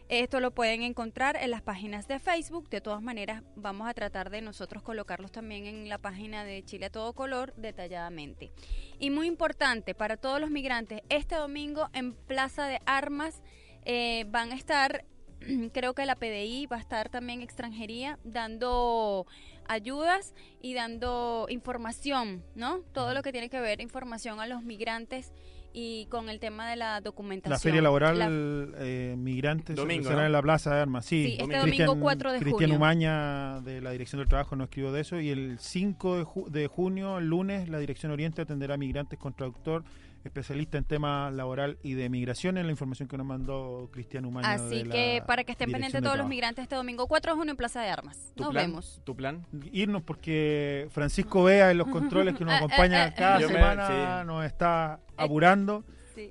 Esto 0.09 0.41
lo 0.41 0.53
pueden 0.53 0.83
encontrar 0.83 1.37
en 1.37 1.51
las 1.51 1.61
páginas 1.61 2.09
de 2.09 2.19
Facebook. 2.19 2.71
De 2.71 2.81
todas 2.81 3.03
maneras, 3.03 3.43
vamos 3.57 3.87
a 3.87 3.93
tratar 3.93 4.31
de 4.31 4.41
nosotros 4.41 4.83
colocarlos 4.83 5.33
también 5.33 5.67
en 5.67 5.89
la 5.89 5.99
página 5.99 6.45
de 6.45 6.63
Chile 6.63 6.87
a 6.87 6.91
todo 6.91 7.13
color 7.13 7.53
detalladamente. 7.57 8.51
Y 8.99 9.11
muy 9.11 9.27
importante 9.27 9.95
para 9.95 10.17
todos 10.17 10.41
los 10.41 10.51
migrantes, 10.51 11.03
este 11.11 11.35
domingo 11.35 11.91
en 11.93 12.15
Plaza 12.15 12.69
de 12.69 12.81
Armas 12.87 13.43
eh, 13.85 14.25
van 14.29 14.53
a 14.53 14.55
estar, 14.55 15.05
creo 15.75 15.95
que 15.95 16.07
la 16.07 16.17
PDI 16.17 16.67
va 16.67 16.77
a 16.77 16.81
estar 16.81 17.11
también 17.11 17.43
extranjería 17.43 18.19
dando 18.25 19.27
ayudas 19.69 20.35
y 20.61 20.75
dando 20.75 21.47
información, 21.49 22.43
¿no? 22.55 22.81
Todo 22.93 23.15
lo 23.15 23.23
que 23.23 23.33
tiene 23.33 23.49
que 23.49 23.61
ver 23.61 23.81
información 23.81 24.41
a 24.41 24.47
los 24.47 24.63
migrantes 24.63 25.33
y 25.73 26.07
con 26.07 26.29
el 26.29 26.41
tema 26.41 26.69
de 26.69 26.77
la 26.77 27.01
documentación. 27.01 27.53
La 27.53 27.59
feria 27.59 27.83
laboral 27.83 28.75
eh, 28.79 29.15
migrantes 29.17 29.77
domingo, 29.77 30.09
será 30.09 30.27
en 30.27 30.33
la 30.33 30.43
Plaza 30.43 30.75
de 30.75 30.81
Armas. 30.81 31.05
Sí, 31.05 31.37
este 31.39 31.57
domingo 31.57 32.01
4 32.01 32.33
de 32.33 32.39
Cristian 32.41 32.73
Umaña 32.73 33.61
de 33.61 33.81
la 33.81 33.91
Dirección 33.93 34.19
del 34.19 34.29
Trabajo 34.29 34.57
nos 34.57 34.67
escribió 34.67 34.93
de 34.93 35.01
eso 35.03 35.21
y 35.21 35.31
el 35.31 35.59
5 35.59 36.49
de, 36.49 36.67
junio, 36.67 37.19
el 37.19 37.27
lunes, 37.27 37.69
la 37.69 37.79
Dirección 37.79 38.11
Oriente 38.13 38.43
atenderá 38.43 38.75
a 38.75 38.79
migrantes 38.79 39.19
con 39.19 39.35
traductor 39.35 39.85
especialista 40.25 40.79
en 40.79 40.85
temas 40.85 41.33
laboral 41.33 41.79
y 41.83 41.95
de 41.95 42.09
migración, 42.09 42.59
en 42.59 42.67
la 42.67 42.73
información 42.73 43.09
que 43.09 43.17
nos 43.17 43.27
mandó 43.27 43.89
Cristian 43.93 44.25
Umaña. 44.25 44.53
Así 44.53 44.85
que 44.85 45.23
para 45.27 45.45
que 45.45 45.53
estén 45.53 45.71
pendientes 45.71 46.03
todos 46.03 46.19
los 46.19 46.29
migrantes 46.29 46.63
este 46.63 46.77
domingo 46.77 47.07
4 47.07 47.33
de 47.33 47.37
junio 47.39 47.51
en 47.53 47.57
Plaza 47.57 47.81
de 47.81 47.91
Armas. 47.91 48.33
Nos 48.37 48.53
vemos. 48.53 49.01
¿Tu 49.05 49.17
plan? 49.17 49.47
Irnos 49.73 50.03
porque 50.03 50.89
Francisco 50.91 51.45
Vea 51.45 51.71
en 51.71 51.79
los 51.79 51.89
controles 51.89 52.35
que 52.37 52.45
nos 52.45 52.55
acompaña 52.59 53.15
cada 53.15 53.41
semana 53.41 54.25
nos 54.25 54.45
está 54.45 55.01
apurando. 55.17 55.85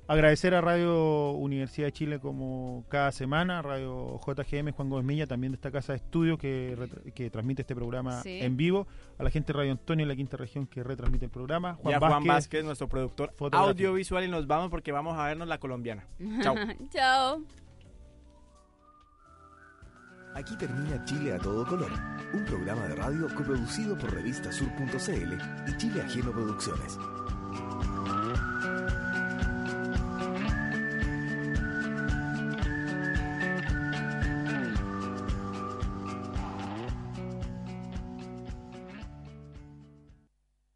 Agradecer 0.06 0.54
a 0.54 0.60
Radio 0.60 1.32
Universidad 1.32 1.86
de 1.86 1.92
Chile 1.92 2.18
como 2.18 2.84
cada 2.88 3.12
semana, 3.12 3.62
Radio 3.62 4.20
JGM, 4.26 4.72
Juan 4.72 4.88
Gómez 4.88 5.04
Milla, 5.04 5.26
también 5.26 5.52
de 5.52 5.56
esta 5.56 5.70
casa 5.70 5.92
de 5.92 5.98
estudio 5.98 6.38
que, 6.38 6.76
que 7.14 7.30
transmite 7.30 7.62
este 7.62 7.74
programa 7.74 8.20
en 8.24 8.56
vivo, 8.56 8.86
a 9.18 9.22
la 9.22 9.30
gente 9.30 9.52
de 9.52 9.58
Radio 9.58 9.72
Antonio 9.72 10.04
en 10.04 10.08
la 10.08 10.16
quinta 10.16 10.36
región 10.36 10.66
que 10.66 10.82
retransmite 10.82 11.26
el 11.26 11.30
programa, 11.30 11.74
Juan, 11.74 11.92
y 11.92 11.94
a 11.94 11.98
Juan 11.98 12.24
Vázquez, 12.24 12.64
nuestro 12.64 12.88
productor 12.88 13.32
audiovisual 13.52 14.24
y 14.24 14.28
nos 14.28 14.46
vamos 14.46 14.70
porque 14.70 14.92
vamos 14.92 15.18
a 15.18 15.26
vernos 15.26 15.48
la 15.48 15.58
colombiana. 15.58 16.06
Chao. 16.42 16.54
Chao. 16.90 17.42
Aquí 20.34 20.56
termina 20.56 21.04
Chile 21.04 21.34
a 21.34 21.38
todo 21.38 21.66
color, 21.66 21.90
un 22.32 22.44
programa 22.44 22.86
de 22.86 22.94
radio 22.94 23.26
coproducido 23.34 23.98
por 23.98 24.12
revistasur.cl 24.14 25.68
y 25.68 25.76
Chile 25.78 26.02
Ajeno 26.02 26.30
Producciones. 26.30 26.98